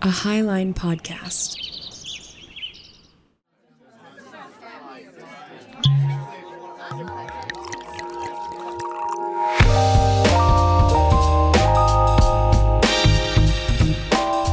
[0.00, 1.56] a Highline podcast.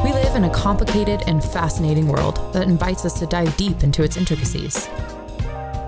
[0.03, 4.01] We live in a complicated and fascinating world that invites us to dive deep into
[4.01, 4.89] its intricacies.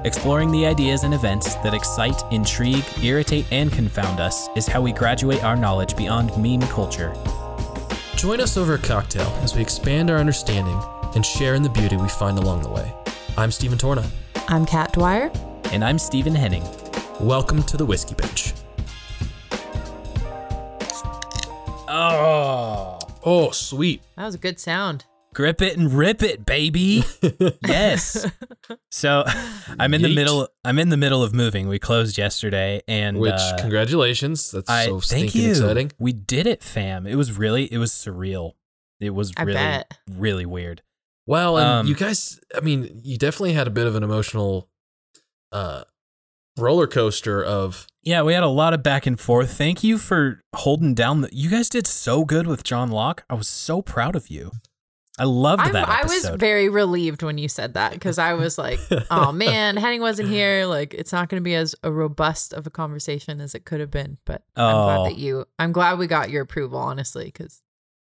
[0.03, 4.91] Exploring the ideas and events that excite, intrigue, irritate, and confound us is how we
[4.91, 7.11] graduate our knowledge beyond meme culture.
[8.17, 10.81] Join us over a cocktail as we expand our understanding
[11.13, 12.91] and share in the beauty we find along the way.
[13.37, 14.09] I'm Stephen Torna.
[14.47, 15.31] I'm Kat Dwyer.
[15.71, 16.63] And I'm Stephen Henning.
[17.19, 18.53] Welcome to the Whiskey Bench.
[21.87, 24.01] Oh, Oh, sweet.
[24.15, 25.05] That was a good sound.
[25.37, 27.03] Grip it and rip it, baby.
[27.67, 28.25] yes.
[28.89, 29.23] So,
[29.79, 30.47] I'm in the middle.
[30.65, 31.67] I'm in the middle of moving.
[31.67, 34.49] We closed yesterday, and Which, uh, congratulations.
[34.49, 35.49] That's I so thank stinking you.
[35.51, 35.91] exciting.
[35.99, 37.05] We did it, fam.
[37.05, 38.53] It was really, it was surreal.
[38.99, 39.93] It was I really, bet.
[40.09, 40.81] really weird.
[41.27, 44.71] Well, and Um, you guys, I mean, you definitely had a bit of an emotional
[45.51, 45.83] uh,
[46.57, 49.55] roller coaster of Yeah, we had a lot of back and forth.
[49.55, 51.21] Thank you for holding down.
[51.21, 53.23] The, you guys did so good with John Locke.
[53.29, 54.51] I was so proud of you.
[55.19, 58.57] I loved I'm, that I was very relieved when you said that because I was
[58.57, 58.79] like,
[59.09, 60.65] oh man, Henning wasn't here.
[60.65, 63.79] Like, it's not going to be as a robust of a conversation as it could
[63.79, 64.17] have been.
[64.25, 64.83] But I'm Oh.
[64.85, 67.61] glad that you, I'm glad we got your approval, honestly, because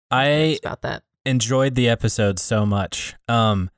[0.10, 1.04] I about that.
[1.26, 3.16] enjoyed the episode so much.
[3.28, 3.70] Um,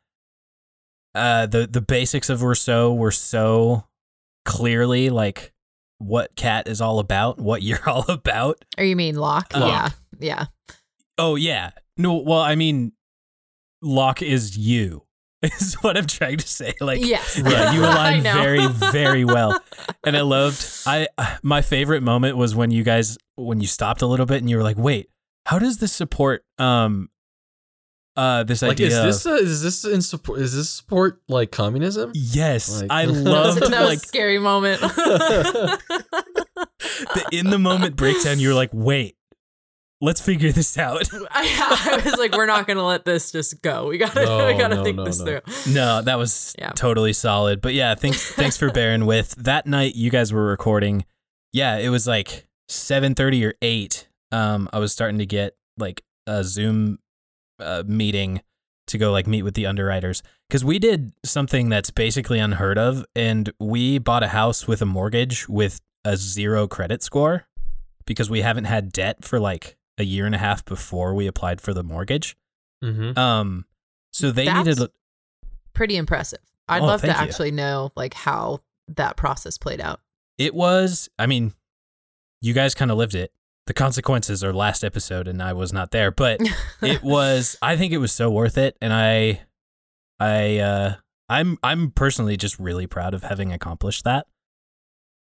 [1.15, 3.85] uh, the the basics of Rousseau were so
[4.45, 5.53] clearly like
[5.99, 8.63] what Kat is all about, what you're all about.
[8.77, 9.53] Or you mean Locke?
[9.55, 9.93] Locke.
[10.19, 10.19] Yeah.
[10.19, 10.45] Yeah.
[11.17, 12.91] Oh yeah, no, well, I mean,
[13.83, 15.03] Locke is you.
[15.43, 16.73] Is what I'm trying to say.
[16.79, 17.37] Like, yes.
[17.37, 19.59] Yeah, you align very, very well.
[20.05, 21.09] And I loved I
[21.43, 24.55] my favorite moment was when you guys when you stopped a little bit and you
[24.55, 25.09] were like, wait,
[25.45, 27.09] how does this support um
[28.15, 30.39] uh this like, idea is this of, a, is this in support?
[30.39, 32.11] Is this support like communism?
[32.13, 32.81] Yes.
[32.81, 34.79] like- I That was- loved that was like scary moment.
[34.81, 35.79] the
[37.31, 39.15] in the moment breakdown, you were like, wait,
[40.03, 41.07] let's figure this out.
[41.31, 43.87] I, I was like, we're not gonna let this just go.
[43.87, 45.25] We gotta, No, we gotta no, think no, this no.
[45.39, 45.73] through.
[45.73, 46.71] No, that was Yeah.
[46.75, 47.61] totally solid.
[47.61, 49.33] But yeah, thanks thanks for bearing with.
[49.35, 51.05] That night you guys were recording.
[51.53, 54.07] Yeah, it was like 7:30 or 8.
[54.31, 56.99] Um I was starting to get like a Zoom
[57.59, 58.41] uh, meeting
[58.87, 63.05] to go like meet with the underwriters cuz we did something that's basically unheard of
[63.15, 67.45] and we bought a house with a mortgage with a zero credit score
[68.05, 71.61] because we haven't had debt for like a year and a half before we applied
[71.61, 72.35] for the mortgage.
[72.83, 73.17] mm-hmm.
[73.17, 73.65] Um
[74.11, 74.89] so they That's- needed
[75.73, 76.39] Pretty impressive.
[76.67, 77.13] I'd Oh, love to you.
[77.13, 78.59] actually know like how
[78.89, 79.99] that process played out.
[80.37, 81.53] It was, I mean,
[82.41, 83.31] you guys kind of lived it.
[83.65, 86.39] The consequences are last episode and I was not there, but
[86.81, 89.41] it was I think it was so worth it and I
[90.19, 90.95] I uh
[91.29, 94.27] I'm I'm personally just really proud of having accomplished that.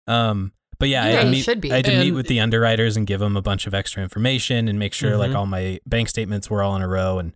[0.06, 1.70] Um but yeah, I Yeah, had to meet, should be.
[1.72, 4.66] I had to meet with the underwriters and give them a bunch of extra information
[4.66, 5.36] and make sure like Mhm.
[5.36, 7.34] all my bank statements were all in a row and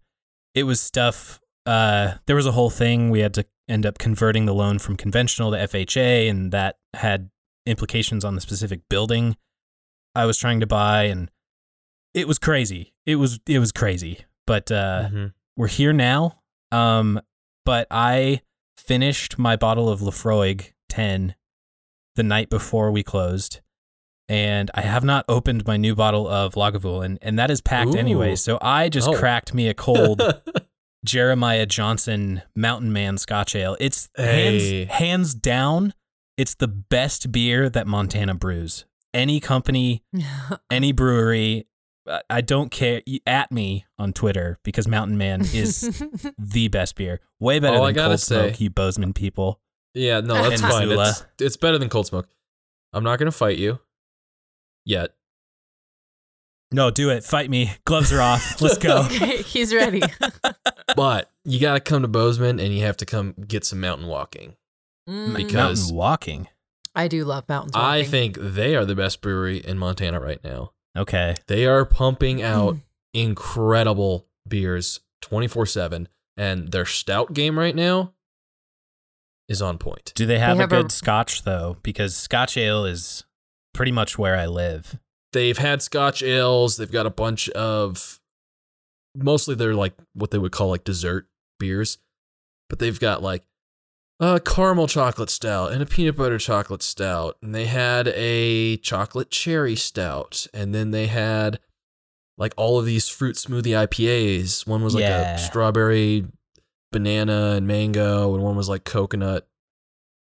[0.55, 4.44] it was stuff uh there was a whole thing we had to end up converting
[4.47, 7.31] the loan from conventional to FHA and that had
[7.66, 9.37] implications on the specific building
[10.15, 11.31] I was trying to buy and
[12.12, 12.93] it was crazy.
[13.06, 14.25] It was it was crazy.
[14.47, 15.26] But uh Mm-hmm.
[15.56, 16.41] we're here now.
[16.72, 17.21] Um
[17.65, 18.43] but I
[18.76, 21.34] finished my bottle of Laphroaig 10
[22.17, 23.61] the night before we closed.
[24.29, 27.95] And I have not opened my new bottle of Lagavulin, and, and that is packed
[27.95, 28.37] anyway.
[28.37, 29.13] So I just Oh.
[29.15, 30.23] cracked me a cold
[31.05, 33.77] Jeremiah Johnson Mountain Man Scotch Ale.
[33.81, 34.87] It's Hey.
[34.87, 35.93] hands hands down,
[36.39, 38.87] it's the best beer that Montana brews.
[39.13, 40.03] Any company,
[40.71, 41.67] any brewery,
[42.09, 43.03] I- I don't care.
[43.27, 46.03] At me on Twitter because Mountain Man is
[46.39, 47.21] the best beer.
[47.41, 49.61] Way better All I than gotta Cold Smoke, you Bozeman people.
[49.94, 50.88] Yeah, no, that's And fine.
[50.88, 51.09] Missoula.
[51.10, 52.28] It's, it's better than cold smoke.
[52.93, 53.78] I'm not gonna fight you
[54.84, 55.15] yet.
[56.72, 57.22] No, do it.
[57.25, 57.72] Fight me.
[57.84, 58.60] Gloves are off.
[58.60, 59.03] Let's go.
[59.06, 60.03] okay, he's ready.
[60.96, 64.55] But you gotta come to Bozeman and you have to come get some mountain walking.
[65.08, 66.49] Mm, Because- Mountain walking.
[66.94, 67.75] I do love mountains.
[67.75, 67.88] Walking.
[67.88, 70.73] I think they are the best brewery in Montana right now.
[70.97, 71.35] Okay.
[71.49, 72.44] They are pumping Mm.
[72.44, 72.76] out
[73.14, 76.08] incredible beers 24 7.
[76.37, 78.13] And their stout game right now
[79.49, 80.12] is on point.
[80.14, 81.76] Do they have, have a a- good Scotch though?
[81.82, 83.25] Because Scotch ale is
[83.73, 84.99] pretty much where I live.
[85.32, 86.76] They've had Scotch ales.
[86.76, 88.20] They've got a bunch of
[89.17, 91.26] mostly they're like what they would call like dessert
[91.58, 91.99] beers,
[92.69, 93.43] but they've got like
[94.20, 99.31] a caramel chocolate stout and a peanut butter chocolate stout, and they had a chocolate
[99.31, 101.58] cherry stout, and then they had
[102.38, 104.67] like all of these fruit smoothie IPAs.
[104.67, 105.35] One was like Yeah.
[105.35, 106.26] a strawberry,
[106.94, 109.46] banana, and mango, and one was like coconut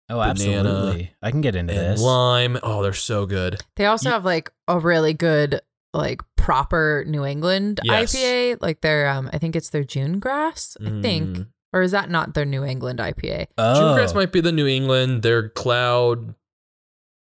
[0.09, 0.29] Oh, Banana
[0.69, 1.13] absolutely.
[1.21, 2.01] I can get into and this.
[2.01, 2.57] lime.
[2.61, 3.61] Oh, they're so good.
[3.77, 5.61] They also You- have like a really good
[5.93, 8.13] like proper New England Yes.
[8.13, 8.57] IPA.
[8.61, 11.37] Like their um I think it's their June grass, I think.
[11.37, 11.47] Mm.
[11.71, 13.47] Or is that not their New England IPA?
[13.57, 15.23] oh, June grass might be the New England.
[15.23, 16.35] Their cloud,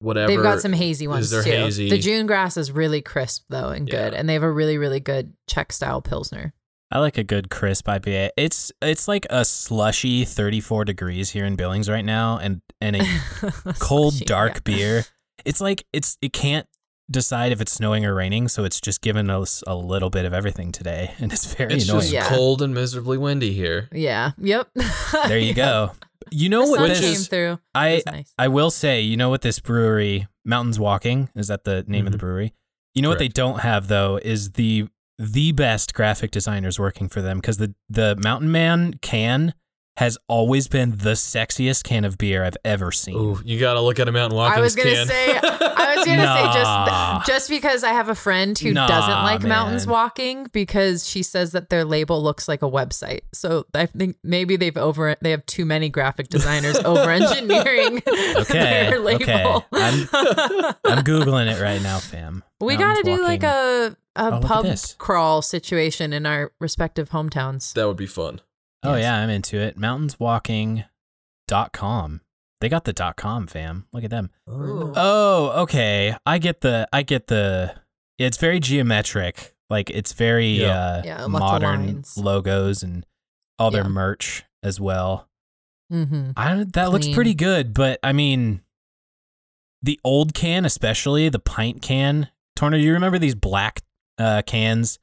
[0.00, 0.28] whatever.
[0.28, 1.50] They've got some hazy ones there too.
[1.50, 1.88] hazy?
[1.88, 4.12] The June grass is really crisp though and good.
[4.12, 4.18] Yeah.
[4.18, 6.52] And they have a really, really good Czech style Pilsner.
[6.90, 8.30] I like a good crisp IPA.
[8.36, 13.04] It's it's like a slushy 34 degrees here in Billings right now, and and a
[13.78, 14.60] cold Slushy, dark yeah.
[14.76, 15.04] beer.
[15.44, 16.66] It's like it's it can't
[17.08, 20.32] decide if it's snowing or raining, so it's just giving us a little bit of
[20.32, 22.00] everything today, and it's very It's annoying.
[22.00, 22.28] just Yeah.
[22.28, 23.88] cold and miserably windy here.
[23.92, 24.32] Yeah.
[24.38, 24.68] Yep.
[25.28, 25.52] There you Yeah.
[25.52, 25.92] go.
[26.32, 27.58] You know The what sun Which came through.
[27.74, 28.32] I nice.
[28.38, 32.12] I will say, you know what this brewery, Mountains Walking, is that the name of
[32.12, 32.20] the Mhm.
[32.22, 32.54] brewery?
[32.94, 37.22] You know what they don't have though is the the best graphic designers working for
[37.22, 39.54] them because the the Mountain Man can
[39.96, 43.16] has always been the sexiest can of beer I've ever seen.
[43.16, 44.58] Ooh, you gotta look at a mountain walking.
[44.58, 45.06] I was gonna can.
[45.06, 46.52] say, I was gonna Nah.
[46.52, 51.08] say just just because I have a friend who Nah, doesn't like mountains walking because
[51.08, 53.20] she says that their label looks like a website.
[53.32, 58.02] So I think maybe they've over they have too many graphic designers over engineering
[58.36, 59.24] Okay, their label.
[59.24, 59.64] okay.
[59.72, 60.08] I'm-
[60.84, 62.44] I'm googling it right now, fam.
[62.60, 64.66] we Mountains gotta do like a a Oh, pub
[64.98, 67.72] crawl situation in our respective hometowns.
[67.74, 68.40] that would be fun.
[68.82, 69.02] Oh Yes.
[69.04, 69.78] yeah, I'm into it.
[69.78, 72.20] Mountainswalking.com.
[72.60, 73.86] They got the dot com, fam.
[73.92, 74.30] Look at them.
[74.48, 74.92] Ooh.
[74.96, 76.16] Oh, okay.
[76.24, 77.74] I get the I get the
[78.18, 79.54] it's very geometric.
[79.68, 80.78] Like it's very Yeah.
[80.78, 83.04] uh Yeah, modern logos and
[83.58, 83.88] all their Yeah.
[83.88, 85.28] merch as well.
[85.92, 86.30] Mm-hmm.
[86.36, 88.62] I that looks pretty good, but I mean
[89.82, 92.30] the old can especially, the pint can.
[92.56, 93.82] Torna, do you remember these black
[94.18, 94.98] uh cans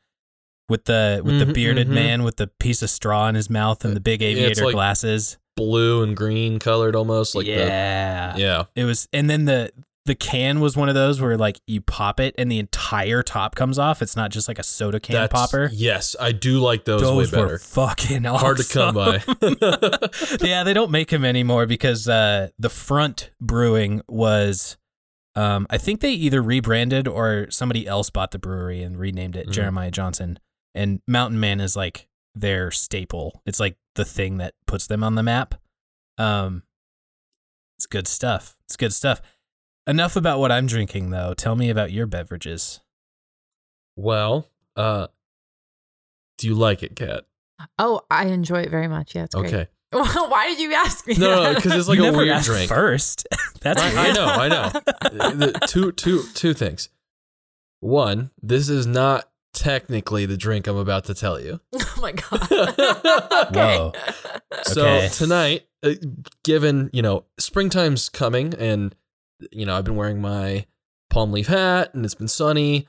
[0.69, 1.94] with the with the Mhm, bearded mhm.
[1.94, 4.74] man with the piece of straw in his mouth and the big Yeah, aviator like
[4.74, 5.38] glasses?
[5.56, 8.33] Blue and green colored almost like yeah.
[8.33, 8.63] the yeah.
[8.75, 9.71] It was, and then the
[10.06, 13.56] the can was one of those where like you pop it and the entire top
[13.56, 14.01] comes off.
[14.01, 15.69] It's not just like a soda can That's- popper.
[15.71, 17.57] Yes, I do like those, Those way were better.
[17.60, 18.42] fucking awesome.
[18.45, 19.24] Hard to come by.
[20.42, 24.75] yeah, they don't make them anymore because uh, the front brewing was.
[25.35, 29.47] Um, I think they either rebranded or somebody else bought the brewery and renamed it
[29.47, 29.51] Mhm.
[29.51, 30.39] Jeremiah Johnson.
[30.75, 33.41] And Mountain Man is like their staple.
[33.45, 35.56] It's like the thing that puts them on the map.
[36.18, 36.63] Um,
[37.77, 38.56] it's good stuff.
[38.65, 39.21] It's good stuff.
[39.88, 41.33] Enough about what I'm drinking though.
[41.33, 42.79] Tell me about your beverages.
[43.95, 45.07] well, uh
[46.39, 47.25] do you like it, Kat?
[47.77, 49.13] Oh, I enjoy it very much.
[49.13, 49.51] Yeah, it's great.
[49.94, 50.19] Okay.
[50.28, 51.16] Why did you ask me?
[51.18, 51.56] No, no, that?
[51.56, 52.69] because it's like You a never weird asked drink.
[52.69, 53.28] first.
[53.62, 54.69] That's I, I know, I know.
[55.36, 56.90] The- two, two, two things.
[57.80, 61.60] One, this is not technically the drink I'm about to tell you.
[61.74, 62.51] oh my god.
[62.51, 63.78] okay.
[63.80, 63.92] Whoa.
[64.63, 65.10] So Okay.
[65.10, 65.92] tonight, uh,
[66.44, 68.96] given you know springtime's coming, and
[69.51, 70.66] you know I've been wearing my
[71.10, 72.88] palm leaf hat, and it's been sunny,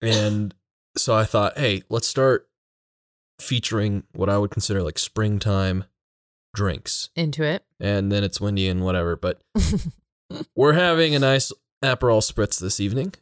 [0.00, 0.54] and
[0.96, 2.48] so I thought, hey, let's start
[3.40, 5.84] featuring what I would consider like springtime
[6.56, 7.10] drinks.
[7.14, 7.64] Into it.
[7.78, 9.42] And then it's windy and whatever, but
[10.56, 11.52] we're having a nice
[11.84, 13.14] Aperol spritz this evening.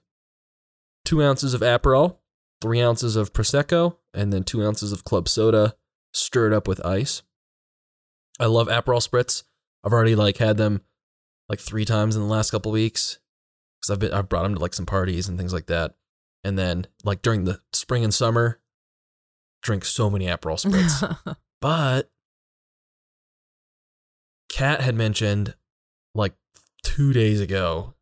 [1.05, 2.17] Two ounces of Aperol,
[2.63, 5.75] three ounces of Prosecco, and then two ounces of club soda
[6.15, 7.23] stirred up with ice.
[8.41, 9.43] I love Aperol spritz.
[9.85, 10.81] I've already like had them
[11.49, 13.19] like three times in the last couple weeks
[13.81, 15.95] because I've been I've brought them to like some parties and things like that.
[16.43, 18.61] And then like during the spring and summer,
[19.63, 21.37] drink so many Aperol spritz.
[21.65, 22.11] But
[24.49, 25.55] Kat had mentioned
[26.15, 26.35] like
[26.83, 27.95] two days ago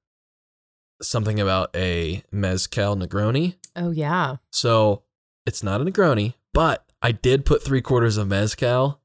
[1.01, 3.55] something about a mezcal Negroni.
[3.77, 4.37] oh yeah.
[4.51, 5.03] So
[5.47, 9.01] it's not a Negroni, but I did put three quarters of mezcal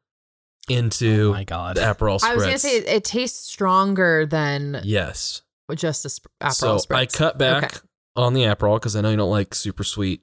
[0.69, 1.77] into Oh my god.
[1.77, 2.23] the Aperol spritz.
[2.25, 5.41] I was gonna say it, it tastes stronger than yes.
[5.75, 6.95] just a sp- Aperol so spritz.
[6.95, 7.77] I cut back Okay.
[8.15, 10.21] on the Aperol because I know you don't like super sweet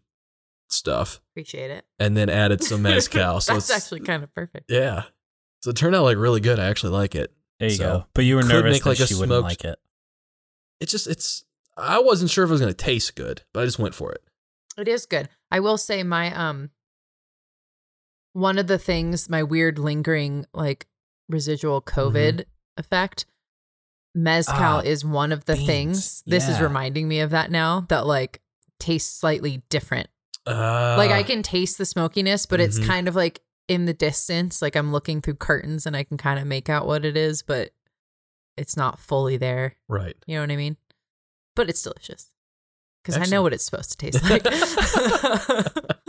[0.70, 1.84] stuff, Appreciate it.
[1.98, 3.40] and then added some mezcal.
[3.40, 4.70] so That's it's actually kind of perfect.
[4.70, 5.04] yeah.
[5.64, 6.58] So it turned out like really good.
[6.60, 7.32] I actually like it.
[7.58, 8.06] There you So, go.
[8.12, 9.78] But you were could nervous make, that like, a she wouldn't like it.
[10.78, 11.42] It's just it's.
[11.74, 14.22] I wasn't sure if it was gonna taste good, but I just went for it.
[14.76, 15.30] It is good.
[15.50, 16.68] I will say my um
[18.34, 20.86] one of the things my weird lingering like
[21.30, 22.44] residual COVID
[22.76, 23.24] effect
[24.14, 25.66] mezcal Ah, is one of the beans.
[25.66, 26.22] things.
[26.26, 28.42] This is reminding me of that now that like
[28.78, 30.08] tastes slightly different.
[30.46, 32.86] Uh, like I can taste the smokiness, but it's Mhm.
[32.86, 34.60] kind of like in the distance.
[34.62, 37.42] Like I'm looking through curtains and I can kind of make out what it is,
[37.42, 37.70] but
[38.56, 39.76] it's not fully there.
[39.88, 40.14] right.
[40.26, 40.76] You know what I mean?
[41.56, 42.30] But it's delicious.
[43.02, 44.44] because I know what it's supposed to taste like.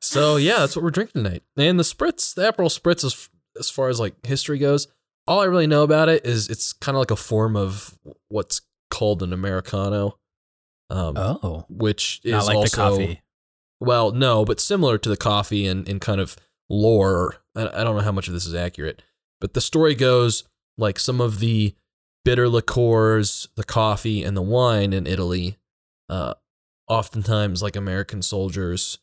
[0.00, 1.42] So yeah, that's what we're drinking tonight.
[1.56, 4.86] And the spritz, the Aperol spritz, as as far as like history goes,
[5.26, 8.60] all I really know about it is it's kind of like a form of what's
[8.90, 10.18] called an americano,
[10.90, 13.22] um, Oh, which is not like also the coffee.
[13.80, 16.36] well, no, but similar to the coffee and in kind of
[16.68, 17.36] lore.
[17.54, 19.02] I, I don't know how much of this is accurate,
[19.40, 20.44] but the story goes
[20.76, 21.74] like some of the
[22.24, 25.58] bitter liqueurs, the coffee, and the wine in Italy,
[26.08, 26.34] uh,
[26.88, 28.98] oftentimes like American soldiers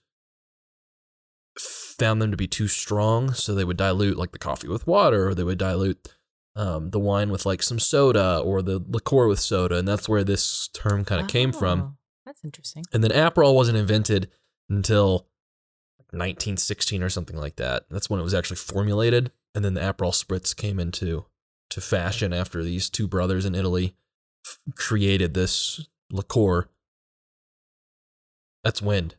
[1.59, 5.29] found them to be too strong, so they would dilute like the coffee with water,
[5.29, 6.15] or they would dilute
[6.55, 10.23] um, the wine with like some soda, or the liqueur with soda, and that's where
[10.23, 11.81] this term kind of came from.
[11.81, 11.93] Oh,
[12.25, 12.83] That's interesting.
[12.91, 14.29] And then Aperol wasn't invented
[14.69, 15.27] until
[16.11, 17.85] 1916 or something like that.
[17.89, 19.31] That's when it was actually formulated.
[19.55, 21.25] And then the Aperol spritz came into
[21.69, 23.95] to fashion after these two brothers in Italy
[24.45, 26.67] f- created this liqueur.
[28.63, 29.15] That's wind.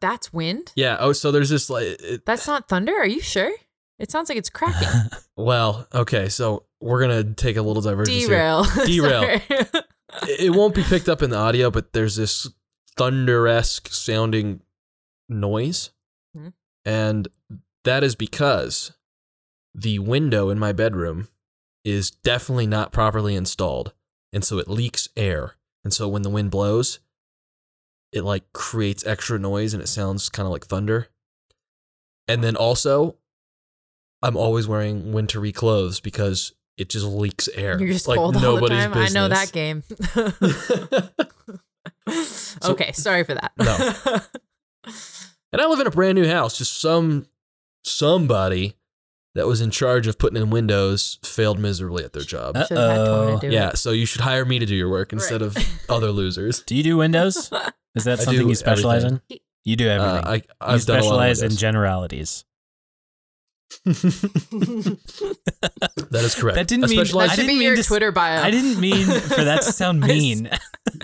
[0.00, 0.72] That's wind.
[0.76, 0.96] Yeah.
[1.00, 1.86] Oh, so there's this like.
[1.86, 2.92] It, That's not thunder.
[2.92, 3.52] Are you sure?
[3.98, 4.88] It sounds like it's cracking.
[5.36, 6.28] well, okay.
[6.28, 8.28] So we're gonna take a little divergence here.
[8.28, 8.64] Derail.
[8.86, 9.22] Derail.
[9.22, 9.84] It
[10.22, 12.48] it won't be picked up in the audio, but there's this
[12.96, 14.60] thunder esque sounding
[15.28, 15.90] noise.
[16.34, 16.48] Hmm.
[16.84, 17.28] And
[17.84, 18.92] that is because
[19.74, 21.28] the window in my bedroom
[21.84, 23.92] is definitely not properly installed.
[24.32, 25.54] And so it leaks air.
[25.84, 27.00] And so when the wind blows,
[28.12, 31.08] it like creates extra noise and it sounds kind of like thunder.
[32.28, 33.16] And then also,
[34.22, 37.78] I'm always wearing wintry clothes because it just leaks air.
[37.78, 38.94] You're just like cold all the nobody's time.
[38.94, 39.86] I know that business.
[41.10, 41.16] game.
[42.64, 43.52] okay, sorry for that.
[43.58, 44.92] No.
[45.52, 46.58] And I live in a brand new house.
[46.58, 47.26] Just some
[47.84, 48.76] somebody
[49.34, 52.56] that was in charge of putting in windows failed miserably at their job.
[52.56, 53.38] Uh, Should have had Tony Uh-oh.
[53.40, 53.78] do yeah, it.
[53.78, 55.56] so you should hire me to do your work instead Right.
[55.56, 56.62] of other losers.
[56.62, 57.36] Do you do Windows?
[57.94, 59.20] Is that I something do you specialize everything.
[59.30, 59.38] in?
[59.64, 60.24] You do everything.
[60.24, 61.60] Uh, I you I've done a lot of specialize in windows.
[61.60, 62.44] generalities.
[63.84, 64.98] that
[66.24, 66.56] is correct.
[66.56, 68.12] That didn't I mean- specialize- That I should didn't be mean your to s- Twitter
[68.12, 68.42] bio.
[68.42, 70.50] I didn't mean for that to sound I s- mean.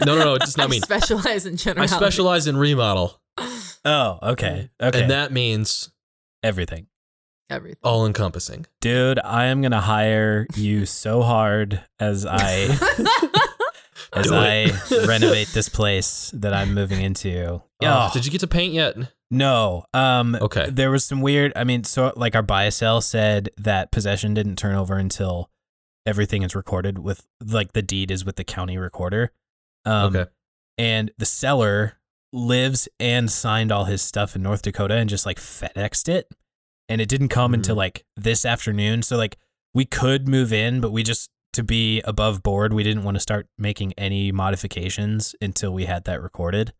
[0.04, 0.34] no, no, no.
[0.34, 0.82] It's not I mean.
[0.82, 1.84] specialize in general.
[1.84, 3.20] I specialize in remodel,
[3.86, 4.68] oh, okay.
[4.82, 5.00] Okay.
[5.02, 5.90] and that means
[6.42, 6.86] everything.
[7.48, 7.78] everything.
[7.82, 8.66] all encompassing.
[8.82, 12.68] Dude, I am gonna hire you so hard as I
[14.12, 14.70] as I
[15.06, 17.46] renovate this place that I'm moving into.
[17.54, 18.96] Oh, Oh, did you get to paint yet?
[19.30, 19.84] no.
[19.92, 20.70] Um Okay.
[20.70, 24.56] there was some weird I mean, so like our buy sell said that possession didn't
[24.56, 25.50] turn over until
[26.06, 29.32] everything is recorded with like the deed is with the county recorder.
[29.84, 30.30] Um okay.
[30.78, 31.94] and the seller
[32.36, 36.28] lives and signed all his stuff in North Dakota and just like FedExed it.
[36.88, 37.78] And it didn't come until Mhm.
[37.78, 39.02] like this afternoon.
[39.02, 39.38] So like
[39.74, 43.20] we could move in, but we just to be above board, we didn't want to
[43.20, 46.74] start making any modifications until we had that recorded.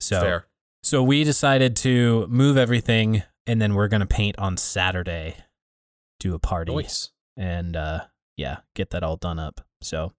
[0.00, 0.46] So Fair.
[0.82, 5.36] so we decided to move everything and then we're gonna paint on Saturday,
[6.18, 7.10] do a party Nice.
[7.36, 9.64] and uh yeah, get that all done up.
[9.80, 10.12] So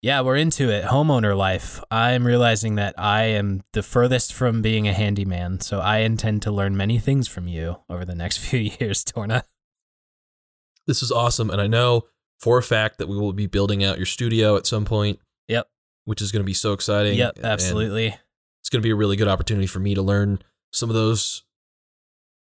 [0.00, 0.84] yeah, we're into it.
[0.84, 1.82] Homeowner life.
[1.90, 6.52] I'm realizing that I am the furthest from being a handyman, so I intend to
[6.52, 9.44] learn many things from you over the next few years, Torna.
[10.86, 12.06] This is awesome, and I know
[12.38, 15.18] for a fact that we will be building out your studio at some point.
[15.48, 15.68] Yep.
[16.04, 17.18] Which is going to be so exciting.
[17.18, 18.16] Yep, and absolutely.
[18.60, 20.38] it's going to be a really good opportunity for me to learn
[20.72, 21.42] some of those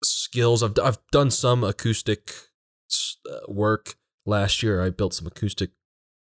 [0.04, 0.62] skills.
[0.62, 2.32] I've I've done some acoustic
[3.30, 3.96] uh, work
[4.26, 4.82] last year.
[4.82, 5.72] I built some acoustic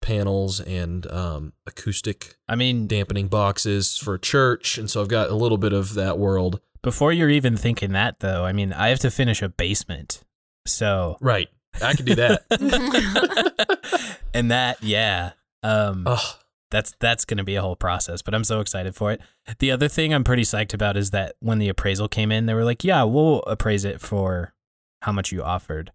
[0.00, 5.30] panels and um, acoustic I mean, dampening boxes for a church, and so I've got
[5.30, 6.60] a little bit of that world.
[6.82, 10.22] before you're even thinking that though, I mean, I have to finish a basement.
[10.66, 11.48] So Right,
[11.82, 12.42] I can do that.
[14.34, 15.32] and that, yeah.
[15.62, 16.36] Um Ugh.
[16.70, 19.20] that's that's going to be a whole process but i'm so excited for it
[19.58, 22.54] the other thing i'm pretty psyched about is that when the appraisal came in they
[22.54, 24.54] were like yeah we'll appraise it for
[25.02, 25.90] how much you offered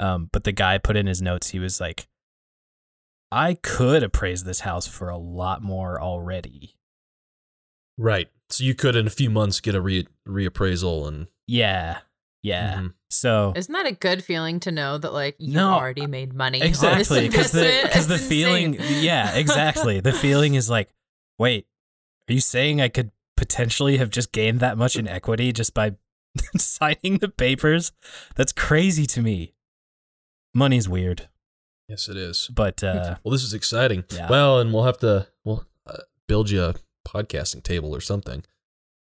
[0.00, 2.08] um, but the guy put in his notes he was like
[3.34, 6.76] i could appraise this house for a lot more already.
[7.98, 8.28] Right.
[8.50, 11.98] So you could in a few months get a re- reappraisal and yeah.
[12.42, 12.74] Yeah.
[12.78, 12.94] Mhm.
[13.10, 16.60] so Isn't that a good feeling to know that like you've No, already made money?
[16.62, 20.00] exactly because the because the It's feeling yeah exactly.
[20.00, 20.92] The feeling is like
[21.38, 21.66] wait
[22.28, 25.94] are you saying i could potentially have just gained that much in equity just by
[26.56, 27.92] signing the papers?
[28.36, 29.54] That's crazy to me.
[30.54, 31.28] Money's weird
[31.88, 32.48] yes, it is.
[32.54, 34.04] but uh Well, this is exciting.
[34.12, 34.28] Yeah.
[34.30, 35.98] Well, and we'll have to we'll uh,
[36.28, 36.74] build you a
[37.06, 38.44] podcasting table or something.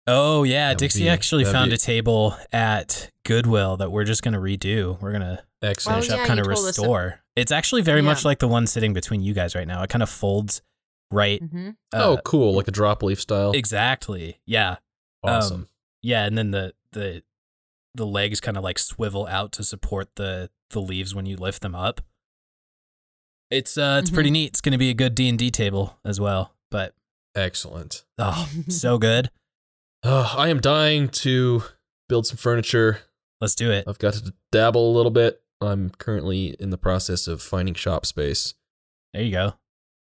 [0.08, 4.24] oh yeah That dixie be- actually found be- a table at goodwill that we're just
[4.24, 5.98] gonna redo we're gonna Excellent.
[6.04, 8.94] finish Oh, yeah, up kind of restore it's actually very much like the one sitting
[8.94, 10.62] between you guys right now it kind of folds
[11.12, 11.40] right?
[11.42, 12.56] hmm oh, Uh, cool.
[12.56, 13.52] Like a drop leaf style.
[13.52, 14.40] exactly.
[14.46, 14.78] Yeah.
[15.24, 15.62] awesome.
[15.62, 15.68] Um,
[16.02, 17.22] yeah, and then the the
[17.94, 21.62] the legs kind of like swivel out to support the the leaves when you lift
[21.62, 22.00] them up.
[23.51, 24.48] It's uh it's pretty neat.
[24.51, 26.55] It's going to be a good D&D table as well.
[26.72, 26.93] But
[27.36, 28.03] Excellent.
[28.17, 29.29] oh, so good.
[30.03, 31.62] Uh, I am dying to
[32.10, 33.01] build some furniture.
[33.39, 33.86] Let's do it.
[33.88, 35.43] I've got to dabble a little bit.
[35.62, 38.55] I'm currently in the process of finding shop space
[39.13, 39.53] There you go.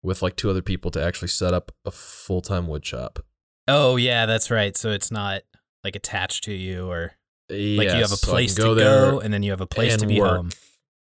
[0.01, 3.19] with like two other people to actually set up a full time wood shop.
[3.67, 4.75] Oh, yeah, that's right.
[4.75, 5.43] So it's not
[5.83, 7.11] like attached to you or
[7.51, 9.67] like you have a Yes, so I place to go and then you have a
[9.67, 10.31] place to be work.
[10.35, 10.49] home.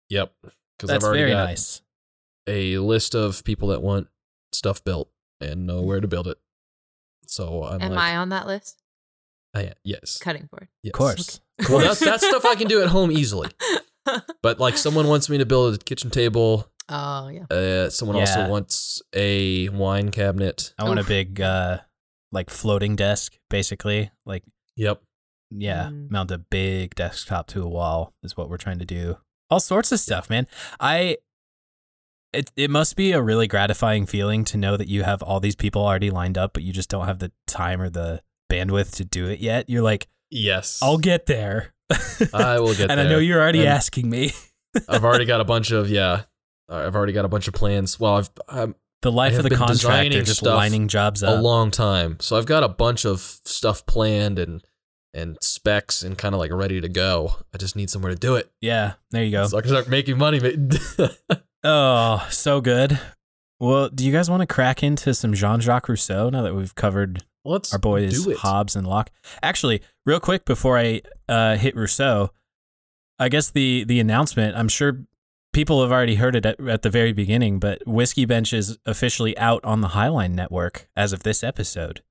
[0.09, 0.31] Yep.
[0.43, 1.81] Because I've That's very got nice.
[2.49, 4.07] A list of people that want
[4.51, 6.37] stuff built and know where to build it.
[7.27, 8.81] So I'm Am like, I on that list?
[9.55, 10.67] I, yes, Cutting board.
[10.83, 10.91] yes.
[10.93, 11.39] Of course.
[11.69, 13.49] Well, that's that's stuff I can do at home easily.
[14.41, 16.71] But like, someone wants me to build a kitchen table.
[16.87, 17.43] Oh yeah.
[17.55, 18.21] Uh, someone Yeah.
[18.21, 20.73] also wants a wine cabinet.
[20.79, 21.79] I want a big uh
[22.31, 24.09] like floating desk basically.
[24.25, 24.43] Like
[24.77, 25.03] Yep.
[25.51, 26.09] yeah, Mm.
[26.09, 29.17] mount a big desktop to a wall is what we're trying to do.
[29.51, 30.47] All sorts of stuff, man.
[30.79, 31.17] I
[32.33, 35.55] it it must be a really gratifying feeling to know that you have all these
[35.55, 38.21] people already lined up, but you just don't have the time or the
[38.51, 39.69] bandwidth to do it yet.
[39.69, 40.79] You're like, Yes.
[40.83, 41.73] I'll get there.
[42.33, 43.07] I will get and there.
[43.07, 44.31] I know you're already And asking me.
[44.87, 46.23] I've already got a bunch of yeah.
[46.69, 47.99] Uh, I've already got a bunch of plans.
[47.99, 52.17] Well, I've I'm The life of the contractor just lining jobs up a long time,
[52.19, 54.63] so I've got a bunch of stuff planned and
[55.11, 57.33] and specs and kind of like ready to go.
[57.51, 59.47] I just need somewhere to do it, yeah, there you go.
[59.47, 60.39] so I can start making money.
[61.63, 62.99] Oh, so good.
[63.59, 66.73] Well, do you guys want to crack into some Jean Jacques Rousseau now that we've
[66.75, 68.25] covered Let's our boys.
[68.37, 69.09] Hobbes and Locke?
[69.43, 72.31] Actually, real quick before I uh, hit Rousseau,
[73.17, 74.55] I guess the the announcement.
[74.55, 75.03] I'm sure
[75.51, 79.37] people have already heard it at, at the very beginning, but Whiskey Bench is officially
[79.37, 82.01] out on the Highline Network as of this episode.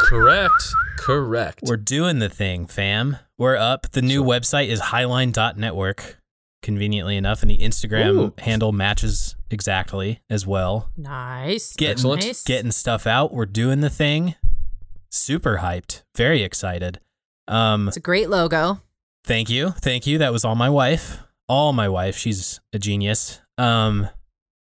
[0.00, 0.52] Correct.
[0.98, 1.60] Correct.
[1.64, 3.16] We're doing the thing, fam.
[3.36, 3.90] We're up.
[3.90, 6.17] The new So- website is highline.network,
[6.62, 8.34] conveniently enough, and the Instagram Ooh.
[8.38, 10.90] handle matches exactly as well.
[10.96, 11.74] Nice.
[11.76, 12.24] Get- Excellent.
[12.24, 12.42] Nice.
[12.44, 13.32] getting stuff out.
[13.32, 14.34] We're doing the thing.
[15.10, 16.02] Super hyped.
[16.16, 17.00] Very excited.
[17.46, 18.80] Um, It's a great logo.
[19.24, 19.70] thank you.
[19.70, 20.18] Thank you.
[20.18, 21.20] That was all my wife.
[21.48, 22.16] All my wife.
[22.16, 23.40] She's a genius.
[23.56, 24.08] Um,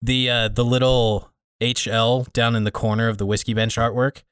[0.02, 4.22] the uh, the little HL down in the corner of the whiskey bench artwork,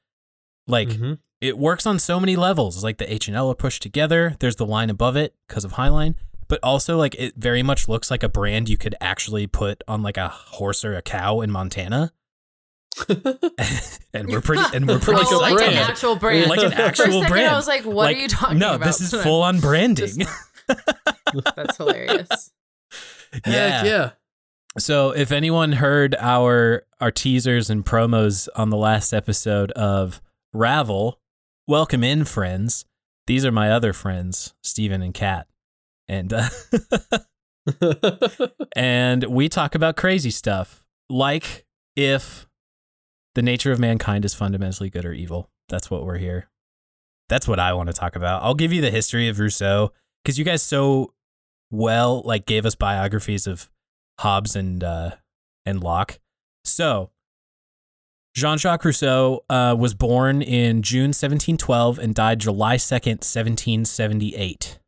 [0.67, 1.17] like Mhm.
[1.41, 2.83] it works on so many levels.
[2.83, 4.35] Like the H and L are pushed together.
[4.39, 6.13] There's the line above it because of Highline,
[6.47, 10.01] but also like it very much looks like a brand you could actually put on
[10.01, 12.13] like a horse or a cow in Montana.
[14.13, 15.73] and we're pretty and we're pretty Like oh, like brand.
[15.75, 16.49] an actual brand.
[16.49, 17.49] Like an For a actual second, brand.
[17.49, 18.85] I was like, what Like, are you talking no, about?
[18.85, 20.07] this is full on branding.
[20.07, 20.29] Just-
[21.55, 22.51] That's hilarious.
[23.45, 23.69] yeah.
[23.79, 24.09] Heck yeah.
[24.79, 30.21] So if anyone heard our our teasers and promos on the last episode of
[30.53, 31.19] Ravel,
[31.67, 32.85] welcome in friends.
[33.27, 35.47] These are my other friends, Steven and Kat.
[36.07, 36.49] And uh,
[38.75, 41.65] and we talk about crazy stuff like
[41.95, 42.47] if
[43.35, 45.49] the nature of mankind is fundamentally good or evil.
[45.69, 46.49] That's what we're here.
[47.29, 48.41] That's what I want to talk about.
[48.41, 49.91] I'll give you the history of Rousseau
[50.23, 51.13] because you guys so
[51.69, 53.69] well like gave us biographies of
[54.19, 55.11] Hobbes and uh,
[55.65, 56.19] and Locke.
[56.63, 57.11] So
[58.33, 64.79] Jean-Jacques Rousseau uh, was born in June 1712 and died July 2nd, 1778.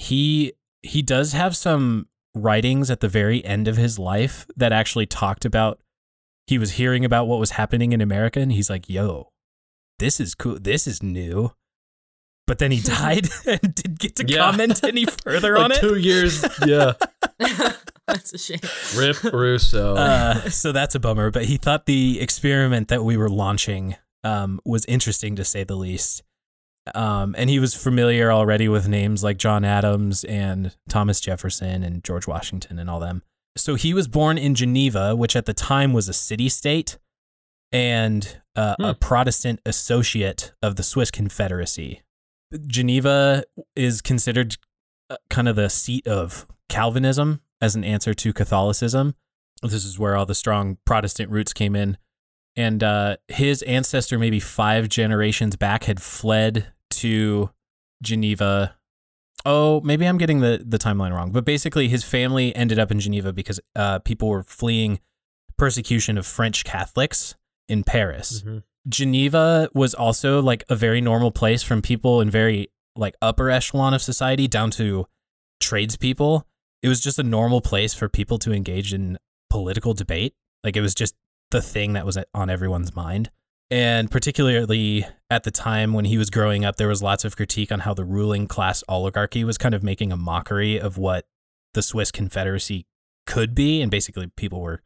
[0.00, 5.04] He he does have some writings at the very end of his life that actually
[5.06, 5.78] talked about
[6.46, 9.30] he was hearing about what was happening in America and he's like, "Yo,
[9.98, 10.58] this is cool.
[10.60, 11.52] This is new."
[12.46, 14.50] But then he died and didn't get to Yeah.
[14.50, 15.80] comment any further on it.
[15.80, 16.42] two years.
[16.66, 16.94] Yeah.
[18.06, 18.58] That's a shame.
[18.96, 19.94] Rip Rousseau.
[19.94, 21.30] Uh, so that's a bummer.
[21.30, 25.76] But he thought the experiment that we were launching um, was interesting to say the
[25.76, 26.22] least.
[26.94, 32.02] Um, and he was familiar already with names like John Adams and Thomas Jefferson and
[32.04, 33.22] George Washington and all them.
[33.56, 36.98] So he was born in Geneva, which at the time was a city state
[37.72, 38.98] and uh, a Hmm.
[39.00, 42.02] Protestant associate of the Swiss Confederacy.
[42.66, 43.44] Geneva
[43.76, 44.56] is considered
[45.08, 49.14] uh, kind of the seat of Calvinism as an answer to Catholicism.
[49.62, 51.98] This is where all the strong Protestant roots came in.
[52.56, 57.50] And uh, his ancestor, maybe five generations back, had fled to
[58.02, 58.76] Geneva.
[59.46, 61.32] Oh, maybe I'm getting the, the timeline wrong.
[61.32, 65.00] But basically, his family ended up in Geneva because uh, people were fleeing
[65.56, 67.34] persecution of French Catholics
[67.68, 68.42] in Paris.
[68.42, 68.62] Mhm.
[68.88, 73.92] Geneva was also like a very normal place from people in very like upper echelon
[73.94, 75.06] of society down to
[75.60, 76.46] tradespeople.
[76.82, 79.18] It was just a normal place for people to engage in
[79.50, 80.34] political debate.
[80.64, 81.14] Like it was just
[81.50, 83.30] the thing that was on everyone's mind.
[83.70, 87.70] And particularly at the time when he was growing up, there was lots of critique
[87.70, 91.26] on how the ruling class oligarchy was kind of making a mockery of what
[91.74, 92.86] the Swiss Confederacy
[93.26, 93.80] could be.
[93.80, 94.82] And basically, people were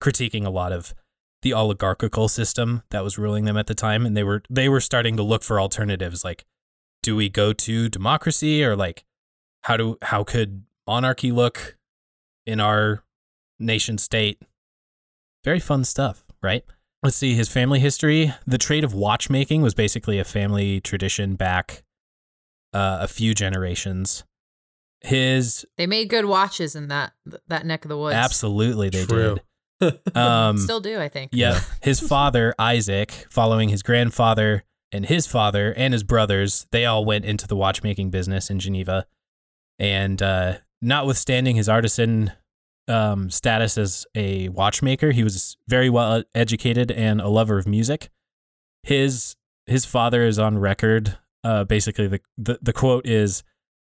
[0.00, 0.94] critiquing a lot of
[1.42, 4.06] the oligarchical system that was ruling them at the time.
[4.06, 6.44] And they were they were starting to look for alternatives like,
[7.02, 9.04] do we go to democracy or like
[9.62, 11.76] how do how could monarchy look
[12.46, 13.02] in our
[13.58, 14.40] nation state?
[15.44, 16.64] Very fun stuff, right?
[17.02, 18.34] Let's see his family history.
[18.46, 21.82] The trade of watchmaking was basically a family tradition back
[22.74, 24.24] uh, a few generations.
[25.00, 27.12] His They made good watches in that
[27.46, 28.16] that neck of the woods.
[28.16, 29.36] absolutely they True.
[29.36, 29.42] did.
[30.16, 31.30] Um, Still do, I think.
[31.32, 37.04] yeah, his father Isaac, following his grandfather and his father and his brothers, they all
[37.04, 39.06] went into the watchmaking business in Geneva.
[39.78, 42.32] And uh, notwithstanding his artisan
[42.88, 48.10] um, status as a watchmaker, he was very well educated and a lover of music.
[48.82, 51.18] His his father is on record.
[51.44, 53.42] Uh, basically, the, the the quote is.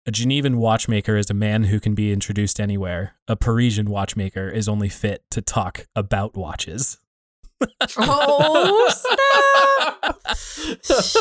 [0.07, 3.17] A Genevan watchmaker is a man who can be introduced anywhere.
[3.29, 6.97] A Parisian watchmaker is only fit to talk about watches.
[7.99, 8.91] Oh
[10.01, 10.17] snap!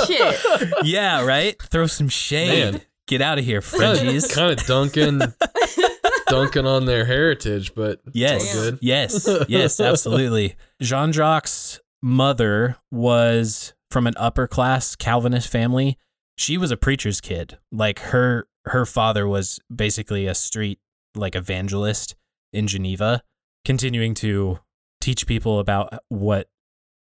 [0.08, 0.40] Shit.
[0.86, 1.62] yeah, right?
[1.62, 2.74] Throw some shade.
[2.74, 2.82] Man.
[3.08, 4.34] Get out of here, Frenchies.
[4.34, 5.20] kind of dunking,
[6.30, 8.74] dunking on their heritage, but Yes.
[8.82, 9.28] Yes.
[9.50, 10.56] Yes, absolutely.
[10.82, 15.98] Jean Jacques' mother was from an upper class Calvinist family.
[16.38, 17.58] She was a preacher's kid.
[17.72, 20.80] Like her her father was basically a street
[21.16, 22.16] like evangelist
[22.54, 23.24] in Geneva,
[23.66, 24.60] continuing to
[25.02, 26.50] teach people about what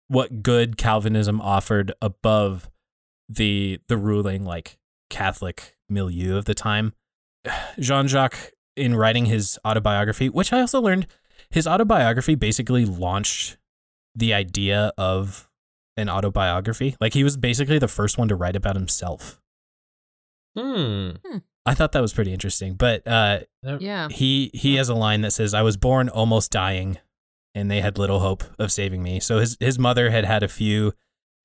[0.07, 2.69] what good Calvinism offered above
[3.27, 4.77] the the ruling like
[5.09, 6.93] Catholic milieu of the time.
[7.79, 11.07] Jean Jacques, in writing his autobiography, which I also learned,
[11.49, 13.57] his autobiography basically launched
[14.15, 15.49] the idea of
[15.97, 16.95] an autobiography.
[16.99, 19.39] Like he was basically the first one to write about himself.
[20.57, 21.11] Hmm.
[21.65, 22.75] I thought that was pretty interesting.
[22.75, 23.39] But uh,
[23.79, 24.07] Yeah.
[24.09, 26.99] he he has a line that says, "I was born almost dying,
[27.53, 30.47] and they had little hope of saving me." So his his mother had had a
[30.47, 30.93] few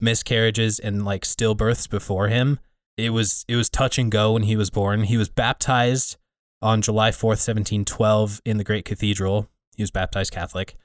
[0.00, 2.60] miscarriages and like stillbirths before him.
[2.96, 5.04] It was it was touch and go when he was born.
[5.04, 6.16] He was baptized
[6.62, 9.49] on July fourth, seventeen twelve, in the great cathedral.
[9.77, 10.77] He was baptized Catholic,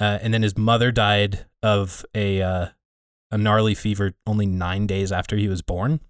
[0.00, 2.66] uh, and then his mother died of a uh,
[3.30, 6.00] a gnarly fever only nine days after he was born.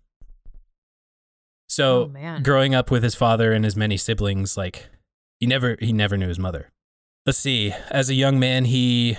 [1.69, 4.91] So Oh, growing up with his father and his many siblings, like
[5.41, 6.71] he never he never knew his mother.
[7.27, 7.73] Let's see.
[7.91, 9.17] As a young man, he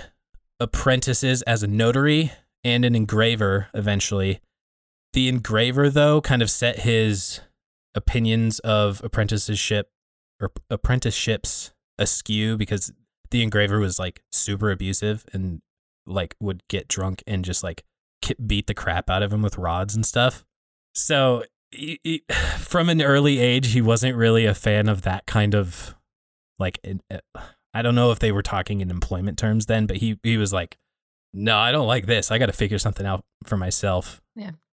[0.60, 2.32] apprentices as a notary
[2.62, 4.40] and an engraver eventually.
[5.12, 7.40] The engraver though kind of set his
[7.96, 9.90] opinions of apprenticeship
[10.40, 12.92] or apprenticeships askew because
[13.30, 15.60] the engraver was like super abusive and
[16.06, 17.82] like would get drunk and just like
[18.46, 20.44] beat the crap out of him with rods and stuff.
[20.94, 22.22] So he, he-
[22.58, 25.94] from an early age, he wasn't really a fan of that kind of
[26.58, 26.78] like.
[27.10, 27.18] uh,
[27.74, 30.50] I don't know if they were talking in employment terms then, but he he was
[30.50, 30.78] like,
[31.34, 32.30] "No, I don't like this.
[32.30, 34.22] I got to figure something out for myself."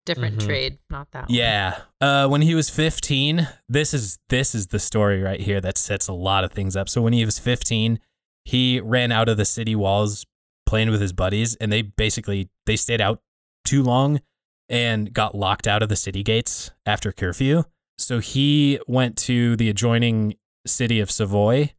[0.05, 0.45] Different Mhm.
[0.45, 1.33] trade, not that one.
[1.35, 1.81] Yeah.
[2.01, 6.07] Uh, when he was 15, this is this is the story right here that sets
[6.07, 6.89] a lot of things up.
[6.89, 7.99] So when he was 15,
[8.43, 10.25] he ran out of the city walls
[10.65, 13.21] playing with his buddies, and they basically they stayed out
[13.63, 14.19] too long
[14.67, 17.63] and got locked out of the city gates after curfew.
[17.97, 20.35] So he went to the adjoining
[20.67, 21.71] city of Savoy,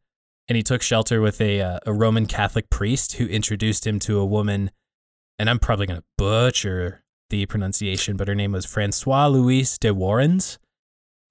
[0.47, 4.17] and he took shelter with a uh, a Roman Catholic priest who introduced him to
[4.19, 4.71] a woman,
[5.37, 10.59] and I'm probably gonna butcher the pronunciation, but her name was Francois Louise de Warens.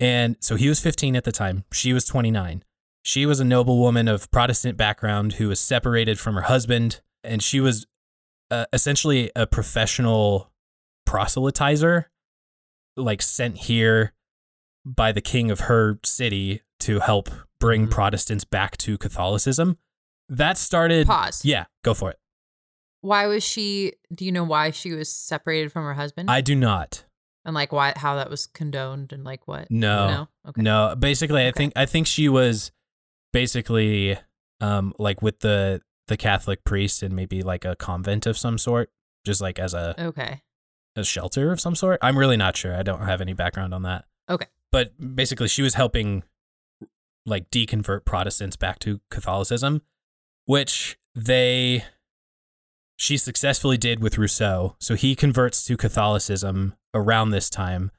[0.00, 1.64] And so he was 15 at the time.
[1.72, 2.64] She was 29.
[3.02, 7.42] She was a noble woman of Protestant background who was separated from her husband, and
[7.42, 7.86] she was
[8.50, 10.50] uh, essentially a professional
[11.08, 12.06] proselytizer,
[12.96, 14.12] like sent here
[14.84, 17.30] by the king of her city to help
[17.60, 17.90] bring Mhm.
[17.90, 19.78] Protestants back to Catholicism.
[20.28, 21.06] That started.
[21.06, 21.44] Pause.
[21.44, 22.18] Yeah, go for it.
[23.04, 23.92] Why was she?
[24.14, 26.30] Do you know why she was separated from her husband?
[26.30, 27.04] I do not.
[27.44, 29.70] and like why how that was condoned and like what?
[29.70, 30.08] No.
[30.08, 30.28] No.
[30.48, 30.62] Okay.
[30.62, 31.56] No, basically, I Okay.
[31.58, 32.72] think I think she was
[33.34, 34.16] basically
[34.60, 38.90] um like with the the Catholic priest and maybe like a convent of some sort,
[39.24, 40.42] just like as a Okay.
[40.96, 41.98] a shelter of some sort.
[42.02, 42.74] I'm really not sure.
[42.74, 44.04] I don't have any background on that.
[44.30, 44.46] Okay.
[44.72, 46.22] But basically, she was helping
[47.26, 49.82] like deconvert Protestants back to Catholicism,
[50.46, 51.84] which they
[52.96, 54.76] she successfully did with Rousseau.
[54.80, 57.90] So he converts to Catholicism around this time.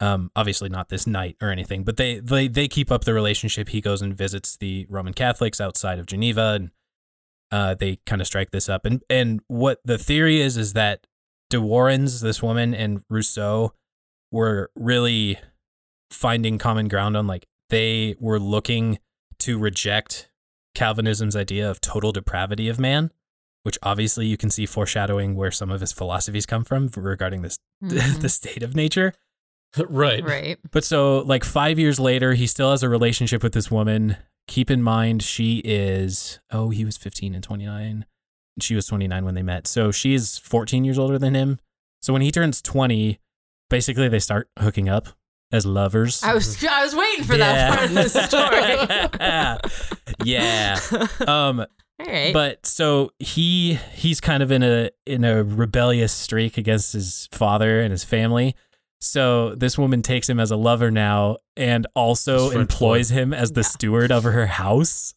[0.00, 3.68] Um, obviously not this night or anything, but they, they they keep up the relationship.
[3.68, 6.70] He goes and visits the Roman Catholics outside of Geneva, and
[7.52, 8.84] uh, they kind of strike this up.
[8.84, 11.06] And and what the theory is is that
[11.50, 13.74] De Warens this woman and Rousseau
[14.32, 15.38] were really
[16.10, 18.98] finding common ground on like they were looking
[19.38, 20.30] to reject
[20.74, 23.10] Calvinism's idea of total depravity of man,
[23.62, 27.56] which obviously you can see foreshadowing where some of his philosophies come from regarding this
[27.82, 28.20] Mhm.
[28.20, 29.12] the state of nature.
[29.88, 30.22] right.
[30.24, 30.58] right.
[30.70, 34.16] But so, like five years later, he still has a relationship with this woman.
[34.46, 38.04] Keep in mind, she is, oh, he was 15 and 29.
[38.60, 39.66] She was 29 when they met.
[39.66, 41.58] So she is 14 years older than him.
[42.02, 43.18] So when he turns 20,
[43.70, 45.08] basically they start hooking up
[45.52, 46.22] as lovers.
[46.22, 48.08] I was I was waiting for that part of the
[49.08, 49.58] story.
[50.24, 50.78] yeah.
[51.26, 51.64] Um,
[52.06, 52.32] All right.
[52.32, 57.80] but so he he's kind of in a in a rebellious streak against his father
[57.80, 58.54] and his family.
[59.00, 63.32] So this woman takes him as a lover now and also His French employs him
[63.34, 63.66] as the Yeah.
[63.68, 65.14] steward of her house.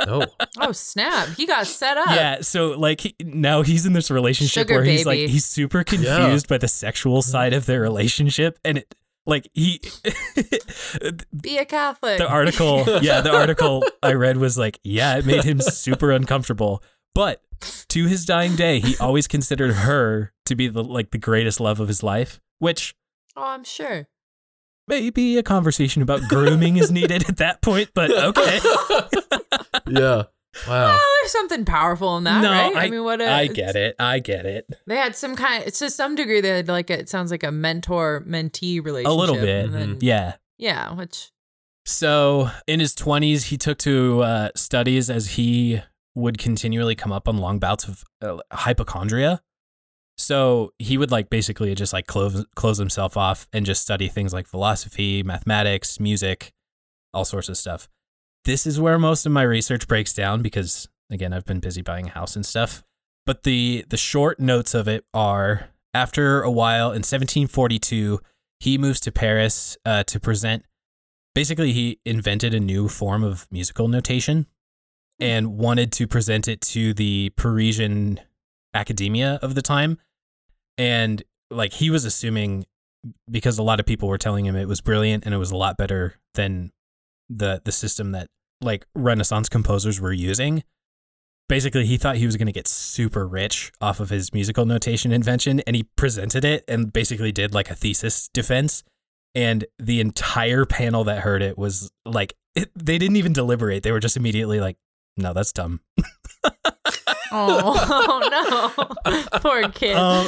[0.00, 0.24] Oh.
[0.60, 1.28] oh snap!
[1.36, 2.08] He got set up.
[2.08, 5.84] Yeah, so like he, now he's in this relationship Sugar where he's like he's super
[5.84, 8.94] confused by the sexual side of their relationship and it
[9.26, 9.80] like he
[11.40, 12.18] Be a Catholic.
[12.18, 16.82] the article yeah the article i read was like yeah it made him super uncomfortable
[17.14, 17.42] but
[17.88, 21.80] to his dying day he always considered her to be the like the greatest love
[21.80, 22.94] of his life which
[23.38, 24.08] Oh, I'm sure.
[24.88, 28.60] maybe a conversation about grooming is needed at that point but okay
[29.88, 30.22] yeah.
[30.68, 30.86] Wow.
[30.88, 32.76] Well, there's something powerful in that, no right?
[32.76, 33.20] I, mean, what?
[33.20, 35.64] A, I get it i get it They had some kind.
[35.72, 36.40] To some degree.
[36.40, 39.10] They had like a, it sounds like a mentor mentee relationship.
[39.10, 40.92] a little bit and then- yeah yeah.
[40.92, 41.30] Which
[41.84, 45.82] So in his 20s, he took to uh, studies as he
[46.14, 49.42] would continually come up on long bouts of uh, hypochondria.
[50.18, 54.32] So he would like basically just like close close himself off and just study things
[54.32, 56.52] like philosophy, mathematics, music,
[57.12, 57.88] all sorts of stuff.
[58.46, 62.06] This is where most of my research breaks down because again, I've been busy buying
[62.06, 62.84] a house and stuff.
[63.26, 68.20] But the the short notes of it are after a while in 1742,
[68.60, 70.64] he moves to Paris uh, to present
[71.34, 74.46] basically he invented a new form of musical notation
[75.18, 78.20] and wanted to present it to the Parisian
[78.74, 79.98] academia of the time
[80.78, 82.64] and like he was assuming
[83.28, 85.56] because a lot of people were telling him it was brilliant and it was a
[85.56, 86.70] lot better than
[87.28, 88.28] the the system that
[88.60, 90.62] like renaissance composers were using.
[91.48, 95.12] Basically he thought he was going to get super rich off of his musical notation
[95.12, 98.82] invention and he presented it and basically did like a thesis defense.
[99.34, 103.82] And the entire panel that heard it was like it, they didn't even deliberate.
[103.82, 104.76] They were just immediately like
[105.16, 105.80] no that's dumb.
[107.32, 108.72] Oh,
[109.04, 109.96] no, poor kid.
[109.96, 110.26] um,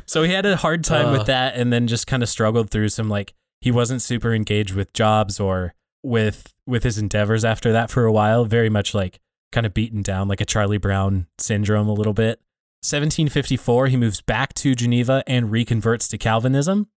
[0.06, 1.12] so he had a hard time Uh.
[1.18, 4.74] with that and then just kind of struggled through some like he wasn't super engaged
[4.74, 9.18] with jobs or with with his endeavors after that for a while very much like
[9.50, 12.38] kind of beaten down like a charlie brown syndrome a little bit
[12.82, 16.88] 1754 he moves back to geneva and reconverts to calvinism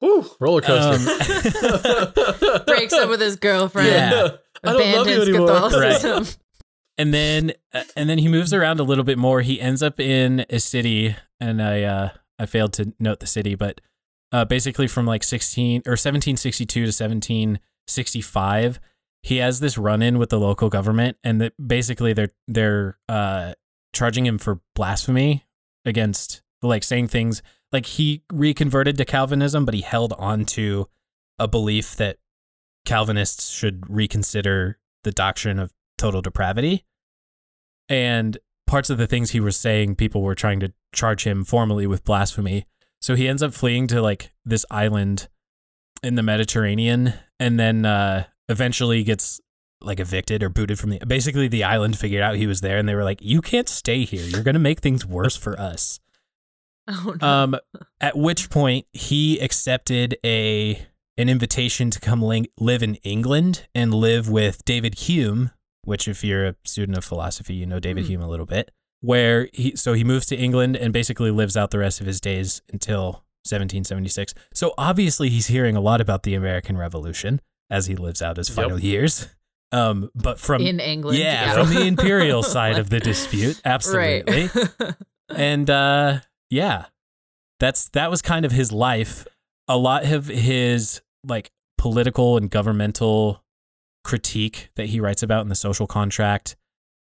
[0.00, 1.00] Woo, roller coaster.
[1.00, 3.88] Um, Breaks up with his girlfriend.
[3.88, 4.28] Yeah.
[4.62, 5.46] I don't love you Abandons anymore.
[5.48, 6.40] Catholicism.
[6.98, 9.40] and then uh, and then he moves around a little bit more.
[9.40, 13.54] He ends up in a city, and I uh, I failed to note the city,
[13.54, 13.80] but
[14.32, 18.80] uh, basically from like sixteen or seventeen sixty two to seventeen sixty five,
[19.22, 23.54] he has this run in with the local government, and that basically they're they're uh,
[23.92, 25.44] charging him for blasphemy
[25.84, 30.86] against like saying things like he reconverted to Calvinism, but he held on to
[31.38, 32.18] a belief that
[32.84, 36.84] Calvinists should reconsider the doctrine of total depravity.
[37.88, 41.86] And parts of the things he was saying, people were trying to charge him formally
[41.86, 42.66] with blasphemy.
[43.00, 45.28] So he ends up fleeing to like this island
[46.02, 49.40] in the Mediterranean and then uh, eventually gets
[49.80, 52.88] like evicted or booted from the basically the island figured out he was there and
[52.88, 56.00] they were like you can't stay here you're going to make things worse for us
[56.88, 57.26] Oh no.
[57.26, 57.56] um,
[58.00, 60.86] at which point he accepted a
[61.18, 65.50] an invitation to come ling- live in England and live with David Hume,
[65.82, 68.08] which if you're a student of philosophy, you know David Hmm.
[68.10, 68.70] Hume a little bit.
[69.00, 72.20] Where he so he moves to England and basically lives out the rest of his
[72.20, 74.34] days until 1776.
[74.54, 78.48] So obviously he's hearing a lot about the American Revolution as he lives out his
[78.48, 78.56] Yep.
[78.56, 79.28] final years.
[79.72, 81.18] Um, but from in England.
[81.18, 84.94] yeah, from the imperial side of the dispute, absolutely Right.
[85.28, 86.86] and uh yeah
[87.58, 89.26] that's that was kind of his life
[89.66, 93.42] a lot of his like political and governmental
[94.04, 96.54] critique that he writes about in the social contract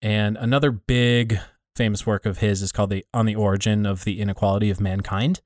[0.02, 1.40] and another big
[1.78, 5.40] famous work of his is called the on the origin of the inequality of mankind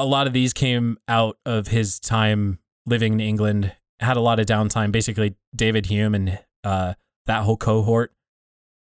[0.00, 4.40] a lot of these came out of his time living in england had a lot
[4.40, 6.94] of downtime basically david hume and uh
[7.26, 8.12] that whole cohort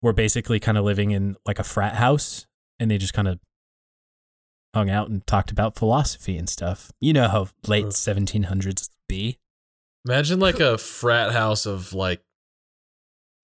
[0.01, 2.47] were basically kind of living in like a frat house
[2.79, 3.39] and they just kind of
[4.75, 6.91] hung out and talked about philosophy and stuff.
[6.99, 9.39] You know how late 1700s be.
[10.05, 12.21] Imagine like a frat house of like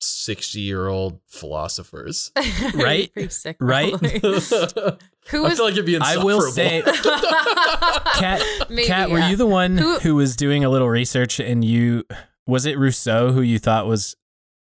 [0.03, 2.31] 60 year old philosophers.
[2.73, 3.11] Right?
[3.31, 3.91] Sick, Right?
[3.99, 4.19] probably.
[5.29, 9.35] Who I was feel like it'd be I will say- Kat, Maybe, Kat, were you
[9.35, 12.05] the one Who- who, was doing a little research and you
[12.47, 14.15] was it Rousseau who you thought was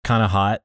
[0.05, 0.63] kind of hot?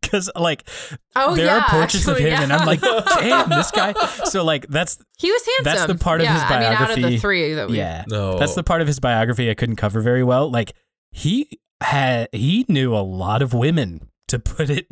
[0.00, 0.68] Because like
[1.16, 2.52] Oh there yeah, are portraits of actually, him, and.
[2.52, 3.92] I'm like, damn, this guy.
[4.26, 5.64] So like that's he was handsome.
[5.64, 8.04] that's the part of yeah, his I mean, out of the three that we, yeah,
[8.06, 8.38] no.
[8.38, 10.48] that's the part of his biography I couldn't cover very well.
[10.50, 10.74] Like
[11.10, 14.86] he had he knew a lot of women to put it.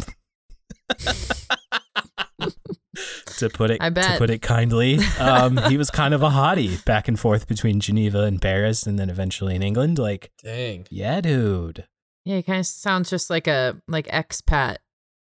[3.38, 4.12] to put it I bet.
[4.12, 7.81] to put it kindly, um, he was kind of a hottie back and forth between
[7.81, 9.99] Geneva and Paris, and then eventually in England.
[9.99, 10.87] Like, Dang.
[10.90, 11.87] yeah, dude.
[12.25, 14.77] yeah, he kind of sounds just like a like expat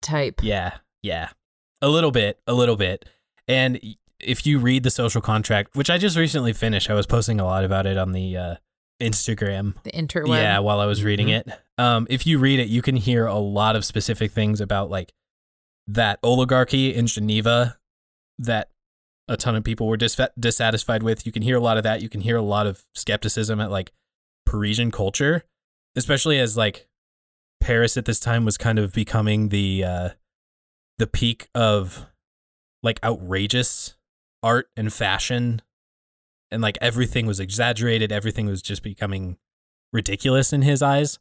[0.01, 0.41] type.
[0.43, 1.29] Yeah, yeah.
[1.81, 3.05] A little bit, a little bit.
[3.49, 3.81] And
[4.21, 7.45] if you read the social contract, which I just recently finished, I was posting a
[7.45, 8.55] lot about it on the uh,
[9.01, 9.75] Instagram.
[9.83, 10.29] The interweb.
[10.29, 11.49] Yeah, while I was reading it.
[11.79, 15.13] Um, if you read it, you can hear a lot of specific things about like
[15.89, 17.79] that oligarchy in Geneva
[18.39, 18.69] that
[19.29, 21.27] a ton of people were dis- dissatisfied with.
[21.27, 22.03] You can hear a lot of that.
[22.03, 23.93] You can hear a lot of skepticism at like
[24.47, 25.45] Parisian culture,
[25.97, 26.87] especially as like
[27.61, 30.09] Paris at this time was kind of becoming the uh,
[30.99, 32.07] the peak of
[32.83, 33.95] like outrageous
[34.43, 35.63] art and fashion,
[36.53, 38.13] and like everything was exaggerated.
[38.13, 39.39] Everything was just becoming
[39.93, 41.19] ridiculous in his eyes.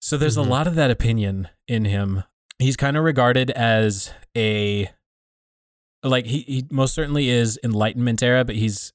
[0.00, 0.46] So there's Mhm.
[0.46, 2.24] a lot of that opinion in him.
[2.58, 4.90] He's kind of regarded as a
[6.04, 8.92] like he, he most certainly is enlightenment era, but he's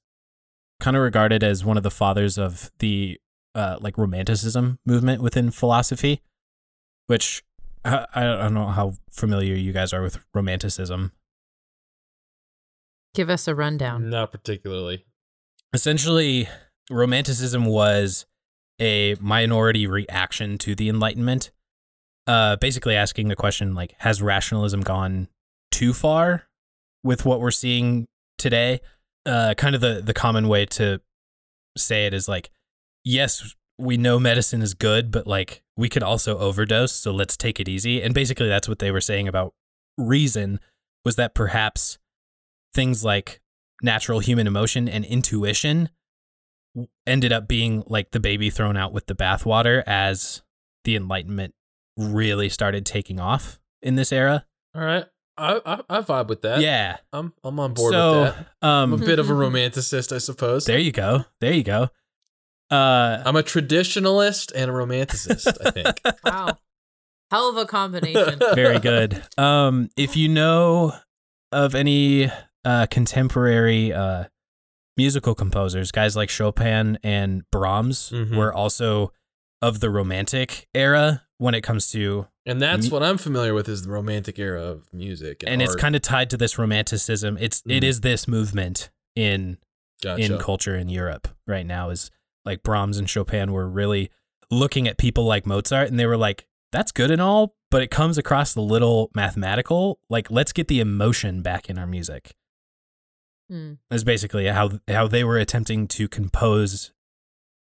[0.80, 3.18] kind of regarded as one of the fathers of the
[3.54, 6.22] uh like romanticism movement within philosophy,
[7.06, 7.42] which
[7.84, 11.12] I, I don't know how familiar you guys are with romanticism.
[13.14, 14.10] Give us a rundown.
[14.10, 15.04] Not particularly.
[15.72, 16.48] Essentially
[16.90, 18.26] romanticism was
[18.80, 21.50] a minority reaction to the enlightenment
[22.26, 25.28] uh basically asking the question like has rationalism gone
[25.70, 26.44] too far
[27.02, 28.06] with what we're seeing
[28.38, 28.80] today?
[29.26, 31.00] Uh kind of the the common way to
[31.76, 32.50] say it is like
[33.04, 37.60] yes we know medicine is good but like we could also overdose so let's take
[37.60, 38.02] it easy.
[38.02, 39.54] And basically that's what they were saying about
[39.96, 40.60] reason
[41.04, 41.98] was that perhaps
[42.74, 43.40] things like
[43.82, 45.88] natural human emotion and intuition
[47.06, 50.42] ended up being like the baby thrown out with the bathwater as
[50.84, 51.54] the enlightenment
[51.96, 54.44] really started taking off in this era.
[54.74, 55.04] All right.
[55.36, 56.60] I, I, I vibe with that.
[56.60, 56.96] yeah.
[57.12, 58.46] I'm, I'm on board so with that.
[58.60, 60.64] I'm a um bit of a romanticist, I suppose.
[60.64, 61.24] there you go.
[61.40, 61.90] There you go.
[62.70, 66.00] Uh I'm a traditionalist and a romanticist, I think.
[66.24, 66.58] Wow.
[67.30, 68.38] Hell of a combination.
[68.54, 69.22] very good.
[69.36, 70.92] Um if you know
[71.52, 72.30] of any
[72.64, 74.24] uh contemporary uh
[74.96, 78.36] musical composers, guys like Chopin and Brahms Mhm.
[78.36, 79.12] were also
[79.62, 83.82] of the romantic era when it comes to And that's what I'm familiar with is
[83.82, 85.42] the romantic era of music.
[85.42, 87.36] And, and it's kind of tied to this romanticism.
[87.38, 87.86] It's it Mhm.
[87.86, 89.58] is this movement in
[90.02, 90.22] gotcha.
[90.22, 92.10] in culture in Europe right now is
[92.44, 94.10] like Brahms and Chopin were really
[94.50, 97.90] looking at people like Mozart and they were like that's good and all but it
[97.90, 102.34] comes across a little mathematical like let's get the emotion back in our music
[103.48, 103.74] Hmm.
[103.90, 106.92] is basically how how they were attempting to compose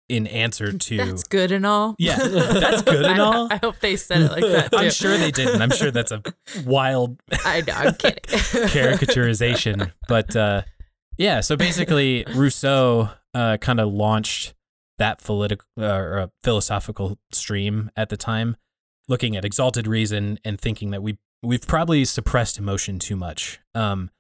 [0.09, 1.97] in answer to That's good and all.
[1.99, 3.49] Yeah, that's good and all.
[3.51, 4.71] I, hope they said it like that.
[4.73, 4.77] Too.
[4.77, 5.61] I'm sure they didn't.
[5.61, 6.23] I'm sure that's a
[6.65, 7.73] wild I know.
[7.75, 8.23] I'm kidding.
[8.23, 9.91] caricaturization.
[10.09, 10.63] But uh,
[11.19, 14.55] yeah, so basically, Rousseau uh, kind of launched
[14.99, 18.57] that political uh, or uh, philosophical stream at the time,
[19.09, 23.61] looking at exalted reason and thinking that we we've probably suppressed emotion too much.
[23.75, 24.11] Um,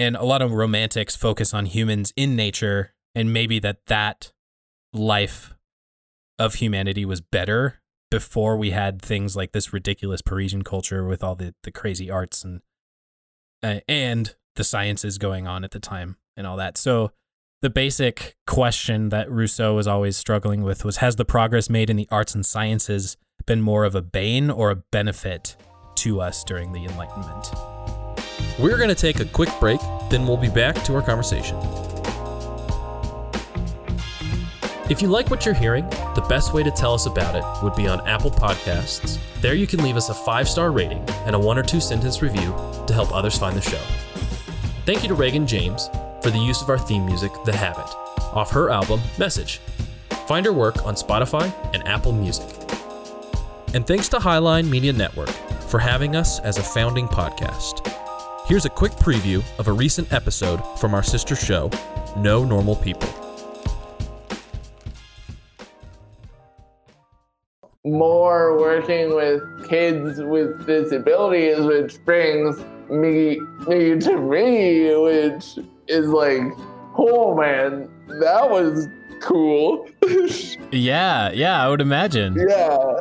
[0.00, 4.32] and a lot of romantics focus on humans in nature, and maybe that that
[4.94, 5.52] life
[6.38, 11.34] of humanity was better before we had things like this ridiculous Parisian culture with all
[11.34, 12.62] the, the crazy arts and
[13.62, 16.78] uh, and the sciences going on at the time and all that.
[16.78, 17.12] So
[17.60, 21.96] the basic question that Rousseau was always struggling with was has the progress made in
[21.96, 25.56] the arts and sciences been more of a bane or a benefit
[25.96, 27.99] to us during the enlightenment?
[28.60, 29.80] We're going to take a quick break,
[30.10, 31.56] then we'll be back to our conversation.
[34.90, 37.74] If you like what you're hearing, the best way to tell us about it would
[37.74, 39.18] be on Apple Podcasts.
[39.40, 42.20] There you can leave us a five star rating and a one or two sentence
[42.20, 42.54] review
[42.86, 43.80] to help others find the show.
[44.84, 45.88] Thank you to Reagan James
[46.20, 47.88] for the use of our theme music, The Habit,
[48.34, 49.60] off her album, Message.
[50.26, 52.46] Find her work on Spotify and Apple Music.
[53.72, 55.30] And thanks to Highline Media Network
[55.70, 57.99] for having us as a founding podcast.
[58.50, 61.70] Here's a quick preview of a recent episode from our sister show,
[62.16, 63.08] No Normal People.
[67.84, 72.58] more working with kids with disabilities, which brings
[72.90, 73.38] me
[73.68, 75.44] me to me, which
[75.86, 76.42] is like,
[76.98, 77.88] oh man,
[78.20, 78.88] that was
[79.20, 79.88] cool.
[80.72, 82.34] Yeah, yeah, I would imagine.
[82.34, 83.00] yeah,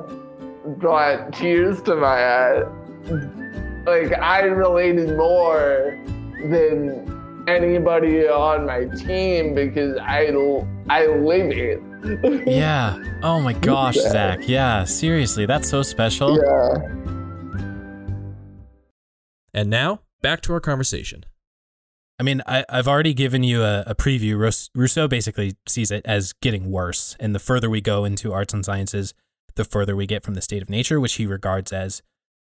[0.77, 3.68] but tears to my eye.
[3.85, 5.97] Like I related more
[6.49, 10.27] than anybody on my team because I
[10.89, 11.81] I live it.
[12.47, 12.97] Yeah.
[13.23, 14.09] Oh my gosh, Yeah.
[14.09, 14.47] Zach.
[14.47, 16.37] Yeah, seriously, that's so special.
[16.37, 16.95] yeah.
[19.53, 21.25] And now, back to our conversation.
[22.19, 24.37] I mean, I, I've already given you a, a preview.
[24.37, 27.15] Rous- Rousseau basically sees it as getting worse.
[27.19, 29.13] And the further we go into arts and sciences,
[29.55, 32.01] the further we get from the state of nature, which he regards as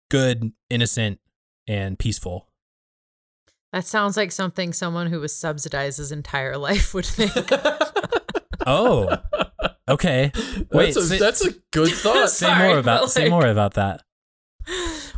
[0.09, 1.19] good, innocent,
[1.67, 2.47] and peaceful.
[3.73, 7.33] That sounds like something someone who was subsidized his entire life would think.
[8.69, 9.15] Oh,
[9.87, 10.29] okay.
[10.35, 12.29] Wait, that's, a, say- that's a good thought.
[12.29, 14.03] Say Sorry, more about but, say more about that.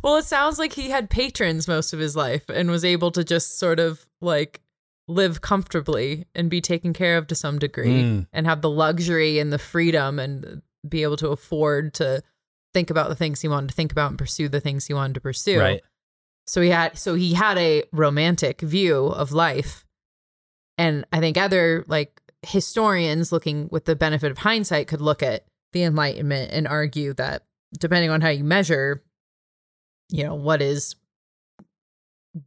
[0.04, 3.24] well, it sounds like he had patrons most of his life and was able to
[3.24, 4.62] just sort of like
[5.08, 8.28] live comfortably and be taken care of to some degree Mm.
[8.32, 12.22] and have the luxury and the freedom and be able to afford to
[12.76, 15.16] think about the things he wanted to think about and pursue the things he wanted
[15.16, 15.60] to pursue.
[15.60, 15.82] Right.
[16.50, 19.86] So he had so he had a romantic view of life.
[20.80, 25.46] And I think other like historians looking with the benefit of hindsight could look at
[25.74, 27.44] the enlightenment and argue that
[27.78, 29.04] depending on how you measure
[30.10, 30.96] you know what is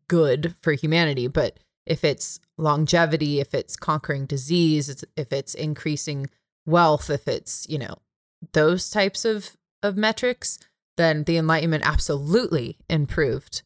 [0.09, 6.29] good for humanity, but if it's longevity, if it's conquering disease, if it's increasing
[6.67, 7.99] wealth, if it's, you know,
[8.53, 10.59] those types of of metrics,
[10.97, 13.63] then the enlightenment absolutely improved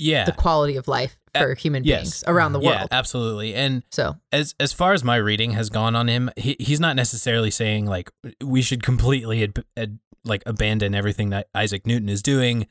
[0.00, 0.24] Yeah.
[0.24, 2.00] the quality of life for human yes.
[2.00, 2.78] beings around the world.
[2.80, 3.54] Yeah, absolutely.
[3.54, 6.96] And So, as as far as my reading has gone on him, he, he's not
[6.96, 8.10] necessarily saying like
[8.42, 12.66] we should completely ad, ad, like abandon everything that Isaac Newton is doing.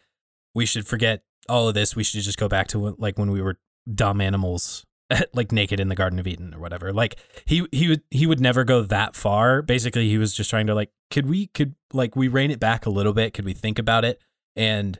[0.53, 1.95] We should forget all of this.
[1.95, 3.57] We should just go back to like when we were
[3.93, 4.85] dumb animals,
[5.33, 6.91] like naked in the Garden of Eden or whatever.
[6.91, 7.15] Like
[7.45, 9.61] he he would he would never go that far.
[9.61, 12.85] Basically, he was just trying to like, could we could like we rein it back
[12.85, 13.33] a little bit?
[13.33, 14.19] Could we think about it
[14.55, 14.99] and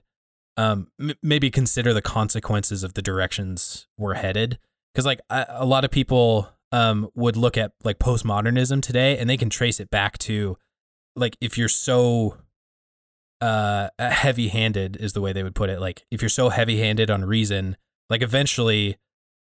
[0.59, 4.59] um m- maybe consider the consequences of the directions we're headed?
[4.93, 9.29] because like a, a lot of people um would look at like postmodernism today and
[9.29, 10.57] they can trace it back to
[11.15, 12.37] like if you're so
[13.41, 17.23] uh heavy-handed is the way they would put it like if you're so heavy-handed on
[17.23, 17.77] reason
[18.09, 18.97] like eventually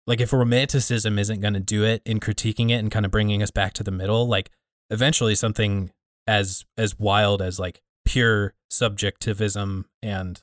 [0.06, 3.42] like if romanticism isn't going to do it in critiquing it and kind of bringing
[3.42, 4.50] us back to the middle like
[4.90, 5.90] eventually something
[6.26, 10.42] as as wild as like pure subjectivism and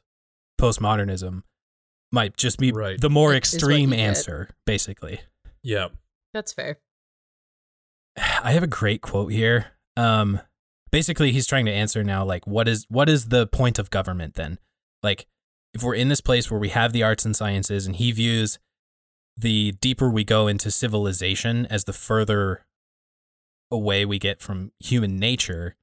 [0.60, 1.44] postmodernism
[2.12, 3.00] might just be Right.
[3.00, 4.04] the more Is extreme you get.
[4.04, 5.22] answer basically
[5.64, 5.88] Yeah.
[6.34, 6.78] that's fair.
[8.18, 9.68] I have a great quote here.
[9.98, 10.40] Um,
[10.92, 14.36] basically, he's trying to answer now, like, what is what is the point of government
[14.36, 14.60] then?
[15.04, 15.28] Like,
[15.74, 18.60] if we're in this place where we have the arts and sciences, and he views
[19.38, 22.66] the deeper we go into civilization as the further
[23.72, 25.76] away we get from human nature,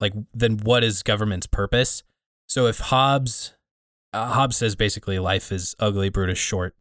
[0.00, 2.02] like, then what is government's purpose?
[2.48, 3.52] So if Hobbes,
[4.16, 6.74] uh, Hobbes says basically life is ugly, brutish, short,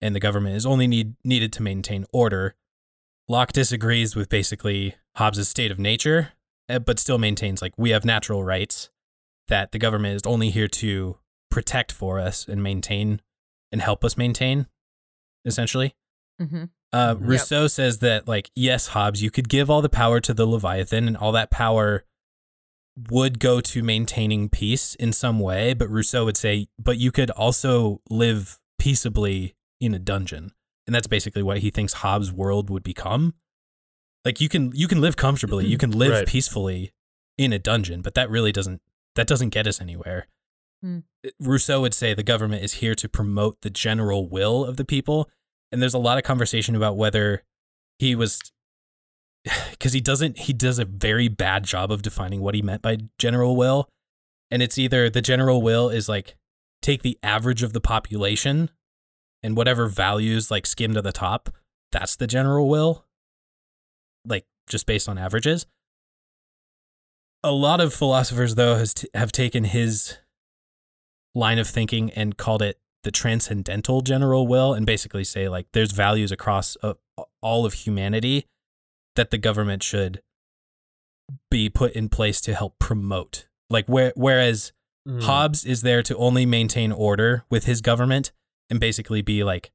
[0.00, 2.54] and the government is only need needed to maintain order.
[3.28, 6.32] Locke disagrees with basically Hobbes' state of nature,
[6.68, 8.90] uh, but still maintains like we have natural rights
[9.48, 11.16] that the government is only here to
[11.50, 13.20] protect for us and maintain
[13.72, 14.66] and help us maintain,
[15.44, 15.94] essentially.
[16.38, 17.14] hmm Uh.
[17.18, 21.06] Rousseau says that, like, yes, Hobbes, you could give all the power to the Leviathan,
[21.06, 22.04] and all that power
[23.10, 25.74] would go to maintaining peace in some way.
[25.74, 30.52] But Rousseau would say, but you could also live peaceably in a dungeon,
[30.86, 33.34] and that's basically what he thinks Hobbes' world would become.
[34.24, 36.26] Like, you can you can live comfortably, you can live Right.
[36.26, 36.92] peacefully
[37.38, 38.82] in a dungeon, but that really doesn't
[39.16, 40.28] that doesn't get us anywhere.
[40.82, 40.98] Hmm.
[41.38, 45.28] Rousseau would say the government is here to promote the general will of the people
[45.70, 47.44] and there's a lot of conversation about whether
[47.98, 48.40] he was
[49.70, 52.98] because he doesn't he does a very bad job of defining what he meant by
[53.18, 53.88] general will.
[54.50, 56.36] And it's either the general will is like
[56.82, 58.70] take the average of the population
[59.42, 61.50] and whatever values like skim to the top
[61.92, 63.04] that's the general will
[64.24, 65.66] like just based on averages.
[67.42, 70.18] A lot of philosophers though has t- have taken his
[71.34, 75.92] line of thinking and called it the transcendental general will and basically say like there's
[75.92, 76.92] values across uh,
[77.40, 78.46] all of humanity
[79.16, 80.22] that the government should
[81.50, 84.72] be put in place to help promote Like where whereas
[85.08, 85.22] Mm.
[85.22, 88.32] Hobbes is there to only maintain order with his government
[88.68, 89.70] and basically be like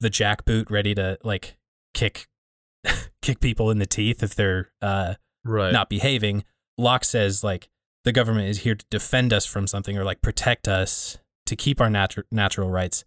[0.00, 1.56] the jackboot ready to like
[1.94, 2.28] kick
[3.22, 5.14] kick people in the teeth if they're uh
[5.46, 5.72] right.
[5.72, 6.44] not behaving.
[6.76, 7.70] Locke says like
[8.04, 11.16] the government is here to defend us from something or like protect us
[11.46, 13.06] to keep our natu- natural rights.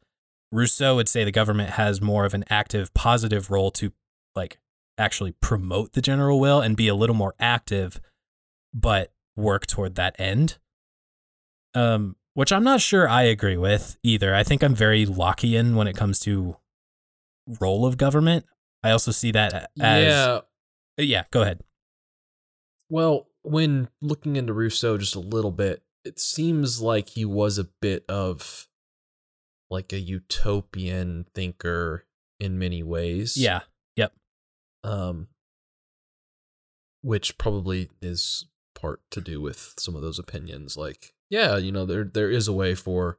[0.52, 3.94] Rousseau would say the government has more of an active positive role to
[4.36, 4.58] like
[4.98, 8.00] actually promote the general will and be a little more active
[8.74, 10.58] but work toward that end.
[11.74, 14.34] Um which I'm not sure I agree with either.
[14.34, 16.58] I think I'm very Lockean when it comes to
[17.60, 18.46] role of government.
[18.84, 20.40] I also see that as yeah.
[20.98, 21.62] yeah, go ahead.
[22.90, 27.70] Well, when looking into Rousseau just a little bit, it seems like he was a
[27.82, 28.68] bit of
[29.70, 32.06] like a utopian thinker
[32.40, 33.38] in many ways.
[33.38, 33.62] Yeah.
[34.84, 35.28] Um
[37.02, 41.86] which probably is part to do with some of those opinions like yeah, you know,
[41.86, 43.18] there there is a way for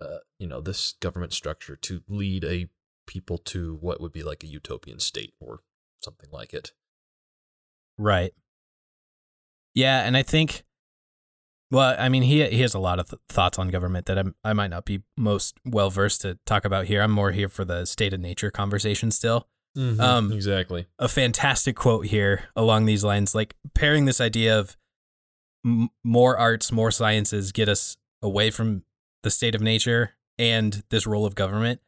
[0.00, 2.68] uh, you know, this government structure to lead a
[3.06, 5.60] people to what would be like a utopian state or
[6.02, 6.72] something like it.
[7.98, 8.32] Right.
[9.74, 10.64] Yeah, and I think
[11.70, 14.34] well, I mean he he has a lot of th- thoughts on government that I'm,
[14.44, 17.02] I might not be most well versed to talk about here.
[17.02, 19.48] I'm more here for the state of nature conversation still.
[19.76, 20.86] Um, exactly.
[20.98, 24.76] A fantastic quote here along these lines like pairing this idea of
[25.64, 28.82] m- more arts, more sciences get us away from
[29.22, 31.80] the state of nature and this role of government.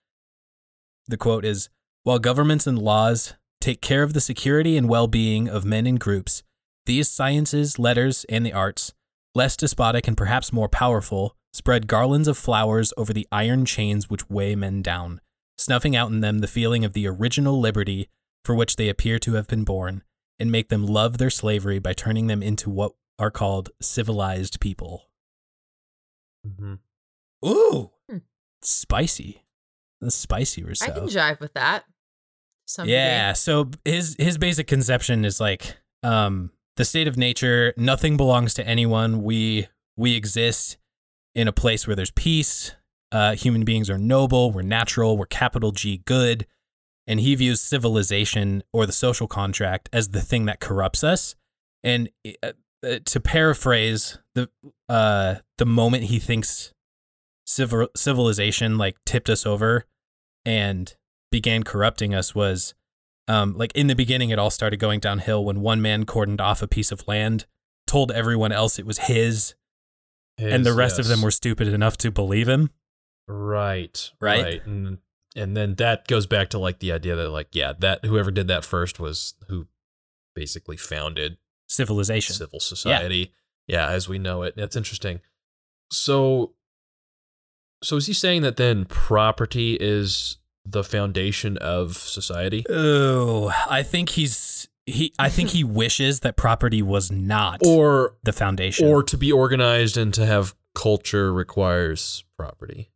[1.07, 1.69] The quote is
[2.03, 5.99] While governments and laws take care of the security and well being of men and
[5.99, 6.43] groups,
[6.87, 8.93] these sciences, letters, and the arts,
[9.35, 14.29] less despotic and perhaps more powerful, spread garlands of flowers over the iron chains which
[14.29, 15.21] weigh men down,
[15.59, 18.09] snuffing out in them the feeling of the original liberty
[18.45, 20.03] for which they appear to have been born,
[20.39, 25.11] and make them love their slavery by turning them into what are called civilized people.
[26.47, 26.75] Mm-hmm.
[27.49, 28.19] Ooh, Hmm.
[28.63, 29.45] spicy.
[30.01, 30.87] That's spicy Rousseau.
[30.87, 31.85] I can jive with that.
[32.67, 32.95] to degree.
[32.95, 33.33] yeah.
[33.33, 37.75] So his his basic conception is like um the state of nature.
[37.77, 39.23] Nothing belongs to anyone.
[39.25, 40.77] We we exist
[41.35, 42.73] in a place where there's peace.
[43.11, 44.51] Uh, human beings are noble.
[44.51, 45.17] We're natural.
[45.17, 46.47] We're capital G good.
[47.07, 51.35] And he views civilization or the social contract as the thing that corrupts us.
[51.83, 52.11] And
[52.43, 52.53] uh,
[52.85, 54.49] uh, to paraphrase the
[54.89, 56.73] uh the moment he thinks
[57.45, 59.85] civil civilization like tipped us over
[60.45, 60.95] and
[61.33, 62.75] began corrupting us was
[63.27, 66.63] um like in the beginning it all started going downhill when one man cordoned off
[66.63, 67.47] a piece of land
[67.89, 69.57] told everyone else it was his
[70.37, 72.71] and the rest of them were stupid enough to believe him
[73.29, 74.65] right, Right?
[74.67, 74.99] and
[75.37, 78.49] and then that goes back to like the idea that like yeah, that whoever did
[78.49, 79.67] that first was who
[80.35, 81.37] basically founded
[81.69, 83.33] civilization civil society.
[83.67, 83.89] Yeah.
[83.91, 84.55] as we know it.
[84.57, 85.21] That's interesting.
[85.93, 86.55] So,
[87.83, 92.65] so is he saying that then property is the foundation of society?
[92.69, 98.33] oh i think he's he i think he wishes that property was not Or the
[98.35, 102.91] foundation or to be organized and to have culture requires property.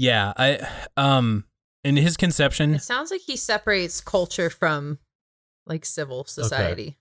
[0.00, 0.58] Yeah i
[0.96, 1.44] um
[1.84, 4.98] in his conception It sounds like he separates culture from
[5.66, 6.96] like civil society.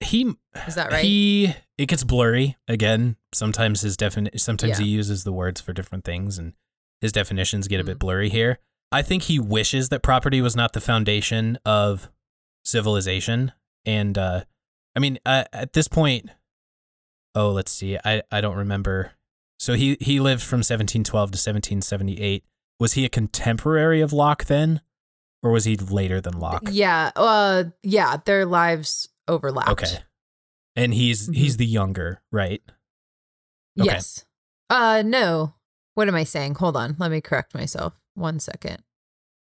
[0.00, 0.34] he
[0.66, 1.04] Is that right?
[1.04, 3.16] He it gets blurry again.
[3.32, 4.84] Sometimes his defini- sometimes Yeah.
[4.84, 6.52] he uses the words for different things and
[7.00, 8.00] his definitions get a bit Mm.
[8.00, 8.58] blurry here.
[8.92, 12.10] I think he wishes that property was not the foundation of
[12.64, 13.52] civilization
[13.84, 14.44] and uh
[14.96, 16.30] I mean uh, at this point
[17.34, 17.98] oh let's see.
[18.04, 19.12] I I don't remember.
[19.62, 22.44] So he he lived from 1712 to 1778.
[22.80, 24.80] Was he a contemporary of Locke then
[25.40, 26.64] or was he later than Locke?
[26.72, 27.12] yeah.
[27.14, 29.70] Uh yeah, their lives overlapped.
[29.70, 29.98] Okay.
[30.74, 31.36] And he's Mhm.
[31.36, 32.60] he's the younger, right?
[33.78, 33.86] Okay.
[33.86, 34.24] Yes.
[34.68, 35.54] Uh no.
[35.94, 36.56] What am I saying?
[36.56, 36.96] Hold on.
[36.98, 37.92] Let me correct myself.
[38.14, 38.82] One second.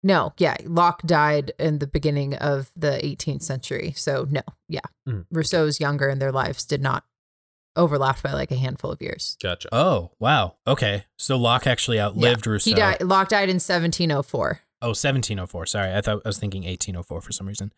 [0.05, 3.93] No, yeah, Locke died in the beginning of the 18th century.
[3.95, 4.81] So no, yeah.
[5.07, 5.27] Mm.
[5.31, 7.05] Rousseau's younger and their lives did not
[7.75, 9.37] overlap by like a handful of years.
[9.41, 9.69] Gotcha.
[9.71, 10.55] Oh, wow.
[10.67, 11.05] Okay.
[11.17, 12.69] So Locke actually outlived Rousseau.
[12.69, 14.59] He died Locke died in 1704.
[14.81, 15.65] Oh, 1704.
[15.65, 15.93] Sorry.
[15.93, 17.71] I thought I was thinking 1804 for some reason.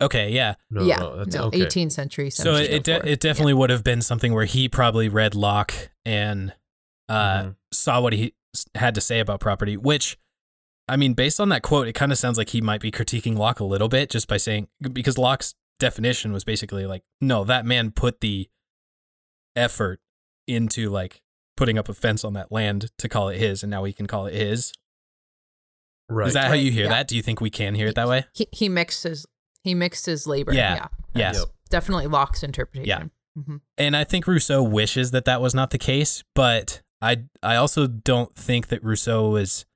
[0.00, 0.54] Okay, yeah.
[0.70, 0.96] no, yeah.
[0.98, 1.60] no, that's no, okay.
[1.60, 2.30] 18th century.
[2.30, 5.90] So it it, de- it definitely would have been something where he probably read Locke
[6.04, 6.54] and
[7.08, 7.56] uh, Mhm.
[7.72, 8.34] saw what he
[8.76, 10.16] had to say about property, which
[10.88, 13.36] I mean, based on that quote, it kind of sounds like he might be critiquing
[13.36, 17.66] Locke a little bit just by saying because Locke's definition was basically like, no, that
[17.66, 18.48] man put the
[19.58, 20.00] effort
[20.46, 21.22] into like
[21.56, 24.06] putting up a fence on that land to call it his, and now he can
[24.06, 24.72] call it his.
[26.08, 26.28] Right.
[26.28, 26.90] Is that how you hear yeah.
[26.90, 27.08] that?
[27.08, 28.24] Do you think we can hear it that way?
[28.32, 29.26] he, he mixed his
[29.62, 30.52] he mixed his labor.
[30.54, 30.74] Yeah.
[30.74, 30.86] Yeah.
[31.14, 31.38] Yes.
[31.38, 31.48] Yep.
[31.70, 33.10] Definitely Locke's interpretation.
[33.38, 33.60] Mhm.
[33.76, 37.86] And I think Rousseau wishes that that was not the case, but I I also
[37.86, 39.66] don't think that Rousseau is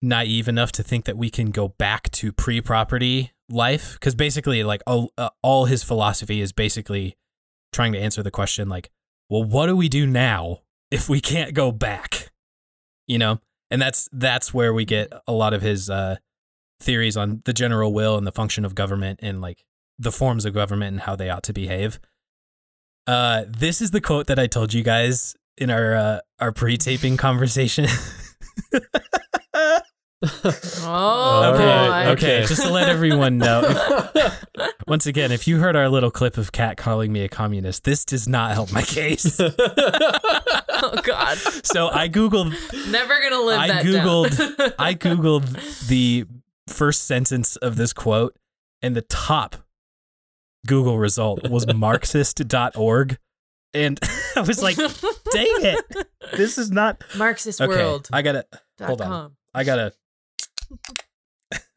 [0.00, 4.82] naive enough to think that we can go back to pre-property life because basically like
[4.86, 7.16] all, uh, all his philosophy is basically
[7.74, 8.90] trying to answer the question like
[9.28, 10.60] well what do we do now
[10.90, 12.30] if we can't go back?
[13.06, 13.40] You know?
[13.70, 16.16] And that's that's where we get a lot of his uh
[16.80, 19.64] theories on the general will and the function of government and like
[19.98, 21.98] the forms of government and how they ought to behave.
[23.06, 27.16] Uh this is the quote that i told you guys in our uh, our pre-taping
[27.16, 27.86] conversation
[30.86, 32.10] Oh, okay, boy.
[32.12, 32.46] okay, okay.
[32.46, 33.62] just to let everyone know.
[33.64, 34.44] if-
[34.86, 38.04] once again, if you heard our little clip of Kat calling me a communist, this
[38.04, 39.40] does not help my case.
[40.86, 41.38] Oh God.
[41.38, 42.50] so I googled
[42.90, 44.72] Never gonna live I that Googled- down.
[44.78, 46.26] I googled the
[46.68, 48.36] first sentence of this quote
[48.82, 49.56] and the top
[50.66, 53.18] Google result was marxist.org
[53.72, 53.98] and
[54.36, 54.86] I was like, "Dang
[55.62, 56.06] it.
[56.36, 57.68] This is not Marxist Okay.
[57.74, 58.08] World.
[58.12, 58.46] I got to
[58.84, 59.08] hold on.
[59.08, 59.36] com.
[59.54, 59.92] I got to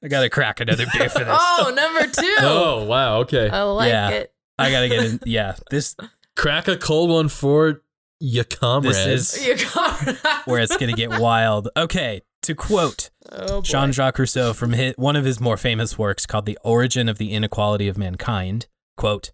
[0.04, 1.28] I got to crack another beer for this.
[1.30, 2.36] Oh, number two.
[2.40, 3.20] oh wow.
[3.22, 3.50] Okay.
[3.50, 4.10] I like Yeah.
[4.10, 4.34] it.
[4.60, 5.96] I got to get in yeah, this
[6.36, 7.82] Crack a cold one for
[8.20, 9.06] your comrades.
[9.06, 11.70] This is- You got where it's going to get wild.
[11.76, 13.62] Okay, to quote oh.
[13.62, 17.18] Jean Jacques Rousseau from his, one of his more famous works called The Origin of
[17.18, 19.32] the Inequality of Mankind, quote,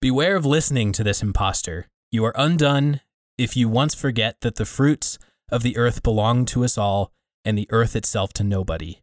[0.00, 1.88] Beware of listening to this impostor.
[2.12, 3.00] You are undone
[3.36, 5.18] if you once forget that the fruits
[5.50, 7.12] of the earth belong to us all
[7.48, 9.00] and the earth itself to nobody.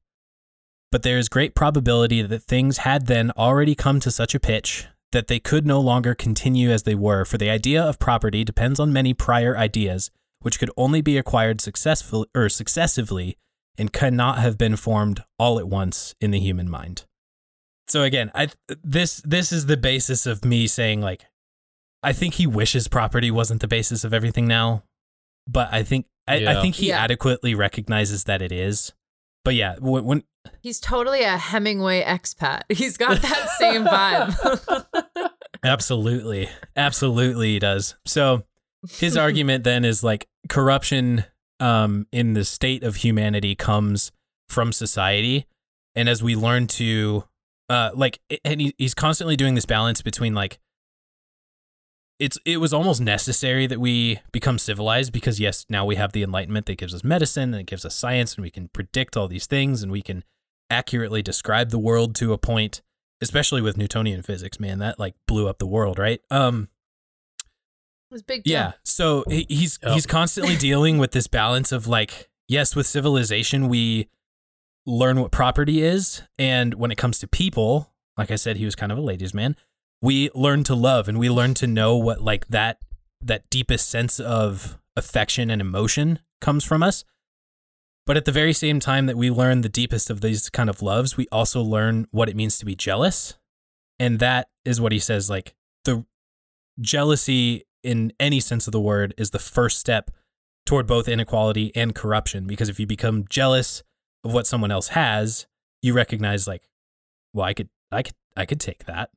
[0.92, 4.86] But there is great probability that things had then already come to such a pitch
[5.12, 8.80] that they could no longer continue as they were, for the idea of property depends
[8.80, 13.36] on many prior ideas, which could only be acquired successful or successively
[13.80, 17.06] and cannot have been formed all at once in the human mind.
[17.88, 18.50] So again, I
[18.84, 21.26] this this is the basis of me saying like
[22.04, 24.84] I think he wishes property wasn't the basis of everything now,
[25.48, 27.02] but I think I, I think he Yeah.
[27.04, 28.94] adequately recognizes that it is.
[29.44, 30.24] But yeah, when, when
[30.62, 32.62] He's totally a Hemingway expat.
[32.70, 34.86] He's got that same vibe.
[35.64, 36.50] Absolutely.
[36.76, 37.96] Absolutely he does.
[38.06, 38.44] So
[38.90, 41.26] his argument then is like corruption
[41.60, 44.12] um in the state of humanity comes
[44.50, 45.46] from society
[45.96, 47.24] and as we learn to
[47.70, 50.60] uh like and he, he's constantly doing this balance between like
[52.20, 56.24] it's it was almost necessary that we become civilized because yes now we have the
[56.24, 59.28] enlightenment that gives us medicine and it gives us science and we can predict all
[59.28, 60.24] these things and we can
[60.70, 62.82] accurately describe the world to a point
[63.22, 66.70] especially with newtonian physics man that like blew up the world right um
[68.10, 68.54] It was big deal.
[68.54, 68.72] yeah.
[68.84, 69.94] So he- he's Yep.
[69.94, 74.08] he's constantly dealing with this balance of like, yes, with civilization we
[74.86, 78.76] learn what property is, and when it comes to people, like I said, he was
[78.76, 79.56] kind of a ladies' man.
[80.06, 82.78] We learn to love, and we learn to know what like that
[83.22, 87.04] that deepest sense of affection and emotion comes from us.
[88.06, 90.84] But at the very same time that we learn the deepest of these kind of
[90.84, 93.40] loves, we also learn what it means to be jealous.
[94.00, 96.06] And that is what he says like the
[96.80, 100.12] jealousy in any sense of the word is the first step
[100.68, 103.82] toward both inequality and corruption because if you become jealous
[104.24, 105.48] of what someone else has
[105.82, 106.68] you recognize like
[107.34, 109.12] well i could i could i could take that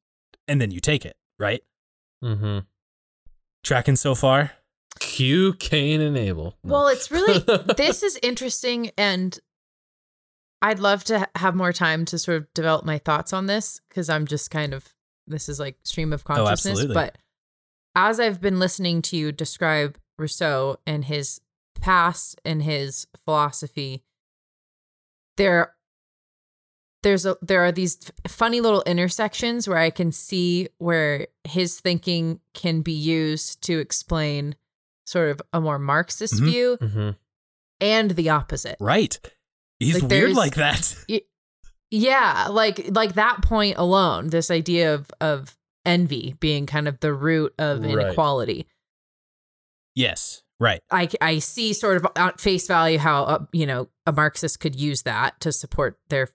[0.49, 1.63] and then you take it right
[2.25, 2.59] Mm-hmm.
[3.63, 4.53] tracking so far
[4.99, 6.57] Q, Cain, and Abel.
[6.65, 7.39] Well, it's really
[7.77, 9.39] this is interesting and
[10.61, 14.09] I'd love to have more time to sort of develop my thoughts on this because
[14.11, 14.93] I'm just kind of
[15.29, 16.73] this is like stream of consciousness.
[16.73, 16.95] absolutely.
[16.95, 17.19] but
[17.95, 21.41] as I've been listening to you describe Rousseau and his
[21.81, 24.03] past and his philosophy,
[25.37, 25.75] there
[27.03, 32.41] there's a there are these funny little intersections where I can see where his thinking
[32.55, 34.57] can be used to explain
[35.07, 36.45] sort of a more Marxist Mhm.
[36.45, 37.11] view hmm
[37.81, 38.77] and the opposite.
[38.81, 39.19] right
[39.79, 40.95] he's Like, weird like that
[41.91, 47.15] Yeah, like like that point alone, this idea of of envy being kind of the
[47.15, 47.93] root of Right.
[47.93, 48.67] inequality.
[49.95, 54.13] yes right I I see sort of at face value how uh, you know a
[54.13, 56.29] Marxist could use that to support their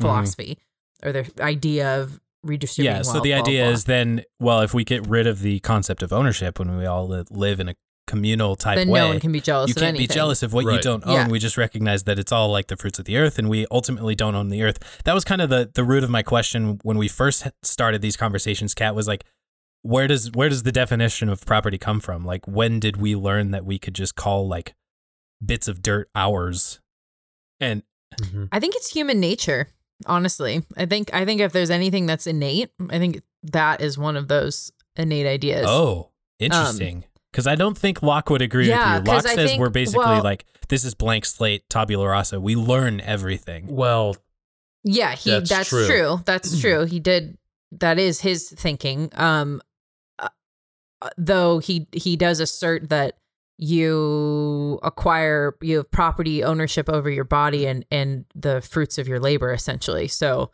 [0.00, 0.06] Mm-hmm.
[0.12, 0.58] philosophy
[1.02, 2.96] or their idea of redistributing.
[2.98, 3.72] yeah so the blah, idea blah.
[3.72, 7.08] is then well if we get rid of the concept of ownership when we all
[7.30, 7.74] live in a
[8.06, 10.06] communal type then way no one can be jealous you of can't anything.
[10.08, 11.12] be jealous of what you don't own.
[11.12, 11.28] Yeah.
[11.28, 14.14] We just recognize that it's all like the fruits of the earth, and we ultimately
[14.14, 14.78] don't own the earth.
[15.04, 18.16] That was kind of the the root of my question when we first started these
[18.16, 18.72] conversations.
[18.72, 19.24] Kat was like,
[19.82, 22.24] "Where does where does the definition of property come from?
[22.24, 24.74] Like, when did we learn that we could just call like
[25.44, 26.80] bits of dirt ours?"
[27.60, 27.82] And
[28.22, 29.68] hmm I think it's human nature.
[30.06, 34.16] Honestly, I think I think if there's anything that's innate, I think that is one
[34.16, 35.66] of those innate ideas.
[35.68, 37.04] Oh, interesting.
[37.32, 39.12] Because I don't think Locke would agree Yeah, with you.
[39.12, 42.40] Locke I says think- we're basically well- like this is blank slate, tabula rasa.
[42.40, 43.66] We learn everything.
[43.68, 44.16] Well,
[44.84, 45.86] Yeah, he That's that's, true.
[45.86, 46.20] true.
[46.24, 46.84] That's true.
[46.84, 47.36] He did
[47.72, 49.10] that is his thinking.
[49.14, 49.60] Um
[50.18, 50.28] uh,
[51.16, 53.18] though he he does assert that
[53.58, 59.18] you acquire you have property ownership over your body and and the fruits of your
[59.18, 60.06] labor essentially.
[60.06, 60.52] So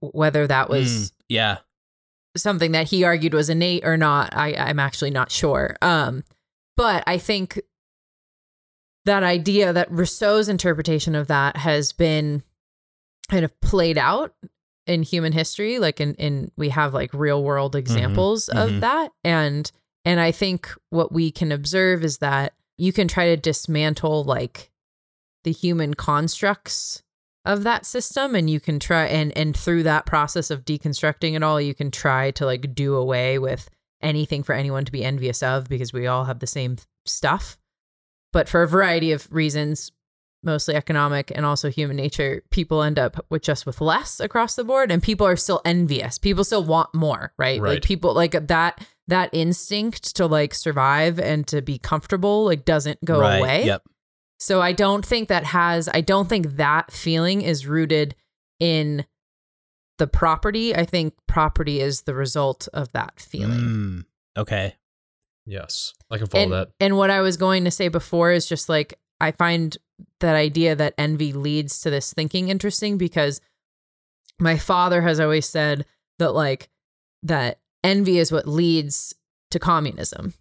[0.00, 1.56] whether that was Mm, yeah.
[2.36, 5.76] something that he argued was innate or not, I, I'm actually not sure.
[5.82, 6.24] Um,
[6.76, 7.60] but I think
[9.04, 12.42] that idea that Rousseau's interpretation of that has been
[13.30, 14.34] kind of played out
[14.86, 18.64] in human history, like in, in we have like real world examples mhm.
[18.64, 19.12] of that.
[19.22, 19.70] And
[20.04, 24.70] and I think what we can observe is that you can try to dismantle like
[25.44, 27.02] the human constructs
[27.44, 31.42] of that system and you can try and and through that process of deconstructing it
[31.42, 33.68] all you can try to like do away with
[34.00, 36.76] anything for anyone to be envious of because we all have the same
[37.06, 37.58] stuff.
[38.32, 39.92] But for a variety of reasons
[40.42, 44.64] mostly economic and also human nature people end up with just with less across the
[44.64, 46.18] board and people are still envious.
[46.18, 47.74] People still want more right, Right.
[47.74, 53.04] like people like that that instinct to like survive and to be comfortable like doesn't
[53.04, 53.38] go right.
[53.38, 53.82] away Yep.
[54.38, 58.14] so I don't think that has I don't think that feeling is rooted
[58.60, 59.04] in
[59.98, 60.74] the property.
[60.74, 63.58] I think property is the result of that feeling.
[63.58, 64.04] Mm,
[64.36, 64.74] okay.
[65.46, 66.68] yes, I can follow and, that.
[66.80, 69.76] and what I was going to say before is just like I find
[70.20, 73.40] that idea that envy leads to this thinking interesting because
[74.40, 75.86] my father has always said
[76.18, 76.68] that like
[77.22, 79.14] that envy is what leads
[79.52, 80.34] to communism.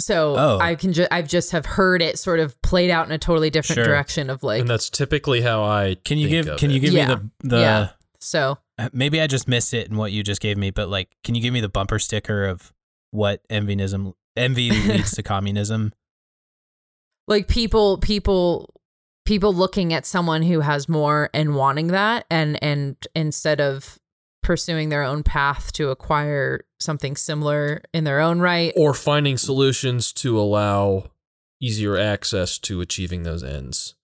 [0.00, 0.58] So Oh.
[0.58, 3.50] I can just I've just have heard it sort of played out in a totally
[3.50, 3.84] different Sure.
[3.84, 6.80] direction of like and that's typically how I Can you think give of can you
[6.80, 7.08] give Yeah.
[7.08, 7.88] me the the Yeah.
[8.18, 11.10] so uh, maybe I just missed it in what you just gave me, but like
[11.22, 12.72] can you give me the bumper sticker of
[13.10, 15.92] what envyism envy leads to communism?
[17.28, 18.74] like people people
[19.24, 23.98] people looking at someone who has more and wanting that and and instead of
[24.42, 30.12] pursuing their own path to acquire something similar in their own right or finding solutions
[30.12, 31.10] to allow
[31.60, 33.94] easier access to achieving those ends.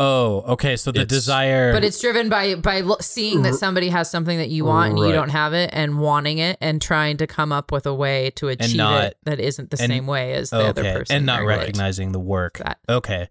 [0.00, 0.76] Oh, okay.
[0.76, 4.48] So the It's- desire but it's driven by by seeing that somebody has something that
[4.48, 7.72] you want and you don't have it and wanting it and trying to come up
[7.72, 10.58] with a way to achieve not- it that isn't the and- same way as the
[10.58, 12.58] other person and not or, like, recognizing the work.
[12.58, 13.28] that Okay.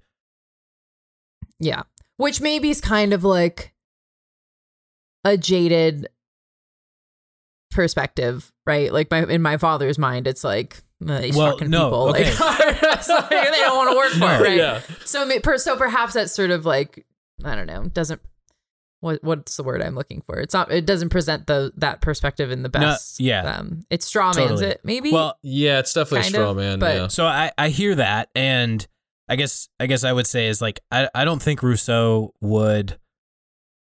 [1.59, 1.83] Yeah.
[2.17, 3.73] Which maybe is kind of like
[5.23, 6.07] a jaded
[7.71, 8.91] perspective, right?
[8.91, 12.23] Like my in my father's mind, it's like uh, these Well, fucking no, people, okay.
[12.39, 14.33] like, it's like, they don't want to work for No.
[14.35, 14.57] it, right?
[14.57, 14.81] Yeah.
[15.05, 17.05] So, may- per- so perhaps that's sort of like
[17.45, 18.21] I don't know, doesn't
[18.99, 20.39] what what's the word I'm looking for?
[20.39, 20.71] It's not.
[20.71, 23.19] It doesn't present the that perspective in the best.
[23.19, 23.57] yeah.
[23.57, 24.65] Um, it straw man's Totally.
[24.67, 25.11] it maybe.
[25.11, 26.79] Well, Yeah, it's definitely Kind a straw of, man.
[26.79, 27.07] but- yeah.
[27.07, 28.85] So I, I hear that and
[29.29, 32.97] I guess I guess I would say is like I, I don't think Rousseau would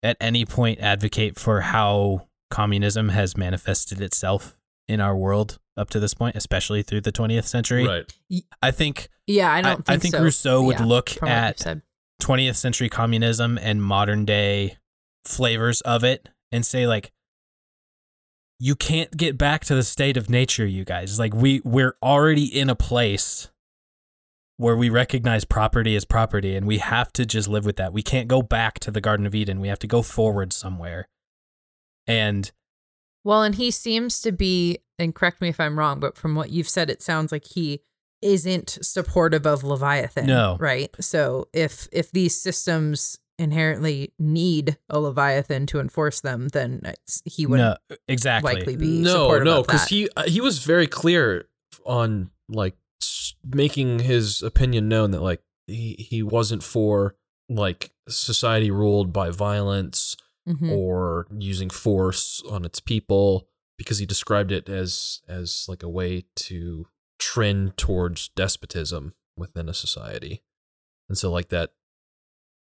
[0.02, 4.56] at any point advocate for how communism has manifested itself
[4.88, 7.86] in our world up to this point, especially through the 20th century.
[7.86, 8.12] Right.
[8.62, 9.76] I think yeah, I I, don't.
[9.76, 10.22] Think I think so.
[10.22, 11.82] Rousseau would Yeah, look from what you've at
[12.22, 14.78] 20th century communism and modern day
[15.24, 17.12] flavors of it and say like
[18.58, 22.44] you can't get back to the state of nature you guys like we we're already
[22.44, 23.50] in a place
[24.58, 28.02] where we recognize property as property and we have to just live with that we
[28.02, 31.08] can't go back to the garden of eden we have to go forward somewhere
[32.06, 32.52] and
[33.24, 36.50] Well, and he seems to be, and correct me if I'm wrong, but from what
[36.50, 37.80] you've said, it sounds like he
[38.22, 40.26] isn't supportive of Leviathan.
[40.26, 40.56] No.
[40.58, 40.88] Right.
[41.00, 47.46] So if if these systems inherently need a Leviathan to enforce them, then it's, he
[47.46, 47.76] would no
[48.08, 51.44] exactly likely be No, supportive no, of because he uh, he was very clear
[51.84, 52.78] on like s-
[53.44, 57.14] making his opinion known that like he he wasn't for
[57.48, 60.70] like society ruled by violence Mhm.
[60.74, 63.46] or using force on its people
[63.76, 66.86] because he described it as as like a way to
[67.18, 70.42] trend towards despotism within a society.
[71.08, 71.72] And so like that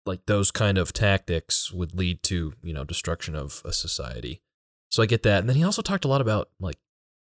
[0.06, 4.42] like those kind of tactics would lead to you know destruction of a society.
[4.90, 5.40] So i get that.
[5.42, 6.80] And then he also talked a lot about like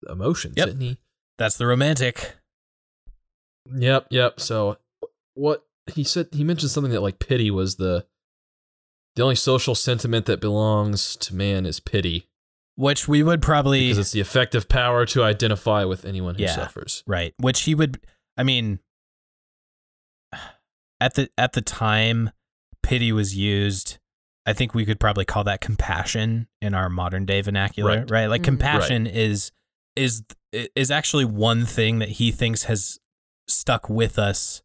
[0.10, 0.68] emotions Yep.
[0.68, 0.98] didn't he?
[1.38, 2.36] That's the romantic
[3.74, 4.40] Yep, yep.
[4.40, 4.78] So
[5.34, 8.06] what he said he mentioned something that like pity was the
[9.16, 12.28] the only social sentiment that belongs to man is pity
[12.78, 16.54] which we would probably because it's the effective power to identify with anyone who Yeah.
[16.56, 17.04] suffers.
[17.08, 17.34] Right.
[17.40, 18.00] Which he would
[18.38, 18.80] I mean
[21.00, 22.32] at the at the time
[22.84, 23.98] pity was used
[24.48, 28.12] I think we could probably call that compassion in our modern day vernacular, right?
[28.12, 28.28] Right.
[28.28, 28.46] Like Mm.
[28.46, 29.52] compassion is
[29.96, 33.00] is is actually one thing that he thinks has
[33.48, 34.62] stuck with us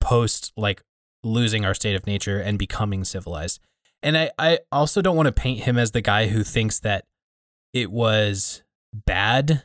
[0.00, 0.82] post like
[1.22, 3.60] losing our state of nature and becoming civilized.
[4.02, 7.06] And I, I also don't want to paint him as the guy who thinks that
[7.72, 8.62] it was
[8.92, 9.64] bad,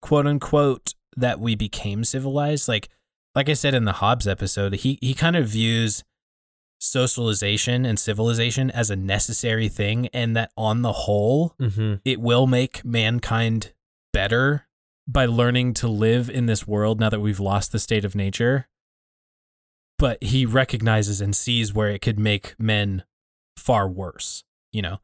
[0.00, 2.68] quote unquote, that we became civilized.
[2.68, 2.88] Like
[3.34, 6.02] like I said in the Hobbes episode, he he kind of views
[6.80, 11.94] socialization and civilization as a necessary thing and that on the whole Mm-hmm.
[12.04, 13.72] it will make mankind
[14.12, 14.63] better
[15.06, 18.68] by learning to live in this world now that we've lost the state of nature.
[19.98, 23.04] But he recognizes and sees where it could make men
[23.56, 24.98] far worse, you know?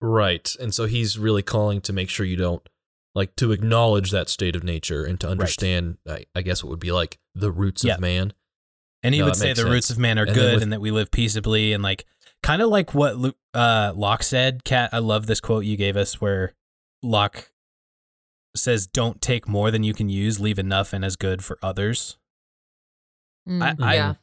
[0.00, 0.54] Right.
[0.60, 2.68] And so he's really calling to make sure you don't
[3.14, 6.80] like to acknowledge that state of nature and to understand, I, I guess, what would
[6.80, 7.94] be like the roots Yeah.
[7.94, 8.32] of man.
[9.02, 10.80] And he No, would say the roots of man are And good with- and that
[10.80, 12.04] we live peaceably and like
[12.42, 14.64] kind of like what uh, Locke said.
[14.64, 16.54] Kat, I love this quote you gave us where
[17.02, 17.50] Locke
[18.54, 20.40] says, "Don't take more than you can use.
[20.40, 22.18] Leave enough and as good for others."
[23.48, 24.14] Mm, I- I- yeah.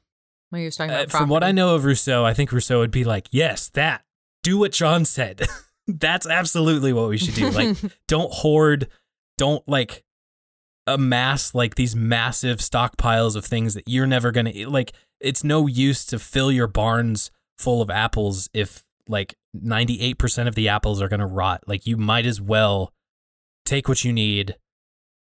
[0.50, 2.92] When you're talking Uh, about from what I know of Rousseau, I think Rousseau would
[2.92, 4.04] be like, "Yes, that.
[4.42, 5.42] Do what John said.
[5.88, 7.50] That's absolutely what we should do.
[7.52, 7.78] Like,
[8.08, 8.88] don't hoard.
[9.38, 10.04] Don't like
[10.88, 14.70] amass like these massive stockpiles of things that you're never gonna eat.
[14.70, 20.56] Like, it's no use to fill your barns full of apples if like 98% of
[20.56, 21.62] the apples are gonna rot.
[21.68, 22.92] Like, you might as well
[23.70, 24.56] take what you need."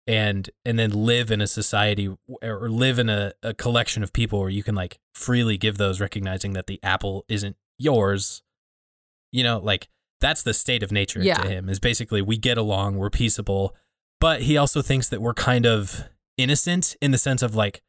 [0.09, 2.07] And and then live in a society
[2.41, 5.99] or live in a, a collection of people where you can like freely give those,
[5.99, 8.41] recognizing that the apple isn't yours.
[9.33, 9.89] You know, like
[10.21, 11.35] that's the state of nature Yeah.
[11.41, 13.75] to him is basically we get along, we're peaceable,
[14.21, 16.05] but he also thinks that we're kind of
[16.37, 17.81] innocent in the sense of like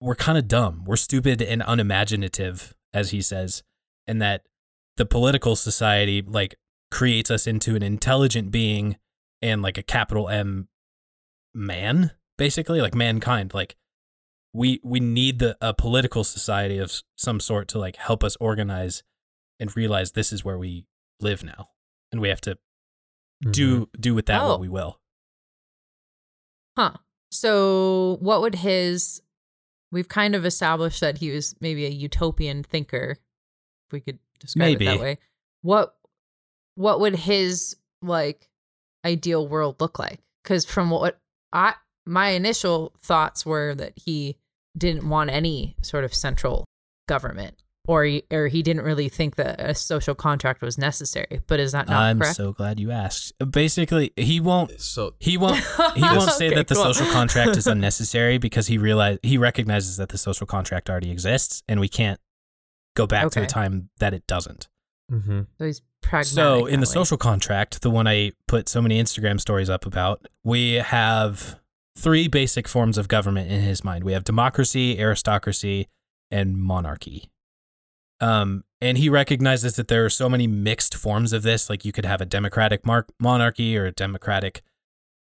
[0.00, 3.62] we're kind of dumb, we're stupid and unimaginative, as he says,
[4.08, 4.42] and that
[4.96, 6.56] the political society like
[6.90, 8.96] creates us into an intelligent being
[9.42, 10.68] and like a capital M
[11.54, 13.54] man, basically like mankind.
[13.54, 13.76] Like
[14.52, 19.02] we we need the a political society of some sort to like help us organize
[19.58, 20.86] and realize this is where we
[21.20, 21.68] live now,
[22.12, 22.58] and we have to
[23.50, 24.00] do mm-hmm.
[24.00, 24.48] do with that Oh.
[24.48, 25.00] what we will.
[26.76, 26.92] Huh.
[27.30, 29.22] So, what would his?
[29.92, 33.18] We've kind of established that he was maybe a utopian thinker,
[33.88, 35.18] if we could describe it that way.
[35.62, 35.96] What
[36.74, 38.49] What would his like
[39.04, 40.20] ideal world look like?
[40.42, 41.18] Because from what
[41.52, 41.74] I
[42.06, 44.36] my initial thoughts were that he
[44.76, 46.64] didn't want any sort of central
[47.08, 51.40] government, or he, or he didn't really think that a social contract was necessary.
[51.46, 52.36] But is that not I'm correct?
[52.36, 53.32] so glad you asked.
[53.50, 55.56] Basically, he won't So he won't
[55.94, 56.84] he won't say Okay, that the cool.
[56.94, 61.62] social contract is unnecessary because he realize he recognizes that the social contract already exists
[61.68, 62.20] and we can't
[62.96, 63.44] go back to Okay.
[63.44, 64.68] a time that it doesn't.
[65.10, 65.46] Mhm.
[65.58, 66.32] So he's pragmatic.
[66.32, 66.92] So in the way.
[66.92, 71.58] social contract, the one I put so many Instagram stories up about, we have
[71.96, 74.04] three basic forms of government in his mind.
[74.04, 75.88] We have democracy, aristocracy,
[76.30, 77.30] and monarchy.
[78.20, 81.68] Um, and he recognizes that there are so many mixed forms of this.
[81.68, 84.62] Like you could have a democratic mar- monarchy or a democratic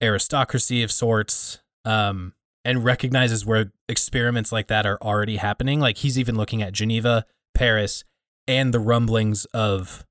[0.01, 1.59] aristocracy of sorts.
[1.85, 2.33] Um,
[2.65, 5.79] and recognizes where experiments like that are already happening.
[5.79, 7.25] Like he's even looking at Geneva,
[7.55, 8.03] Paris,
[8.49, 10.03] and the rumblings of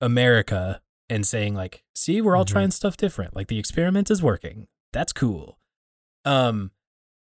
[0.00, 2.48] America and saying like, "See, we're all Mhm.
[2.48, 3.34] trying stuff different.
[3.34, 4.68] Like the experiment is working.
[4.92, 5.58] That's cool."
[6.24, 6.72] Um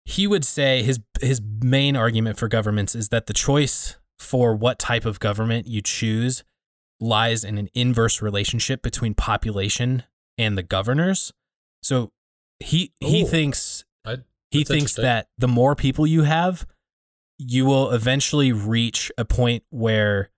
[0.05, 4.79] he would say his his main argument for governments is that the choice for what
[4.79, 6.43] type of government you choose
[6.99, 10.03] lies in an inverse relationship between population
[10.37, 11.33] and the governors.
[11.83, 12.11] So
[12.59, 14.17] he he thinks I,
[14.51, 16.65] he thinks that the more people you have,
[17.43, 20.29] you will eventually reach a point where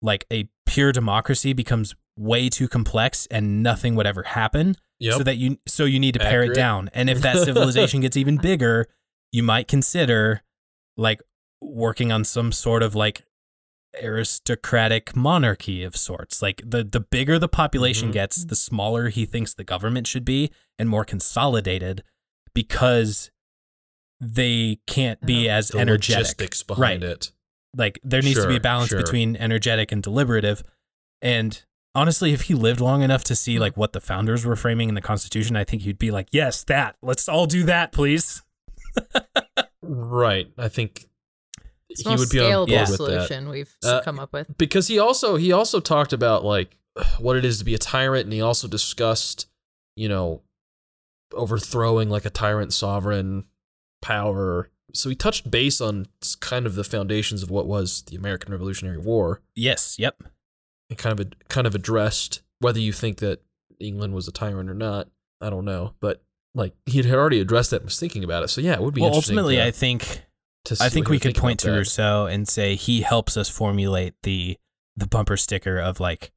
[0.00, 4.76] like a pure democracy becomes way too complex and nothing would ever happen.
[4.98, 5.14] yep.
[5.18, 6.88] So that you so you need to pare it down.
[6.94, 8.86] And if that civilization gets even bigger,
[9.32, 10.42] you might consider
[10.96, 11.20] like
[11.60, 13.24] working on some sort of like
[14.02, 16.40] aristocratic monarchy of sorts.
[16.42, 18.12] Like the the bigger the population Mhm.
[18.12, 22.02] gets, the smaller he thinks the government should be and more consolidated
[22.54, 23.30] because
[24.20, 26.16] they can't be as the energetic.
[26.18, 27.10] logistics behind Right.
[27.12, 27.30] it.
[27.76, 29.00] Like there needs to be a balance sure.
[29.02, 30.62] between energetic and deliberative.
[31.20, 31.62] And
[31.94, 34.94] honestly, if he lived long enough to see like what the founders were framing in
[34.94, 36.96] the Constitution, I think he'd be like, "Yes, that.
[37.02, 38.42] Let's all do that, please."
[39.82, 40.48] Right.
[40.58, 41.04] I think
[41.88, 42.96] It's he would be on scalable board with that.
[42.96, 44.56] solution we've Uh, come up with.
[44.58, 46.76] because he also he also talked about like
[47.18, 49.46] what it is to be a tyrant and he also discussed
[49.94, 50.42] you know
[51.32, 53.44] overthrowing like a tyrant sovereign
[54.06, 56.06] power so he touched base on
[56.40, 59.96] kind of the foundations of what was the American Revolutionary War, Yes.
[59.98, 60.22] Yep.
[60.88, 63.42] and kind of kind of addressed whether you think that
[63.78, 65.08] England was a tyrant or not.
[65.40, 66.22] I don't know, but
[66.54, 68.48] like he had already addressed that and was thinking about it.
[68.48, 70.22] So yeah, it would be Well, ultimately, to, I think
[70.80, 71.76] I think we could point to that.
[71.76, 74.56] Rousseau and say he helps us formulate the
[74.96, 76.30] the bumper sticker of like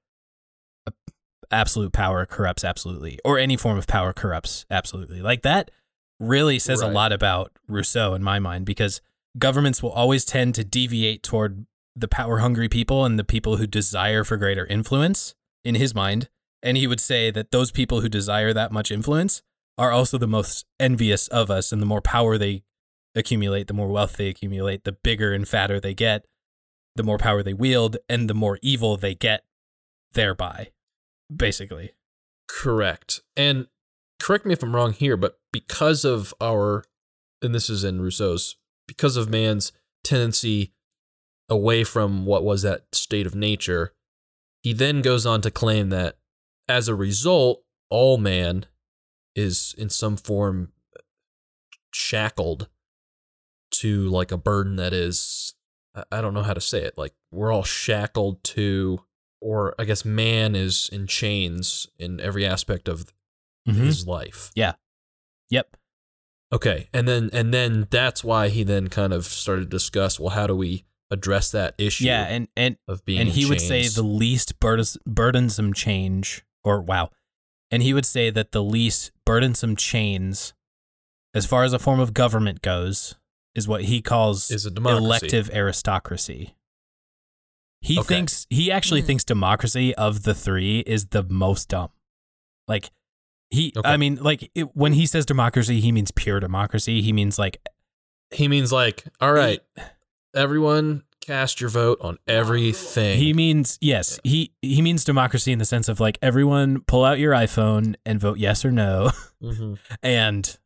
[1.51, 5.21] absolute power corrupts absolutely, or any form of power corrupts absolutely.
[5.21, 5.71] Like that
[6.19, 9.01] really says a lot about Rousseau in my mind because
[9.37, 11.65] governments will always tend to deviate toward
[11.95, 16.29] the power hungry people and the people who desire for greater influence in his mind.
[16.61, 19.41] And he would say that those people who desire that much influence
[19.77, 22.63] are also the most envious of us, and the more power they
[23.15, 26.25] accumulate, the more wealth they accumulate, the bigger and fatter they get,
[26.95, 29.45] the more power they wield, and the more evil they get
[30.11, 30.71] thereby,
[31.33, 31.93] basically.
[32.49, 33.21] Correct.
[33.37, 33.67] And
[34.19, 36.83] correct me if I'm wrong here, but because of our,
[37.41, 38.55] and this is in Rousseau's,
[38.87, 39.71] because of man's
[40.03, 40.73] tendency
[41.49, 43.93] away from what was that state of nature,
[44.61, 46.17] he then goes on to claim that
[46.67, 48.65] as a result, all man
[49.35, 50.71] is in some form
[51.93, 52.67] shackled
[53.71, 55.53] to like a burden that is,
[56.11, 56.97] I- don't know how to say it.
[56.97, 59.01] Like we're all shackled to
[59.41, 63.13] or I guess man is in chains in every aspect of
[63.67, 63.75] Mhm.
[63.75, 64.51] his life.
[64.55, 64.73] Yeah.
[65.49, 65.75] Yep.
[66.51, 70.29] Okay, and then and then that's why he then kind of started to discuss, well,
[70.29, 72.05] how do we address that issue?
[72.05, 76.43] Yeah, and and of being and in he would say the least burdens- burdensome change,
[76.63, 77.11] or wow,
[77.69, 80.53] and he would say that the least burdensome chains,
[81.35, 83.13] as far as a form of government goes,
[83.53, 85.05] is what he calls is a democracy.
[85.05, 86.55] elective aristocracy.
[87.81, 88.07] He Okay.
[88.15, 89.07] thinks he actually Hmm.
[89.07, 91.91] thinks democracy of the three is the most dumb.
[92.67, 92.89] Like
[93.51, 93.89] he, Okay.
[93.89, 97.01] I mean, like it, when he says democracy, he means pure democracy.
[97.01, 97.57] He means like
[98.31, 99.59] He means like, all right,
[100.35, 103.17] everyone cast your vote on everything.
[103.17, 104.19] he means yes.
[104.23, 108.19] He he means democracy in the sense of like everyone pull out your iPhone and
[108.19, 109.11] vote yes or no,
[109.43, 109.77] Mhm.
[110.03, 110.57] and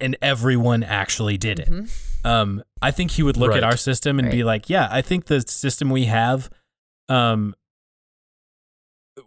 [0.00, 1.70] and everyone actually did it.
[1.70, 1.88] Mhm.
[2.24, 3.58] um i think he would look Right.
[3.58, 6.50] at our system and be like yeah i think the system we have
[7.08, 7.54] um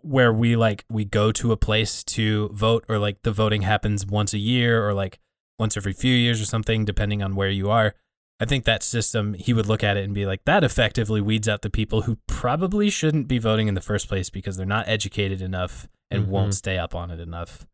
[0.06, 4.06] where we like we go to a place to vote or like the voting happens
[4.06, 5.20] once a year or like
[5.58, 7.96] once every few years or something depending on where you are
[8.40, 11.50] i think that system he would look at it and be like that effectively weeds
[11.50, 14.88] out the people who probably shouldn't be voting in the first place because they're not
[14.88, 16.30] educated enough and Mhm.
[16.30, 17.66] won't stay up on it enough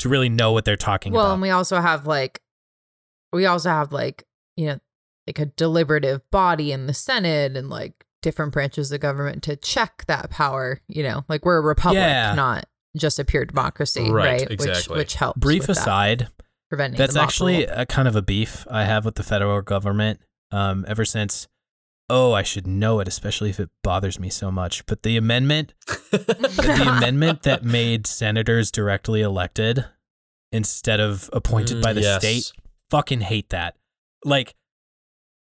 [0.00, 1.22] to really know what they're talking about.
[1.22, 2.42] Well, and we also have like,
[3.32, 4.78] we also have like, you know,
[5.26, 10.04] like a deliberative body in the Senate and like different branches of government to check
[10.08, 10.80] that power.
[10.88, 12.34] You know, like we're a republic, Yeah.
[12.34, 12.64] not
[12.96, 14.50] just a pure democracy, Right, right?
[14.50, 14.94] exactly.
[14.94, 15.38] Which which helps.
[15.38, 16.28] brief with that, aside
[16.68, 20.18] preventing That's actually a kind of a beef I have with the federal government.
[20.50, 21.48] Um, ever since,
[22.10, 24.84] oh, I should know it, especially if it bothers me so much.
[24.86, 25.74] But the amendment,
[26.10, 29.84] the amendment that made senators directly elected
[30.52, 32.22] instead of appointed by Mm, the yes.
[32.22, 32.52] state,
[32.90, 33.76] fucking hate that.
[34.24, 34.54] Like,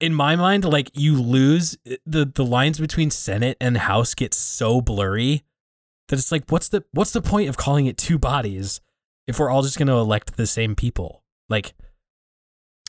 [0.03, 4.81] in my mind, like you lose the the lines between Senate and House get so
[4.81, 5.43] blurry
[6.09, 8.81] that it's like, what's the what's the point of calling it two bodies
[9.27, 11.23] if we're all just going to elect the same people?
[11.49, 11.73] Like,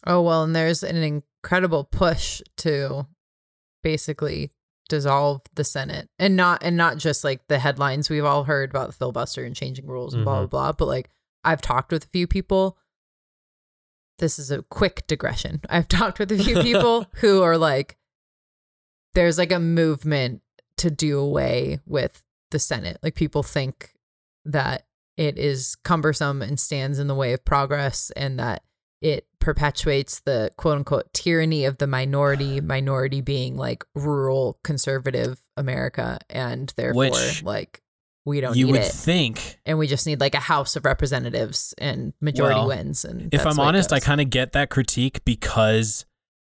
[0.06, 3.06] Oh well, and there's an incredible push to
[3.82, 4.50] basically
[4.88, 8.88] dissolve the Senate, and not and not just like the headlines we've all heard about
[8.88, 10.50] the filibuster and changing rules and blah blah Mhm.
[10.50, 10.72] blah.
[10.72, 11.10] But like
[11.44, 12.76] I've talked with a few people.
[14.18, 15.60] This is a quick digression.
[15.68, 17.96] I've talked with a few people who are like,
[19.14, 20.42] there's like a movement
[20.78, 22.98] to do away with the Senate.
[23.02, 23.94] Like people think
[24.44, 24.86] that
[25.16, 28.62] it is cumbersome and stands in the way of progress and that
[29.00, 36.18] it perpetuates the quote unquote tyranny of the minority, minority being like rural conservative America
[36.28, 37.82] and therefore Which like
[38.26, 38.92] we don't you need would it.
[38.92, 43.32] think and we just need like a house of representatives and majority Well, wins and
[43.34, 46.06] if I'm the way it honest, I kind of get that critique because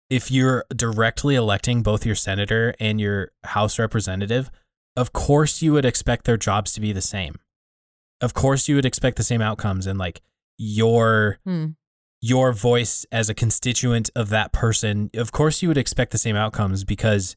[0.09, 4.51] if you're directly electing both your senator and your House representative,
[4.97, 7.37] of course you would expect their jobs to be the same.
[8.21, 10.21] Of course you would expect the same outcomes and like
[10.59, 11.67] your Hmm.
[12.21, 16.37] your voice as a constituent of that person, of course you would expect the same
[16.37, 17.37] outcomes because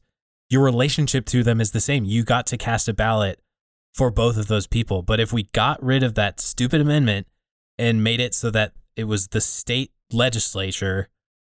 [0.50, 2.04] your relationship to them is the same.
[2.04, 3.40] You got to cast a ballot
[3.94, 5.02] for both of those people.
[5.02, 7.26] But if we got rid of that stupid amendment
[7.78, 11.08] and made it so that it was the state legislature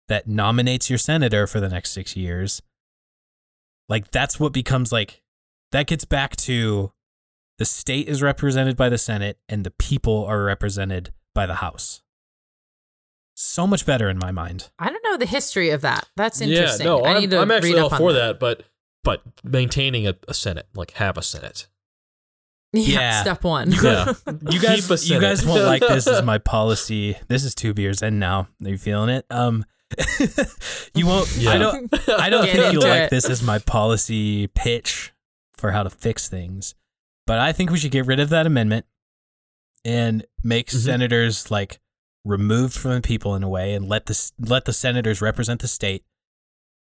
[0.08, 2.62] that nominates your senator for the next six years,
[3.90, 5.22] like that's what becomes like
[5.72, 6.92] that gets back to
[7.58, 12.02] the state is represented by the Senate and the people are represented by the House.
[13.36, 14.70] so much better in my mind.
[14.80, 16.08] I don't know the history of that.
[16.16, 16.86] That's interesting.
[16.86, 18.40] Yeah, no, I I'm, need to I'm actually read all up on for that.
[18.40, 18.64] but
[19.04, 21.68] but maintaining a, a senate, like have a senate.
[22.76, 23.22] Yeah, Yeah.
[23.22, 23.72] step one.
[23.72, 24.14] Yeah,
[24.52, 27.18] You guys, Keep you guys won't like this Is my policy.
[27.28, 28.48] This is two beers in now.
[28.64, 29.26] Are you feeling it?
[29.30, 29.66] Um,
[30.94, 31.30] you won't.
[31.48, 31.94] I don't.
[32.10, 35.14] I don't Get think you'll into like this Is my policy pitch
[35.56, 36.76] for how to fix things.
[37.28, 38.86] But I think we should get rid of that amendment
[39.84, 40.78] and make Mhm.
[40.78, 41.80] senators like
[42.24, 45.68] removed from the people in a way, and let the let the senators represent the
[45.68, 46.04] state.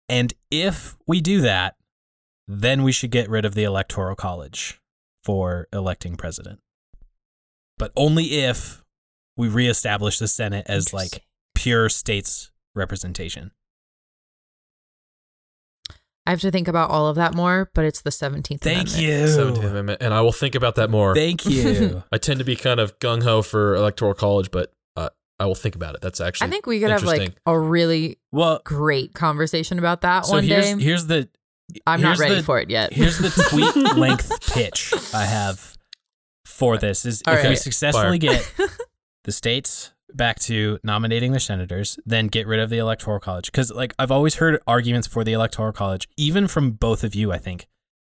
[0.10, 1.76] And if we do that,
[2.48, 4.80] then we should get rid of the electoral college
[5.28, 6.62] for electing president.
[7.78, 8.82] But only if
[9.36, 13.52] we reestablish the Senate as like pure states representation.
[16.26, 18.98] I have to think about all of that more, but it's the 17th Thank Amendment.
[18.98, 19.28] you.
[19.28, 21.14] Seventeenth Amendment, and I will think about that more.
[21.14, 22.04] Thank you.
[22.12, 25.10] I tend to be kind of gung ho for electoral college, but uh,
[25.42, 26.02] I will think about it.
[26.02, 30.26] That's actually I think we could have like a really well, great conversation about that
[30.26, 30.82] so one here's day.
[30.82, 31.28] here's the
[31.86, 32.94] I'm not ready the- for it yet.
[32.94, 35.78] here's the tweet length pitch I have
[36.46, 37.58] for this is All if we right.
[37.58, 38.52] successfully get
[39.26, 43.52] the states back to nominating the senators, then get rid of the electoral college.
[43.52, 47.32] Because like I've always heard arguments for the electoral college, even from both of you,
[47.32, 47.68] I think,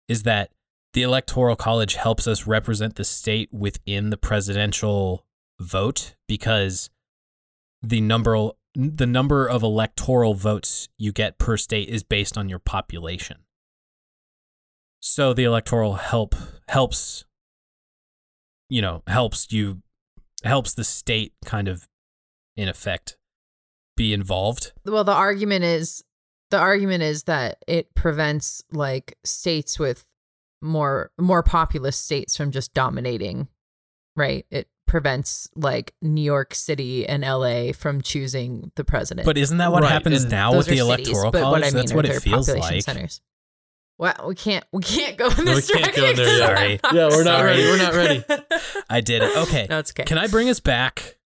[0.08, 0.51] is that
[0.93, 5.26] the electoral college helps us represent the state within the presidential
[5.60, 6.89] vote because
[7.82, 12.60] the number the number of electoral votes you get per state is based on your
[12.60, 13.38] population.
[15.08, 16.34] So the electoral help
[16.68, 17.26] helps
[18.70, 19.84] you know, helps you
[20.43, 21.88] helps the state kind of
[22.58, 23.16] in effect
[23.95, 24.74] be involved.
[24.84, 26.03] well, the argument is
[26.49, 30.06] the argument is that it prevents like states with
[30.62, 33.47] more more populous states from just dominating,
[34.16, 34.47] right?
[34.49, 39.26] It prevents like New York City and LA from choosing the president.
[39.26, 41.62] But isn't that what Right, happens and now with the are cities, electoral college?
[41.62, 42.82] what I mean That's what it feels like.
[42.82, 43.22] Centers.
[43.98, 46.70] Well, we can't we can't go in No, this we can't go in there direction.
[46.72, 46.80] yet.
[46.84, 47.50] I'm Yeah, we're not sorry.
[47.52, 47.64] ready.
[47.64, 48.24] We're not ready.
[48.89, 49.38] I did it.
[49.38, 49.68] Okay.
[49.70, 50.04] no, it's okay.
[50.04, 51.18] Can I bring us back?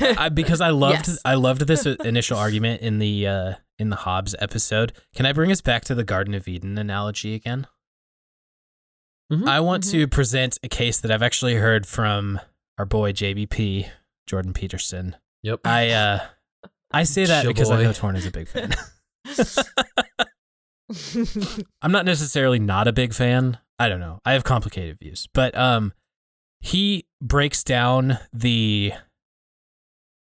[0.00, 1.18] I, because I loved Yes.
[1.24, 4.92] I loved this initial argument in the uh, in the Hobbes episode.
[5.14, 7.66] Can I bring us back to the Garden of Eden analogy again?
[9.30, 9.46] Mhm.
[9.46, 9.90] I want Mhm.
[9.92, 12.40] to present a case that I've actually heard from
[12.78, 13.88] our boy JBP
[14.26, 15.16] Jordan Peterson.
[15.42, 15.60] Yep.
[15.66, 16.18] I uh,
[16.90, 17.82] I say that Chill because I boy.
[17.84, 18.74] know Torna is a big fan.
[21.82, 23.58] I'm not necessarily not a big fan.
[23.78, 24.18] I don't know.
[24.24, 25.92] I have complicated views, but um,
[26.60, 28.92] he breaks down the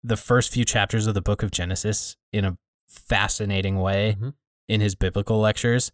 [0.03, 2.57] the first few chapters of the book of Genesis in a
[2.89, 4.33] fascinating way Mhm.
[4.67, 5.91] in his biblical lectures,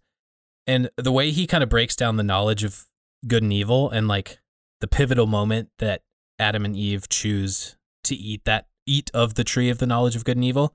[0.65, 2.86] and the way he kind of breaks down the knowledge of
[3.28, 4.39] good and evil and like
[4.80, 6.01] the pivotal moment that
[6.39, 10.24] Adam and Eve choose to eat that eat of the tree of the knowledge of
[10.24, 10.74] good and evil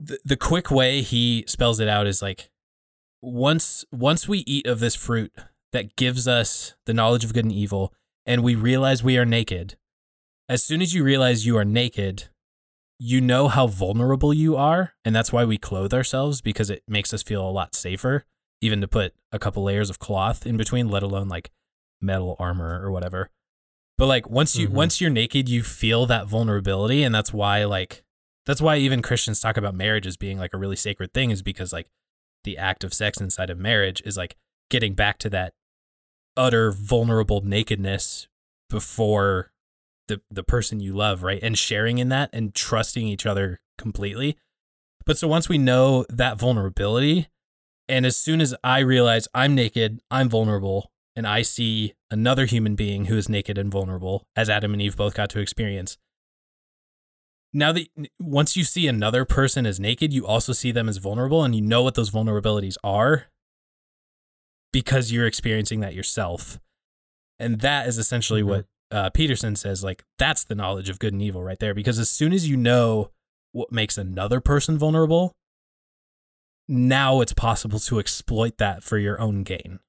[0.00, 2.50] the, the quick way he spells it out is like
[3.22, 5.32] once once we eat of this fruit
[5.72, 7.92] that gives us the knowledge of good and evil
[8.26, 9.76] and we realize we are naked
[10.48, 12.24] as soon as you realize you are naked
[12.98, 17.12] you know how vulnerable you are and that's why we clothe ourselves because it makes
[17.14, 18.24] us feel a lot safer
[18.60, 21.50] even to put a couple layers of cloth in between let alone like
[22.00, 23.30] metal armor or whatever
[23.96, 24.72] but like once you Mhm.
[24.72, 28.03] once you're naked you feel that vulnerability and that's why like
[28.46, 31.42] that's why even Christians talk about marriage as being like a really sacred thing is
[31.42, 31.88] because like
[32.44, 34.36] the act of sex inside of marriage is like
[34.70, 35.54] getting back to that
[36.36, 38.28] utter vulnerable nakedness
[38.68, 39.52] before
[40.08, 41.40] the the person you love, right?
[41.42, 44.36] And sharing in that and trusting each other completely.
[45.06, 47.28] But so once we know that vulnerability
[47.88, 52.74] and as soon as I realize I'm naked, I'm vulnerable and I see another human
[52.74, 55.98] being who is naked and vulnerable as Adam and Eve both got to experience
[57.54, 57.86] now that
[58.20, 61.62] once you see another person as naked, you also see them as vulnerable and you
[61.62, 63.26] know what those vulnerabilities are
[64.72, 66.58] because you're experiencing that yourself.
[67.38, 68.46] And that is essentially Mhm.
[68.46, 71.74] what uh, Peterson says like, that's the knowledge of good and evil right there.
[71.74, 73.10] Because as soon as you know
[73.52, 75.32] what makes another person vulnerable,
[76.68, 79.80] now it's possible to exploit that for your own gain.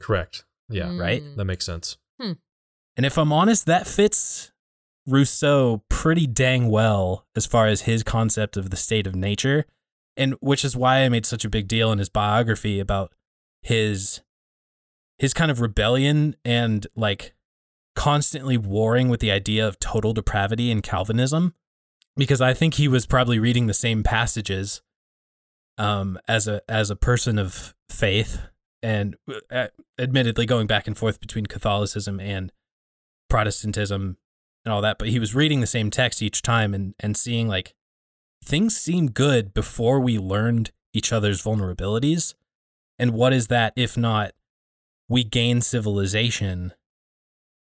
[0.00, 0.44] Correct.
[0.68, 0.96] Yeah.
[0.96, 1.22] right?
[1.22, 1.36] Mm.
[1.36, 1.96] That makes sense.
[2.96, 4.52] And if I'm honest, that fits
[5.06, 9.66] Rousseau pretty dang well as far as his concept of the state of nature.
[10.16, 13.12] And which is why I made such a big deal in his biography about
[13.62, 14.22] his
[15.18, 17.34] his kind of rebellion and like
[17.94, 21.54] constantly warring with the idea of total depravity in Calvinism
[22.16, 24.80] because I think he was probably reading the same passages
[25.76, 28.40] um as a as a person of faith
[28.82, 29.16] and
[29.50, 29.66] uh,
[29.98, 32.52] admittedly going back and forth between Catholicism and
[33.28, 34.16] Protestantism
[34.64, 37.48] and all that, but he was reading the same text each time and and seeing
[37.48, 37.74] like
[38.44, 42.34] things seem good before we learned each other's vulnerabilities.
[42.98, 44.32] And what is that if not
[45.08, 46.72] we gain civilization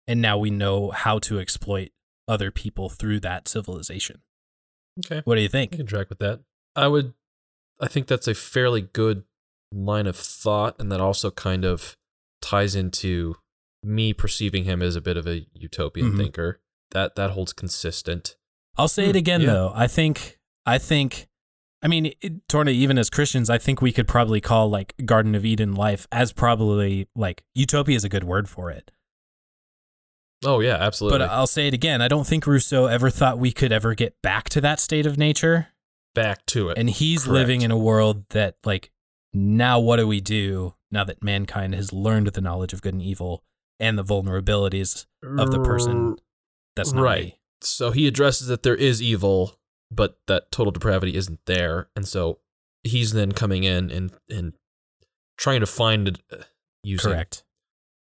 [0.08, 1.92] and now we know how to exploit
[2.28, 4.22] other people through that civilization.
[5.06, 5.22] Okay.
[5.26, 5.72] What do you I think?
[5.74, 6.42] can track with that.
[6.76, 7.14] I would
[7.80, 9.24] I think that's a fairly good
[9.72, 11.96] line of thought and that also kind of
[12.42, 13.36] ties into
[13.84, 16.18] me perceiving him as a bit of a utopian Mhm.
[16.18, 16.60] thinker.
[16.92, 18.36] That that holds consistent.
[18.78, 19.48] I'll say it Hmm, again yeah.
[19.54, 19.72] though.
[19.76, 21.28] I think I think
[21.82, 25.34] I mean, it, Torna, even as Christians, I think we could probably call like Garden
[25.36, 28.92] of Eden life as probably like utopia is a good word for it.
[30.46, 31.20] Oh yeah, absolutely.
[31.20, 32.02] But I'll say it again.
[32.02, 35.18] I don't think Rousseau ever thought we could ever get back to that state of
[35.18, 35.68] nature.
[36.16, 36.78] Back to it.
[36.78, 37.34] And he's Correct.
[37.34, 38.90] living in a world that, like,
[39.34, 43.04] now what do we do now that mankind has learned the knowledge of good and
[43.04, 43.44] evil
[43.80, 46.18] and the vulnerabilities of the person
[46.76, 47.26] that's not right.
[47.26, 47.40] me?
[47.62, 49.60] So he addresses that there is evil,
[49.92, 52.40] but that total depravity isn't there, and so
[52.84, 54.54] he's then coming in and and
[55.38, 56.44] trying to find it uh,
[56.84, 57.44] using Correct.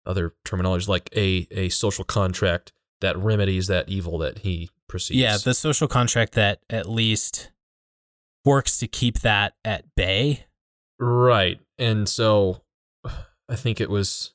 [0.07, 5.21] other terminology like a a social contract that remedies that evil that he perceives.
[5.21, 7.51] Yeah, the social contract that at least
[8.45, 10.47] works to keep that at bay.
[10.99, 11.61] right.
[11.79, 12.63] And so
[13.49, 14.33] I think it was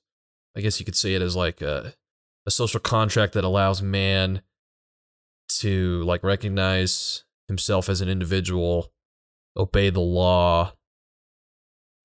[0.56, 1.94] I guess you could say it as like a
[2.50, 4.42] a social contract that allows man
[5.60, 8.92] to like recognize himself as an individual,
[9.56, 10.74] obey the law,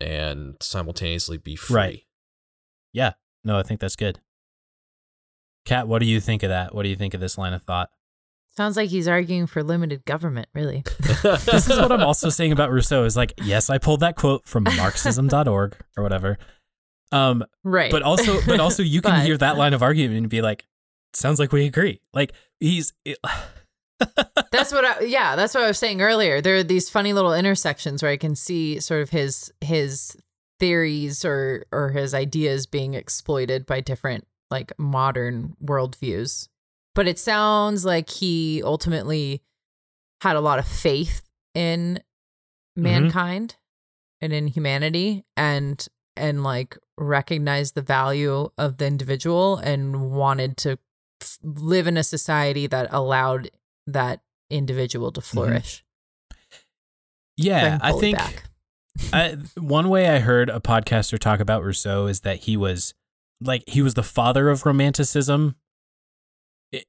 [0.01, 1.75] and simultaneously be free.
[1.75, 2.03] Right.
[2.93, 3.13] Yeah.
[3.43, 4.21] No, I think that's good.
[5.65, 6.75] Kat, what do you think of that?
[6.75, 7.89] What do you think of this line of thought?
[8.55, 10.85] Sounds like he's arguing for limited government, really.
[11.23, 14.47] this is what I'm also saying about Rousseau is like, yes, I pulled that quote
[14.47, 16.37] from marxism.org or whatever.
[17.15, 17.91] Um, Right.
[17.91, 20.67] but also but also you can But- hear that line of argument and be like,
[21.13, 22.01] sounds like we agree.
[22.13, 23.19] Like he's it,
[24.51, 26.41] that's what I yeah, that's what I was saying earlier.
[26.41, 30.17] There are these funny little intersections where I can see sort of his his
[30.61, 36.49] theories or or his ideas being exploited by different like modern worldviews.
[36.95, 39.43] But it sounds like he ultimately
[40.23, 41.23] had a lot of faith
[41.55, 42.01] in
[42.77, 43.57] mankind
[44.21, 45.87] and in humanity and
[46.17, 50.79] and like recognized the value of the individual and wanted to
[51.21, 53.51] f- live in a society that allowed
[53.87, 54.21] that
[54.51, 55.37] individual to mm-hmm.
[55.37, 55.85] flourish.
[57.37, 58.19] yeah, I think.
[59.13, 62.95] I, one way I heard a podcaster talk about Rousseau is that he was
[63.41, 65.57] like he was the father of romanticism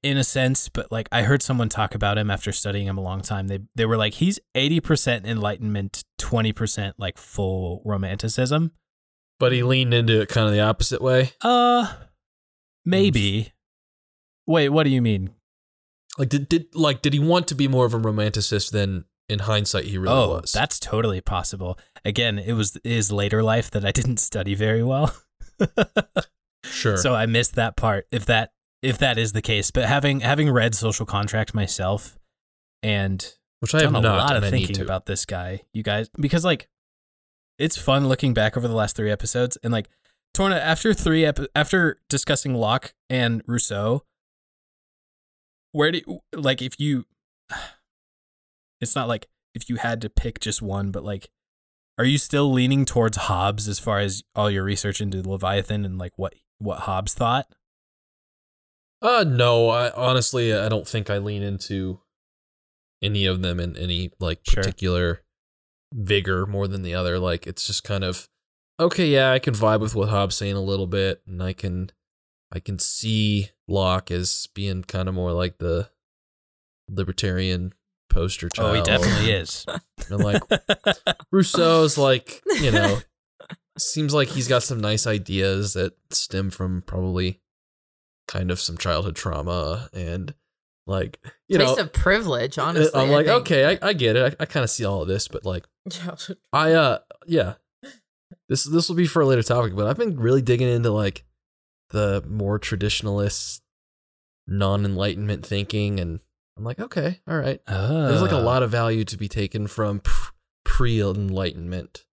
[0.02, 3.02] in a sense, but like I heard someone talk about him after studying him a
[3.02, 3.48] long time.
[3.48, 8.72] They they were like he's 80% enlightenment, 20% like full romanticism.
[9.40, 11.32] But he leaned into it kind of the opposite way.
[11.41, 11.94] Uh
[12.86, 13.53] maybe.
[14.48, 15.32] Wait, what do you mean?
[16.18, 19.40] Like did, did like did he want to be more of a romanticist than in
[19.40, 20.52] hindsight he really oh, was?
[20.52, 21.80] that's totally possible.
[22.03, 25.16] Again, it was his later life that I didn't study very well.
[26.64, 26.98] sure.
[26.98, 28.07] So I missed that part.
[28.12, 28.52] If that
[28.82, 32.18] if that is the case, but having having read Social Contract myself
[32.84, 35.64] and which I have done a lot of and I need thinking about this guy,
[35.74, 36.70] you guys, because like
[37.57, 39.90] it's fun looking back over the last three episodes and like
[40.36, 44.03] Torna after three epi- after discussing Locke and Rousseau,
[45.72, 47.06] where do you, like if you
[48.82, 51.30] it's not like if you had to pick just one, but like
[51.98, 55.98] are you still leaning towards Hobbes as far as all your research into Leviathan and
[55.98, 57.48] like what what Hobbes thought?
[59.02, 62.02] Uh no, I honestly I don't think I lean into
[63.02, 65.22] any of them in any like particular
[65.96, 67.18] vigor more than the other.
[67.18, 68.28] Like it's just kind of
[68.80, 71.92] okay, yeah, I can vibe with what Hobbes saying a little bit and I can
[72.52, 75.90] I can see Locke as being kind of more like the
[76.90, 77.74] libertarian
[78.10, 78.72] poster child.
[78.72, 79.66] Oh, he definitely is.
[80.10, 80.44] And like
[81.32, 83.00] Rousseau's like, you know,
[83.76, 87.42] seems like he's got some nice ideas that stem from probably
[88.28, 90.36] kind of some childhood trauma and
[90.88, 92.91] like you Place know of privilege, honestly.
[92.99, 93.41] I'm I like, think.
[93.41, 94.36] okay, I, I get it.
[94.40, 95.66] I, I kind of see all of this, but like
[96.53, 97.53] I uh yeah.
[98.49, 101.24] This this will be for a later topic, but I've been really digging into like
[101.90, 103.62] the more traditionalist
[104.48, 106.20] non-enlightenment thinking and
[106.57, 107.60] I'm like, okay, all right.
[107.68, 108.40] There's like a Ah.
[108.40, 110.02] lot of value to be taken from
[110.64, 112.06] pre-enlightenment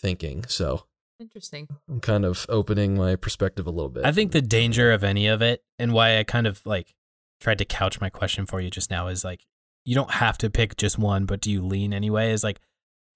[0.00, 0.44] thinking.
[0.46, 0.84] So
[1.18, 1.68] Interesting.
[1.88, 4.04] I'm kind of opening my perspective a little bit.
[4.06, 6.94] I think the danger of any of it and why I kind of like
[7.40, 9.46] tried to couch my question for you just now is like
[9.84, 12.32] you don't have to pick just one, but do you lean anyway?
[12.32, 12.60] Is like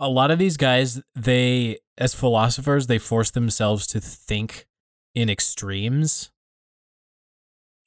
[0.00, 4.66] a lot of these guys, they as philosophers, they force themselves to think
[5.14, 6.30] in extremes.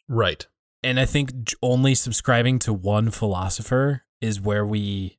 [0.07, 0.47] right.
[0.83, 5.17] and I think only subscribing to one philosopher is where we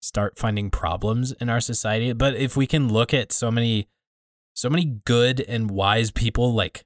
[0.00, 2.12] start finding problems in our society.
[2.12, 3.88] But if we can look at so many,
[4.54, 6.84] so many good and wise people, like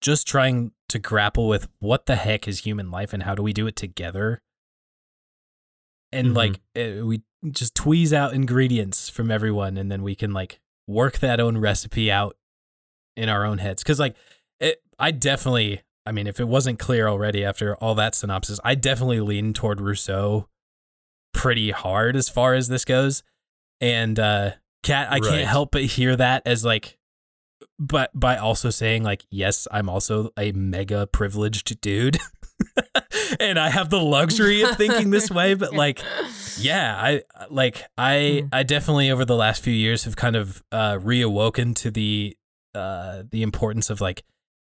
[0.00, 3.52] just trying to grapple with what the heck is human life and how do we
[3.52, 4.40] do it together,
[6.12, 6.36] and Mhm.
[6.36, 11.18] like uh, we just tweeze out ingredients from everyone, and then we can like work
[11.18, 12.36] that own recipe out
[13.16, 13.82] in our own heads.
[13.82, 14.16] Because like
[14.60, 18.74] it, I definitely, I mean, if it wasn't clear already after all that synopsis, I
[18.74, 20.48] definitely lean toward Rousseau
[21.34, 23.22] pretty hard as far as this goes.
[23.80, 24.52] And uh
[24.82, 25.22] Kat, I Right.
[25.24, 26.97] can't help but hear that as like
[27.78, 32.18] but by also saying like yes, I'm also a mega privileged dude.
[33.40, 36.02] and I have the luxury of thinking this way, but like
[36.58, 38.48] yeah, I like I Hmm.
[38.52, 42.36] I definitely over the last few years have kind of uh reawoken to the
[42.74, 44.24] uh the importance of like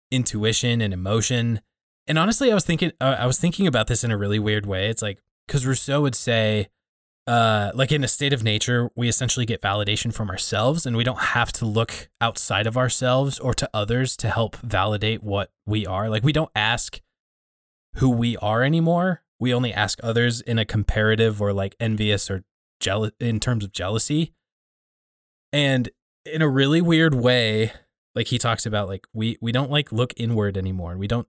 [0.09, 1.61] intuition and emotion.
[2.07, 4.65] And honestly, I was thinking uh, I was thinking about this in a really weird
[4.65, 4.89] way.
[4.89, 6.69] It's like cuz Rousseau would say
[7.27, 11.03] uh like in a state of nature, we essentially get validation from ourselves and we
[11.03, 15.85] don't have to look outside of ourselves or to others to help validate what we
[15.85, 16.09] are.
[16.09, 16.99] Like we don't ask
[17.95, 19.23] who we are anymore.
[19.39, 22.43] We only ask others in a comparative or like envious or
[22.79, 24.33] jealous in terms of jealousy.
[25.53, 25.89] And
[26.25, 27.73] in a really weird way,
[28.15, 30.97] like he talks about like we we don't like look inward anymore.
[30.97, 31.27] We don't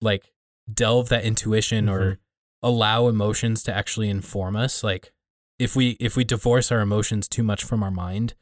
[0.00, 0.32] like
[0.72, 2.18] delve that intuition or Mhm.
[2.62, 4.82] Allow emotions to actually inform us.
[4.82, 5.12] Like
[5.58, 8.34] if we if we divorce our emotions too much from our mind,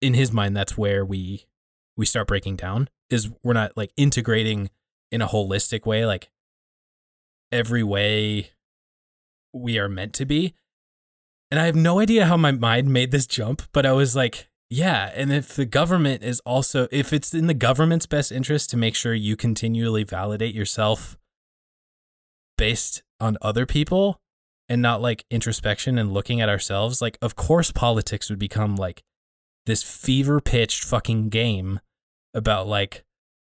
[0.00, 1.46] in his mind that's where we
[1.96, 4.70] we start breaking down is we're not like integrating
[5.10, 6.30] in a holistic way like
[7.50, 8.50] every way
[9.52, 10.54] we are meant to be.
[11.50, 14.48] And I have no idea how my mind made this jump, but I was like,
[14.70, 15.12] yeah.
[15.14, 18.94] And if the government is also, if it's in the government's best interest to make
[18.94, 21.18] sure you continually validate yourself
[22.56, 24.20] based on other people
[24.68, 29.02] and not like introspection and looking at ourselves, like, of course, politics would become like
[29.66, 31.80] this fever pitched fucking game
[32.34, 33.04] about like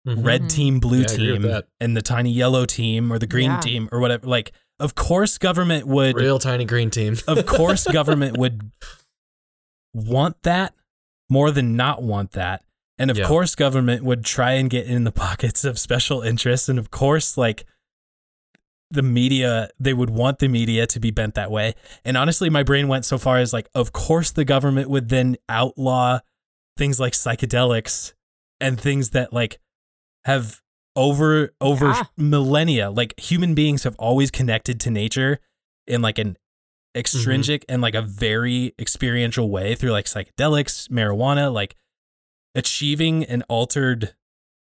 [0.07, 0.25] Mhm.
[0.25, 3.25] red team, blue Yeah, I agree with team, and the tiny yellow team or the
[3.27, 3.59] green Yeah.
[3.61, 4.27] team or whatever.
[4.27, 7.15] Like, of course, government would real tiny green team.
[7.27, 8.69] of course government would
[9.93, 10.73] want that
[11.29, 12.63] more than not want that
[12.97, 13.27] and of Yeah.
[13.27, 17.37] course government would try and get in the pockets of special interests and of course
[17.37, 17.65] like
[18.93, 21.73] the media they would want the media to be bent that way
[22.05, 25.35] and honestly my brain went so far as like of course the government would then
[25.49, 26.19] outlaw
[26.77, 28.13] things like psychedelics
[28.61, 29.59] and things that like
[30.25, 30.61] have
[30.95, 32.03] over over Yeah.
[32.17, 35.39] millennia like human beings have always connected to nature
[35.87, 36.99] in like an mm-hmm.
[36.99, 41.75] extrinsic and like a very experiential way through like psychedelics marijuana like
[42.53, 44.13] achieving an altered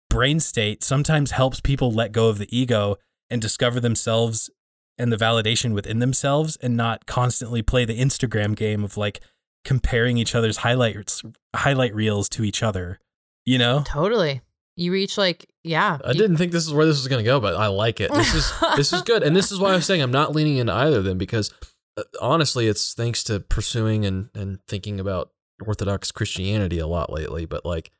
[0.09, 2.97] brain state sometimes helps people let go of the ego
[3.33, 4.51] and discover themselves
[4.99, 9.21] and the validation within themselves and not constantly play the Instagram game of like
[9.65, 11.23] comparing each other's highlights
[11.57, 13.01] highlight reels to each other.
[13.45, 13.83] You know?
[13.85, 14.43] Totally.
[14.77, 15.99] You reach like, yeah.
[16.05, 18.01] I you- didn't think this is where this was going to go, but I like
[18.01, 18.13] it.
[18.13, 20.73] This is this is good, and this is why I'm saying I'm not leaning into
[20.73, 21.53] either of them because
[21.97, 25.31] uh, honestly, it's thanks to pursuing and and thinking about
[25.67, 27.45] Orthodox Christianity a lot lately.
[27.45, 27.91] But like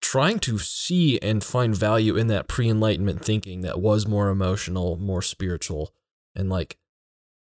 [0.00, 5.22] trying to see and find value in that pre-enlightenment thinking that was more emotional, more
[5.22, 5.92] spiritual,
[6.34, 6.76] and like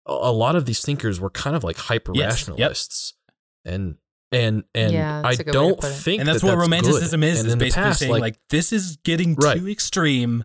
[0.06, 2.48] a, a lot of these thinkers were kind of like hyper Yes, yep.
[2.58, 3.14] rationalists,
[3.64, 3.96] and.
[4.32, 5.94] And and Yeah, I that's a good way to don't put it.
[5.94, 6.60] think and that's that what good.
[6.62, 9.56] romanticism is, And is in the basically past, saying like, this is getting Right.
[9.56, 10.42] too extreme.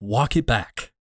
[0.00, 0.92] Walk it back.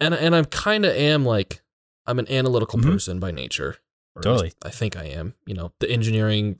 [0.00, 1.62] and and I'm kind of am like
[2.06, 2.84] I'm an analytical Mhm.
[2.90, 3.76] person by nature.
[4.20, 4.52] Totally.
[4.64, 5.34] I think I am.
[5.46, 6.58] You know, the engineering,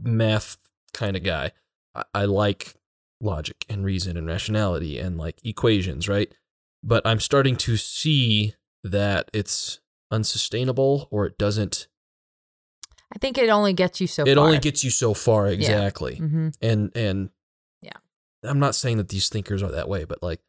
[0.00, 0.56] math
[0.94, 1.52] kind of guy.
[1.94, 2.74] I, I like
[3.20, 6.32] logic and reason and rationality and like equations, right?
[6.82, 8.54] But I'm starting to see
[8.84, 11.86] that it's unsustainable or it doesn't.
[13.14, 14.44] I think it only gets you so it far.
[14.46, 17.28] only gets you so far exactly hmm and and
[17.82, 17.92] Yeah.
[18.42, 20.40] i'm not saying that these thinkers are that way but like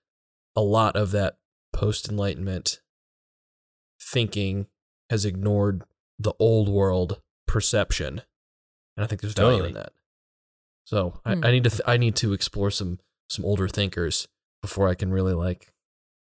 [0.56, 1.38] a lot of that
[1.74, 2.80] post enlightenment
[4.02, 4.68] thinking
[5.10, 5.84] has ignored
[6.18, 8.22] the old world perception
[8.95, 9.91] and i think there's value in that
[10.85, 11.45] so I, Hmm.
[11.45, 12.99] I need to th- i need to explore some
[13.30, 14.27] some older thinkers
[14.61, 15.72] before i can really like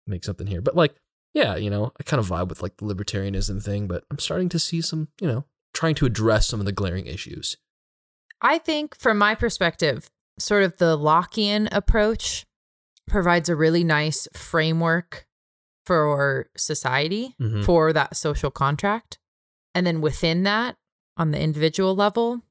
[0.07, 0.95] make something here but like
[1.34, 4.49] yeah you know i kind of vibe with like the libertarianism thing but i'm starting
[4.49, 7.57] to see some you know trying to address some of the glaring issues
[8.45, 12.45] I think, from my perspective, sort of the Lockean approach
[13.07, 15.25] provides a really nice framework
[15.85, 17.63] for society Mhm.
[17.63, 19.17] for that social contract.
[19.73, 20.75] And then within that,
[21.15, 22.41] on the individual level,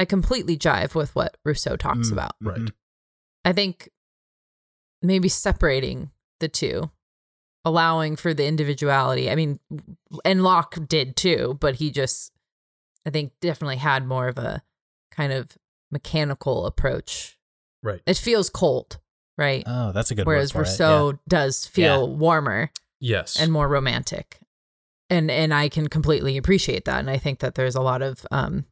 [0.00, 2.32] I completely jive with what Rousseau talks Mm, about.
[2.40, 2.58] Right.
[2.58, 2.72] mhm.
[3.44, 3.90] I think
[5.02, 6.10] maybe separating
[6.40, 6.90] the two,
[7.64, 9.30] allowing for the individuality.
[9.30, 9.60] I mean,
[10.24, 12.32] and Locke did too, but he just,
[13.06, 14.62] I think, definitely had more of a
[15.10, 15.56] kind of
[15.90, 17.38] mechanical approach.
[17.82, 18.00] Right.
[18.06, 18.98] It feels cold,
[19.36, 19.64] right?
[19.66, 21.18] Oh, that's a good Whereas word for Rousseau it.
[21.28, 22.70] does feel warmer
[23.00, 23.38] Yes.
[23.38, 24.38] and more romantic.
[25.10, 27.00] And and I can completely appreciate that.
[27.00, 28.64] And I think that there's a lot of um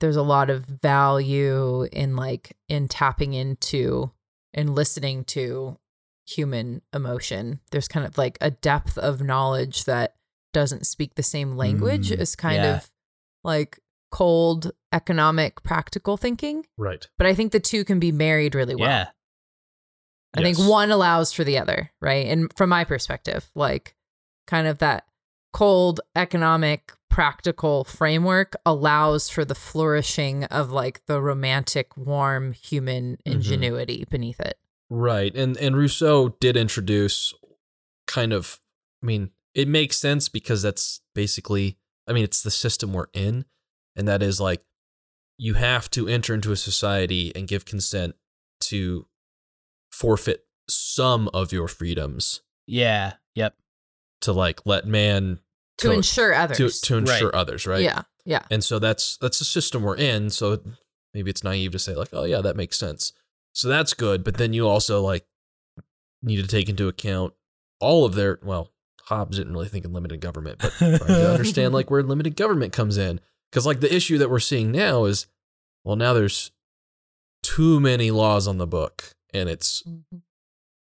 [0.00, 4.10] there's a lot of value in like in tapping into
[4.54, 5.78] and listening to
[6.26, 7.60] human emotion.
[7.70, 10.14] There's kind of like a depth of knowledge that
[10.52, 12.76] doesn't speak the same language Mm, as kind yeah.
[12.78, 12.90] of
[13.44, 13.78] like
[14.10, 16.66] cold economic practical thinking.
[16.76, 17.06] right.
[17.16, 18.88] But I think the two can be married really well.
[18.90, 19.06] yeah.
[20.34, 22.26] I think one allows for the other, right?
[22.26, 23.94] And from my perspective, like
[24.46, 25.04] kind of that
[25.52, 33.34] cold economic practical framework allows for the flourishing of like the romantic warm human Mhm.
[33.34, 34.58] ingenuity beneath it.
[34.88, 35.34] Right.
[35.36, 37.34] And and Rousseau did introduce
[38.06, 38.60] kind of
[39.02, 41.76] I mean, it makes sense because that's basically
[42.06, 43.44] I mean, it's the system we're in
[43.96, 44.62] and that is like
[45.36, 48.14] you have to enter into a society and give consent
[48.60, 49.06] to
[49.90, 53.14] forfeit some of your freedoms Yeah.
[53.34, 53.56] Yep.
[54.22, 55.40] to like let man
[55.80, 56.80] To co- ensure others.
[56.80, 57.82] to ensure others, right?
[57.82, 58.02] Yeah.
[58.24, 58.42] Yeah.
[58.50, 60.30] And so that's that's the system we're in.
[60.30, 60.60] So
[61.14, 63.12] maybe it's naive to say like, oh yeah, that makes sense.
[63.52, 64.24] So that's good.
[64.24, 65.26] But then you also like
[66.22, 67.32] need to take into account
[67.80, 68.72] all of their well,
[69.04, 72.72] Hobbes didn't really think in limited government, but trying to understand like where limited government
[72.72, 73.20] comes in.
[73.50, 75.26] Because like the issue that we're seeing now is,
[75.82, 76.52] well, now there's
[77.42, 80.18] too many laws on the book, and it's mm-hmm.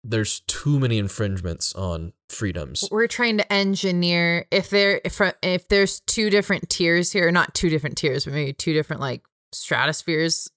[0.03, 2.88] There's too many infringements on freedoms.
[2.91, 7.69] We're trying to engineer if there if if there's two different tiers here, not two
[7.69, 9.23] different tiers, but maybe two different like
[9.53, 10.49] stratospheres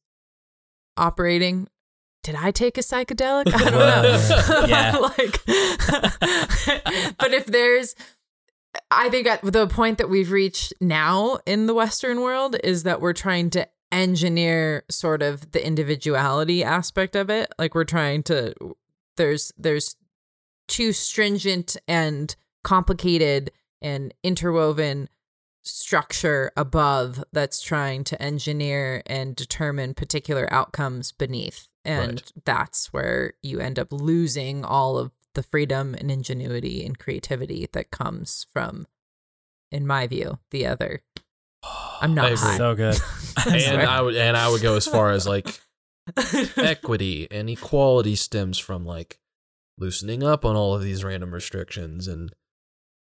[0.96, 1.68] operating.
[2.22, 3.52] Did I take a psychedelic?
[3.52, 4.66] I don't know.
[4.68, 4.96] Yeah.
[4.96, 5.44] like
[7.18, 7.94] but if there's
[8.90, 13.00] I think at the point that we've reached now in the Western world is that
[13.00, 17.52] we're trying to engineer sort of the individuality aspect of it.
[17.58, 18.54] Like we're trying to
[19.16, 19.96] there's there's
[20.68, 22.34] too stringent and
[22.64, 25.08] complicated and interwoven
[25.64, 31.68] structure above that's trying to engineer and determine particular outcomes beneath.
[31.84, 32.32] And Right.
[32.44, 37.90] that's where you end up losing all of the freedom and ingenuity and creativity that
[37.90, 38.86] comes from,
[39.70, 41.02] in my view, the other.
[42.00, 42.38] I'm I not agree.
[42.38, 42.56] high.
[42.56, 43.00] so good.
[43.36, 43.88] I and swear.
[43.88, 45.60] I would and I would go as far as like
[46.56, 49.18] equity and equality stems from like
[49.78, 52.32] loosening up on all of these random restrictions and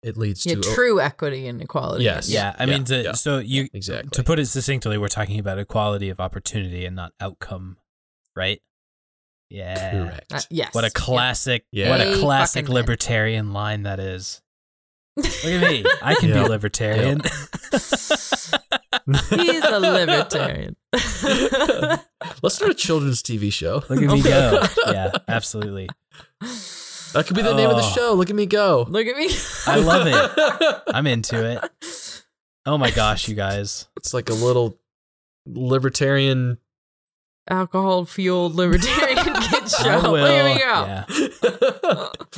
[0.04, 2.04] it leads yeah, to true equity and equality.
[2.04, 2.30] Yes.
[2.30, 3.12] Yeah, I Yeah, mean, to, yeah.
[3.14, 7.14] so you exactly to put it succinctly, we're talking about equality of opportunity and not
[7.20, 7.78] outcome,
[8.36, 8.62] right?
[9.50, 9.92] Yeah.
[9.92, 10.74] correct Uh, yes.
[10.76, 11.66] What a classic!
[11.72, 11.90] Yeah.
[11.90, 12.82] What a classic fucking man.
[12.82, 14.42] libertarian line that is.
[15.18, 15.84] Look at me!
[16.02, 16.44] I can Yeah.
[16.44, 17.22] be libertarian.
[19.30, 20.76] He's a libertarian.
[22.41, 24.64] let's start a children's tv show Look at Oh me go!
[24.88, 25.89] Yeah, absolutely.
[26.41, 27.94] that could be the name of the Oh.
[27.95, 29.30] show look at me go Look at me.
[29.65, 30.84] I love it.
[30.95, 32.23] I'm into it.
[32.65, 33.88] Oh my gosh, you guys!
[33.98, 34.77] it's like a little
[35.45, 36.57] libertarian
[37.49, 39.89] Alcohol fueled libertarian kid show.
[39.89, 40.22] I will.
[40.22, 40.65] Look at me go.
[40.68, 41.27] Yeah.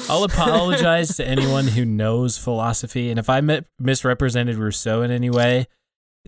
[0.10, 5.30] I'll apologize to anyone who knows philosophy, and if I mi- misrepresented Rousseau in any
[5.30, 5.68] way,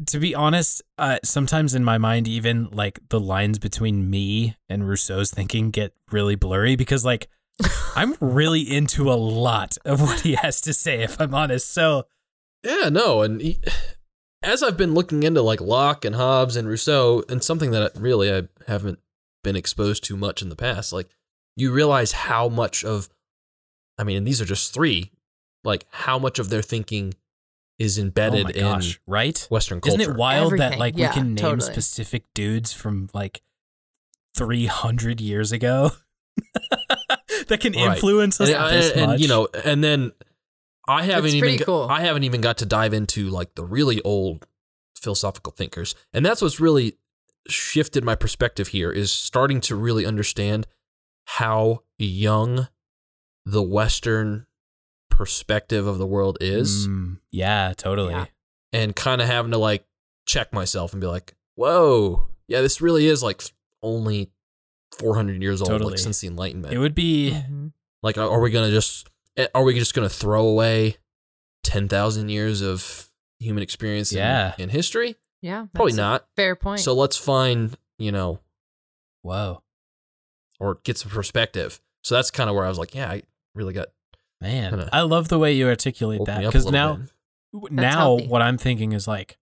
[0.08, 4.88] to be honest, uh, sometimes in my mind, even like the lines between me and
[4.88, 7.28] Rousseau's thinking get really blurry because, like,
[7.96, 11.04] I'm really into a lot of what he has to say.
[11.04, 12.06] If I'm honest, so
[12.64, 13.60] Yeah, no, and he,
[14.44, 18.34] as I've been looking into like Locke and Hobbes and Rousseau, and something that really
[18.34, 19.00] I haven't
[19.44, 21.10] been exposed to much in the past, like
[21.56, 23.10] you realize how much of,
[23.98, 25.12] I mean, and these are just three,
[25.64, 27.14] like how much of their thinking
[27.80, 29.48] is oh embedded in right?
[29.50, 30.00] Western culture.
[30.02, 31.72] Isn't it wild that like Yeah, we can name totally.
[31.72, 33.42] specific dudes from like
[34.36, 35.92] 300 years ago
[37.48, 37.96] that can Right.
[37.96, 40.12] influence us and, uh, this and- and, you know, and then
[40.88, 41.88] I haven't It's even got- cool.
[41.90, 44.46] I haven't even got to dive into like the really old
[44.96, 46.98] philosophical thinkers, and that's what's really
[47.48, 50.68] shifted my perspective here is starting to really understand
[51.26, 52.68] how young
[53.46, 54.46] the Western
[55.10, 58.14] perspective of the world is, Mm, yeah, totally.
[58.14, 58.26] Yeah.
[58.74, 59.86] and kind of having to like
[60.26, 63.42] check myself and be like, "Whoa, yeah, this really is like
[63.82, 64.32] only."
[65.00, 65.92] 400 years old Totally.
[65.92, 67.72] like since the enlightenment It would be Mhm.
[68.04, 69.08] like, are are we gonna just
[69.38, 70.98] eh, are we just gonna throw away
[71.64, 74.54] ten thousand years of human experience Yeah.
[74.58, 75.16] in history?
[75.42, 75.68] Yeah.
[75.74, 76.28] Probably not.
[76.36, 76.82] Fair point.
[76.82, 78.42] So let's find, you know,
[79.22, 79.64] whoa.
[80.62, 81.82] Or get some perspective.
[82.04, 83.24] So that's kind of where I was like, yeah, I
[83.56, 83.88] really got
[84.40, 87.00] Man, I love the way you articulate that me up a because now,
[87.52, 87.72] bit.
[87.72, 89.38] now what I'm thinking is like,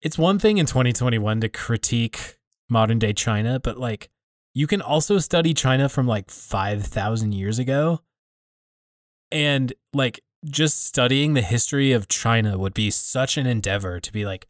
[0.00, 2.38] it's one thing in 2021 to critique
[2.70, 4.10] modern day China, but like,
[4.54, 8.00] you can also study China from like 5,000 years ago.
[9.30, 14.24] And like, just studying the history of China would be such an endeavor to be
[14.24, 14.46] like,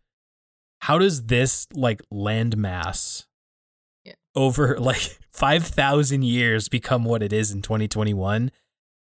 [0.80, 3.27] how does this like landmass Yeah.
[4.34, 8.50] Over like 5,000 years become what it is in 2021?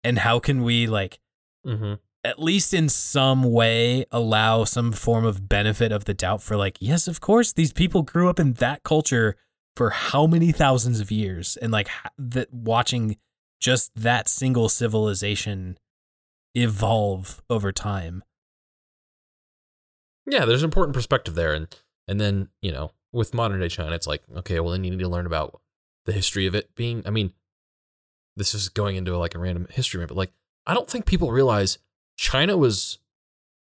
[0.03, 1.19] And how can we like
[1.65, 1.99] Mhm.
[2.23, 6.77] at least in some way allow some form of benefit of the doubt for like
[6.79, 9.35] yes of course these people grew up in that culture
[9.75, 11.89] for how many thousands of years and like
[12.19, 13.17] that watching
[13.59, 15.79] just that single civilization
[16.53, 18.21] evolve over time
[20.27, 21.67] yeah, there's an important perspective there, and
[22.07, 24.99] and then you know with modern day China, it's like okay, well then you need
[24.99, 25.59] to learn about
[26.05, 27.01] the history of it being.
[27.05, 27.33] I mean,
[28.35, 30.31] this is going into like a random history, but like
[30.67, 31.77] I don't think people realize
[32.17, 32.99] China was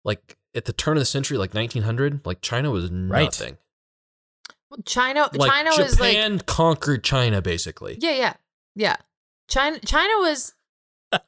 [0.05, 3.23] like at the turn of the century, like 1900, like China was Right.
[3.25, 3.57] nothing.
[4.69, 7.97] Well, China, Like China Japan was like, Japan conquered China basically.
[7.99, 8.33] yeah, yeah,
[8.75, 8.95] yeah.
[9.47, 10.53] China, China was.
[11.13, 11.19] oh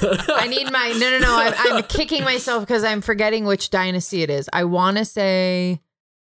[0.00, 0.30] God.
[0.30, 1.36] I need my no no no.
[1.36, 4.48] I'm, I'm kicking myself because I'm forgetting which dynasty it is.
[4.52, 5.80] I want to say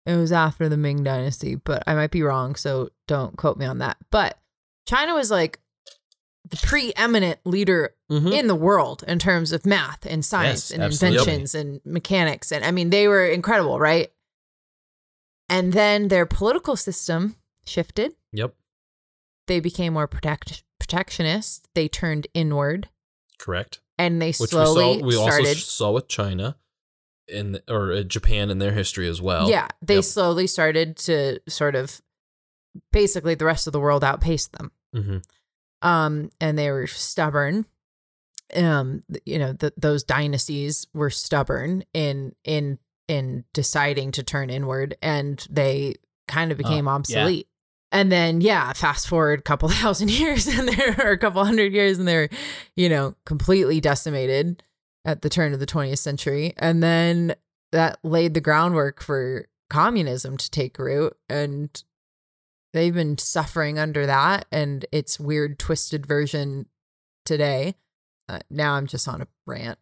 [0.05, 2.55] it was after the Ming dynasty, but I might be wrong.
[2.55, 3.97] So don't quote me on that.
[4.11, 4.39] But
[4.87, 5.59] China was like
[6.49, 8.33] the preeminent leader Mhm.
[8.33, 11.19] in the world in terms of math and science Yes, and absolutely.
[11.19, 12.51] inventions and mechanics.
[12.51, 14.11] And I mean, they were incredible, right?
[15.49, 17.35] And then their political system
[17.65, 18.15] shifted.
[18.31, 18.55] Yep,
[19.47, 21.67] They became more protect- protectionist.
[21.75, 22.89] They turned inward
[23.39, 23.79] correct.
[23.97, 25.25] and they Which slowly we saw.
[25.25, 25.47] We started.
[25.47, 26.55] also saw with China,
[27.31, 29.49] in or uh, Japan in their history as well.
[29.49, 30.03] yeah, they Yep.
[30.03, 32.01] slowly started to sort of
[32.91, 34.71] basically the rest of the world outpaced them.
[34.93, 35.17] hmm
[35.81, 37.65] um and they were stubborn
[38.55, 42.77] um you know th- those dynasties were stubborn in in
[43.07, 45.95] in deciding to turn inward and they
[46.27, 46.91] kind of became yeah.
[46.91, 47.47] obsolete
[47.93, 51.71] and then yeah fast forward a couple thousand years and there are a couple hundred
[51.71, 52.27] years and they're
[52.75, 54.61] you know completely decimated
[55.05, 57.35] at the turn of the 20th century and then
[57.71, 61.83] that laid the groundwork for communism to take root and
[62.73, 66.65] they've been suffering under that and its weird twisted version
[67.25, 67.75] today
[68.27, 69.77] uh, now i'm just on a rant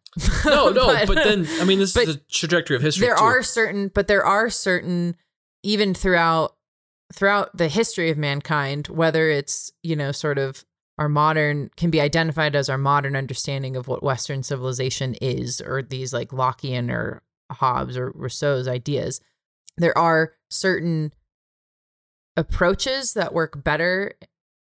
[0.46, 3.06] No, no, but, then I mean, this is the trajectory of history.
[3.06, 3.22] there too.
[3.24, 5.16] are certain but there are certain
[5.62, 6.54] even throughout
[7.12, 10.64] throughout the history of mankind whether it's you know sort of
[10.98, 15.82] our modern can be identified as our modern understanding of what western civilization is or
[15.82, 19.20] these like lockean or hobbes or rousseau's ideas.
[19.76, 21.12] There are certain
[22.36, 24.12] approaches that work better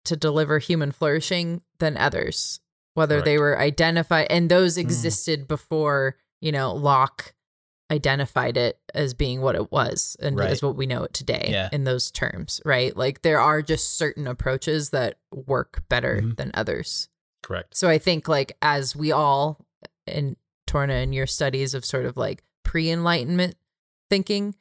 [0.05, 2.59] to deliver human flourishing than others
[2.93, 4.81] whether they were identified and those hmm.
[4.81, 7.33] existed before you know locke
[7.91, 10.49] identified it as being what it was and Right.
[10.49, 11.69] as what we know it today Yeah.
[11.73, 16.37] in those terms right like there are just certain approaches that work better Mhm.
[16.37, 17.09] than others
[17.43, 17.75] correct.
[17.75, 19.65] so i think like as we all
[20.07, 20.37] in
[20.67, 23.55] torna in your studies of sort of like pre-enlightenment
[24.09, 24.55] thinking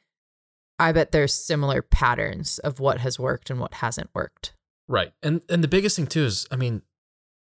[0.77, 4.53] i bet there's similar patterns of what has worked and what hasn't worked
[4.87, 5.13] Right.
[5.23, 6.81] And and the biggest thing too is I mean,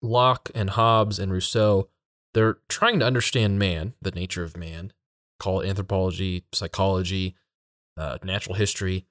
[0.01, 1.89] Locke and Hobbes and Rousseau,
[2.33, 4.93] they're trying to understand man, the nature of man,
[5.39, 7.37] call it anthropology, psychology,
[7.97, 9.07] uh, natural history.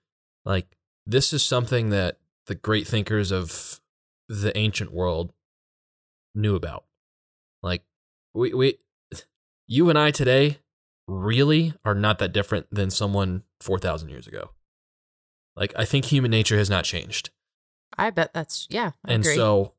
[0.46, 0.68] Like
[1.06, 2.18] this is something that
[2.48, 3.80] the great thinkers of
[4.28, 5.34] the ancient world
[6.36, 6.86] knew about.
[7.62, 7.84] Like
[8.34, 8.78] we we
[9.68, 10.60] you and I today
[11.08, 14.52] really are not that different than someone 4000 years ago.
[15.56, 17.30] Like I think human nature has not changed.
[17.98, 19.36] i bet that's yeah I and agree.
[19.36, 19.74] so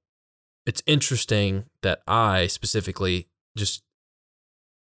[0.67, 3.83] it's interesting that I specifically just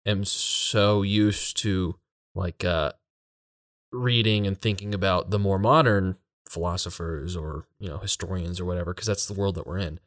[0.06, 1.96] am so used to
[2.34, 2.92] like uh
[3.92, 6.16] reading and thinking about the more modern
[6.48, 10.00] philosophers or you know historians or whatever because that's the world that we're in.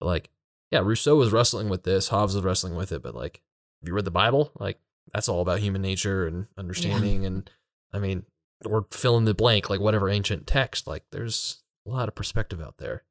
[0.00, 0.30] But like
[0.70, 3.42] yeah, Rousseau was wrestling with this, Hobbes was wrestling with it, but like
[3.82, 4.52] have you read the Bible?
[4.58, 4.78] Like
[5.12, 7.48] that's all about human nature and understanding and
[7.92, 8.24] I mean
[8.64, 12.60] or fill in the blank like whatever ancient text like there's a lot of perspective
[12.60, 13.04] out there.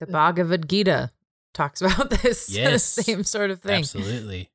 [0.00, 1.12] the bhagavad gita
[1.54, 2.82] talks about this Yes.
[2.84, 4.50] same sort of thing absolutely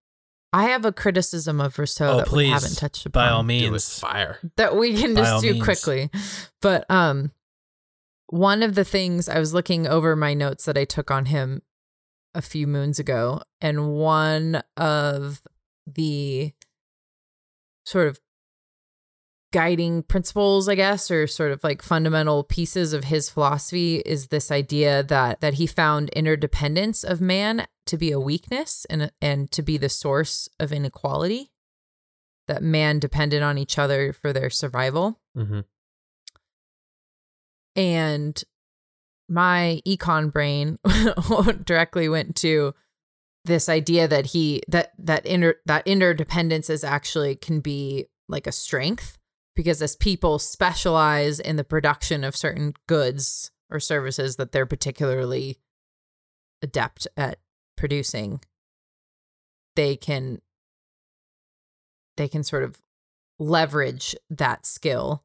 [0.54, 3.44] i have a criticism of rousseau oh that please we haven't touched upon by all
[3.44, 4.40] Do it means fire.
[4.56, 5.64] that we can By just do means.
[5.64, 6.10] quickly.
[6.62, 7.32] But um
[8.28, 11.62] one of the things I was looking over my notes that I took on him
[12.36, 15.42] a few moons ago and one of
[15.86, 16.52] the
[17.86, 18.20] sort of
[19.54, 24.52] guiding principles, I guess, or sort of like fundamental pieces of his philosophy is this
[24.52, 29.62] idea that that he found interdependence of man to be a weakness and and to
[29.62, 31.52] be the source of inequality.
[32.48, 35.20] That man depended on each other for their survival.
[35.36, 35.62] Mm-hmm.
[37.76, 38.44] And
[39.30, 40.80] my econ brain
[41.66, 42.74] directly went to
[43.46, 48.52] this idea that he that that inter that interdependence is actually can be like a
[48.52, 49.18] strength
[49.58, 55.58] because as people specialize in the production of certain goods or services that they're particularly
[56.62, 57.40] adept at
[57.76, 58.40] producing
[59.76, 60.40] they can
[62.18, 62.80] they can sort of
[63.40, 65.24] leverage that skill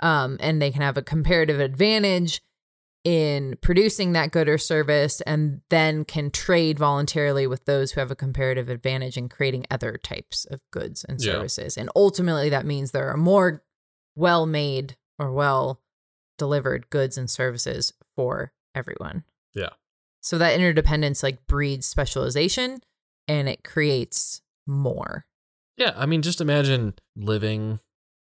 [0.00, 2.40] um, and they can have a comparative advantage
[3.04, 8.12] in producing that good or service and then can trade voluntarily with those who have
[8.12, 11.32] a comparative advantage in creating other types of goods and Yeah.
[11.32, 11.76] services.
[11.76, 13.64] And ultimately, that means there are more
[14.14, 15.80] well made or well
[16.38, 19.24] delivered goods and services for everyone.
[19.54, 19.70] Yeah.
[20.20, 22.80] So that interdependence like breeds specialization
[23.28, 25.26] and it creates more.
[25.76, 27.80] Yeah, I mean, just imagine living.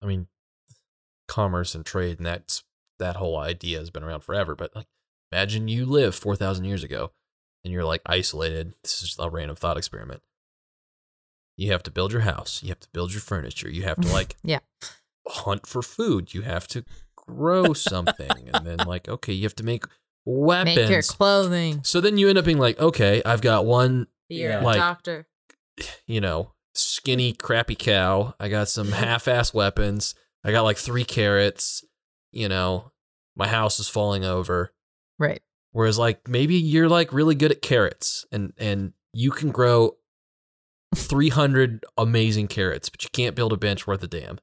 [0.01, 0.27] I mean,
[1.27, 2.63] commerce and trade, and that's
[2.99, 4.55] that whole idea has been around forever.
[4.55, 4.87] But like,
[5.31, 7.11] imagine you live four thousand years ago,
[7.63, 8.73] and you're like isolated.
[8.83, 10.21] This is just a random thought experiment.
[11.57, 12.61] You have to build your house.
[12.63, 13.69] You have to build your furniture.
[13.69, 14.59] You have to like Yeah.
[15.27, 16.33] Hunt for food.
[16.33, 16.83] You have to
[17.15, 19.85] grow something, and then like, okay, you have to make
[20.25, 20.75] weapons.
[20.77, 21.81] Make your clothing.
[21.83, 24.61] so then you end up being like, okay, I've got one You're Yeah.
[24.61, 25.27] a Like- doctor.
[26.07, 28.35] you know, skinny, crappy cow.
[28.39, 30.15] I got some half ass weapons.
[30.43, 31.83] I got like three carrots.
[32.31, 32.91] You know,
[33.35, 34.71] my house is falling over.
[35.19, 35.41] Right.
[35.71, 39.97] Whereas like maybe you're like really good at carrots and and you can grow
[40.95, 44.39] 300 amazing carrots, but you can't build a bench worth a damn.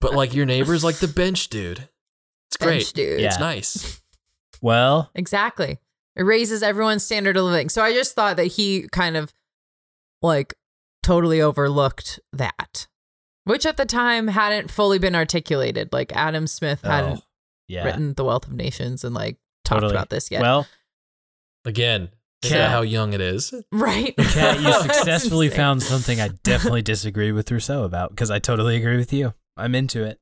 [0.00, 1.88] But like your neighbor's like the bench dude.
[2.48, 2.78] It's great.
[2.78, 3.20] Bench dude.
[3.20, 3.28] Yeah.
[3.28, 4.02] It's nice.
[4.60, 5.78] Well, Exactly.
[6.14, 7.68] It raises everyone's standard of living.
[7.68, 9.32] So I just thought that he kind of
[10.20, 10.54] like
[11.02, 12.86] totally overlooked that,
[13.44, 15.92] which at the time hadn't fully been articulated.
[15.92, 17.26] Like Adam Smith oh, hadn't oh,
[17.68, 19.94] yeah, written The Wealth of Nations and like talked totally.
[19.94, 20.42] about this yet.
[20.42, 20.66] Well,
[21.64, 22.12] Again, think
[22.50, 23.52] Kat- about how young it is.
[23.72, 24.14] right.
[24.16, 28.96] Kat, you successfully found something I definitely disagree with Rousseau about because I totally agree
[28.96, 29.34] with you.
[29.56, 30.18] I'm into it.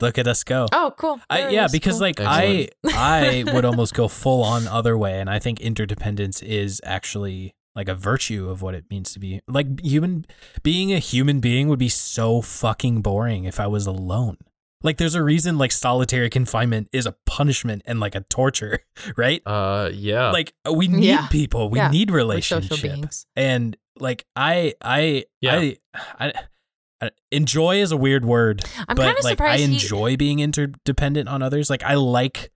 [0.00, 0.66] Look at us go.
[0.72, 1.20] Oh, cool.
[1.28, 2.00] I, yeah, because Cool.
[2.00, 2.70] like Excellent.
[2.86, 7.54] I I would almost go full on other way, and I think interdependence is actually
[7.76, 10.24] like a virtue of what it means to be like human.
[10.62, 14.38] Being a human being would be so fucking boring if I was alone.
[14.82, 18.80] Like, there's a reason like solitary confinement is a punishment and like a torture,
[19.16, 19.42] right?
[19.46, 20.30] Uh yeah.
[20.30, 21.26] Like we need Yeah.
[21.28, 21.90] people, we Yeah.
[21.90, 23.26] need We're relationship, social beings.
[23.36, 25.56] and like I I Yeah.
[25.56, 25.76] I,
[26.18, 26.32] I
[27.02, 29.66] I enjoy is a weird word I'm but kind of like I surprised.
[29.66, 31.68] he- enjoy being interdependent on others.
[31.70, 32.50] Like I like.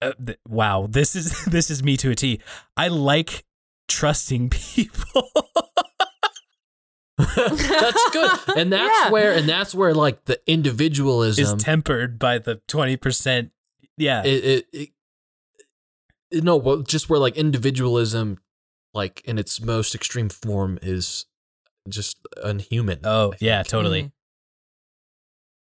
[0.00, 2.40] Uh, th- wow, this is this is me to a T.
[2.76, 3.44] I like
[3.88, 5.28] trusting people.
[7.36, 8.30] That's good.
[8.56, 9.10] And that's Yeah.
[9.10, 13.50] where and that's where like the individualism is individualism tempered by the twenty percent.
[13.96, 14.88] Yeah, it, it, it,
[16.30, 18.38] it- no, well, just where like individualism,
[18.94, 21.26] like in its most extreme form, is
[21.88, 23.00] just unhuman.
[23.04, 24.04] oh yeah, totally.
[24.04, 24.12] Mm.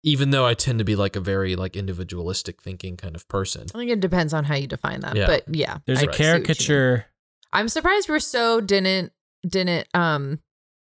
[0.04, 3.68] Even though I tend to be like a very like individualistic thinking kind of person.
[3.76, 5.16] I think it depends on how you define that.
[5.16, 5.28] Yeah.
[5.28, 5.78] But yeah.
[5.86, 6.34] There's I a see what you mean.
[6.46, 7.06] caricature.
[7.54, 9.12] I'm surprised Rousseau didn't
[9.48, 10.40] didn't um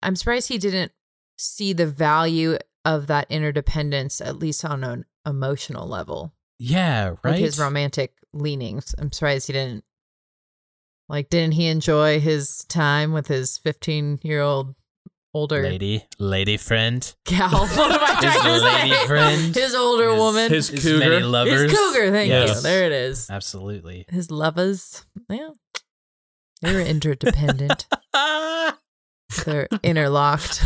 [0.05, 0.93] I'm surprised he didn't
[1.39, 6.33] see the value of that interdependence at least on an emotional level.
[6.59, 7.39] Yeah, Like right.
[7.39, 8.95] his romantic leanings.
[8.99, 9.85] I'm surprised he didn't
[11.09, 14.75] like didn't he enjoy his time with his 15-year-old
[15.35, 17.15] older lady, lady friend.
[17.25, 17.51] gal?
[17.67, 19.07] What am I His trying to lady say?
[19.07, 19.55] friend.
[19.55, 20.51] His older His- woman.
[20.53, 20.99] His His cougar.
[21.11, 21.63] many lovers.
[21.63, 22.61] His cougar, thank you.
[22.63, 23.29] There it is.
[23.31, 24.05] Absolutely.
[24.09, 25.05] His lovers.
[25.29, 25.51] Yeah.
[26.63, 27.87] They were interdependent.
[29.45, 30.63] They're interlocked.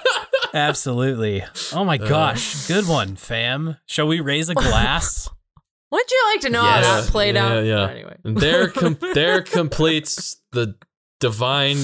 [0.54, 1.44] Absolutely.
[1.72, 2.08] Oh my Uh.
[2.08, 3.76] gosh, good one, fam.
[3.86, 5.28] Shall we raise a glass?
[5.90, 7.04] Wouldn't you like to know how Yes.
[7.06, 7.64] that played Yeah, out?
[7.64, 7.88] yeah.
[7.88, 8.16] Anyway.
[8.24, 10.74] And there, com- there completes the
[11.20, 11.78] divine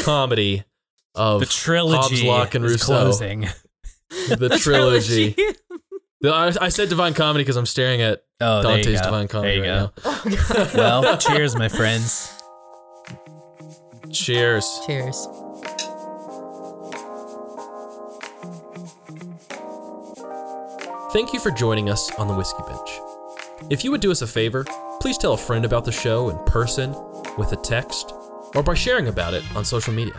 [0.00, 0.64] comedy
[1.14, 2.86] of the trilogy Hobbes, Locke, and Rousseau.
[2.86, 3.40] closing.
[4.10, 5.34] the, trilogy.
[6.20, 9.66] The- I, I said divine comedy because I'm staring at Oh, Dante's divine comedy There
[9.66, 10.02] you right go.
[10.04, 12.32] Oh, Well, cheers, my friends.
[14.12, 14.80] Cheers.
[14.86, 15.26] Cheers.
[21.12, 22.90] Thank you for joining us on the Whiskey Bench.
[23.68, 24.64] If you would do us a favor,
[24.98, 26.96] please tell a friend about the show in person,
[27.36, 28.14] with a text,
[28.54, 30.18] or by sharing about it on social media.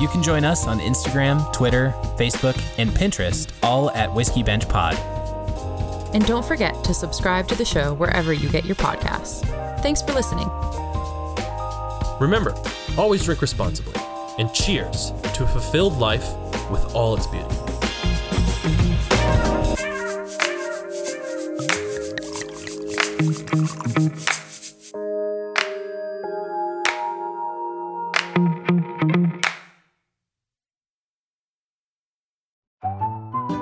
[0.00, 4.94] You can join us on Instagram, Twitter, Facebook, and Pinterest, all at Whiskey Bench Pod.
[6.14, 9.42] And don't forget to subscribe to the show wherever you get your podcasts.
[9.82, 10.48] Thanks for listening.
[12.18, 12.54] Remember,
[12.96, 14.00] always drink responsibly,
[14.38, 16.34] and cheers to a fulfilled life
[16.70, 17.65] with all its beauty.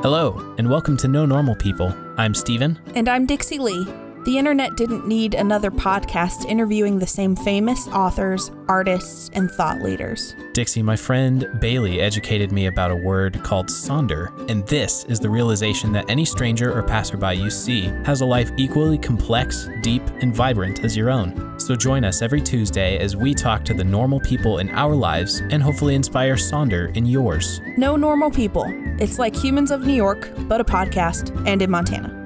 [0.02, 1.94] Hello, and welcome to No Normal People.
[2.18, 2.78] I'm Steven.
[2.94, 3.88] And I'm Dixie Lee.
[4.24, 10.34] The internet didn't need another podcast interviewing the same famous authors, artists, and thought leaders.
[10.55, 15.28] Dixie, my friend Bailey educated me about a word called sonder, and this is the
[15.28, 20.34] realization that any stranger or passerby you see has a life equally complex, deep, and
[20.34, 21.60] vibrant as your own.
[21.60, 25.42] So join us every Tuesday as we talk to the normal people in our lives
[25.51, 27.60] and hopefully inspire sonder in yours.
[27.76, 28.64] No normal people.
[28.98, 32.23] It's like Humans of New York, but a podcast and in Montana.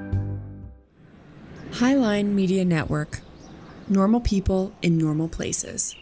[1.71, 3.21] Highline Media Network.
[3.87, 5.95] Normal people in normal places.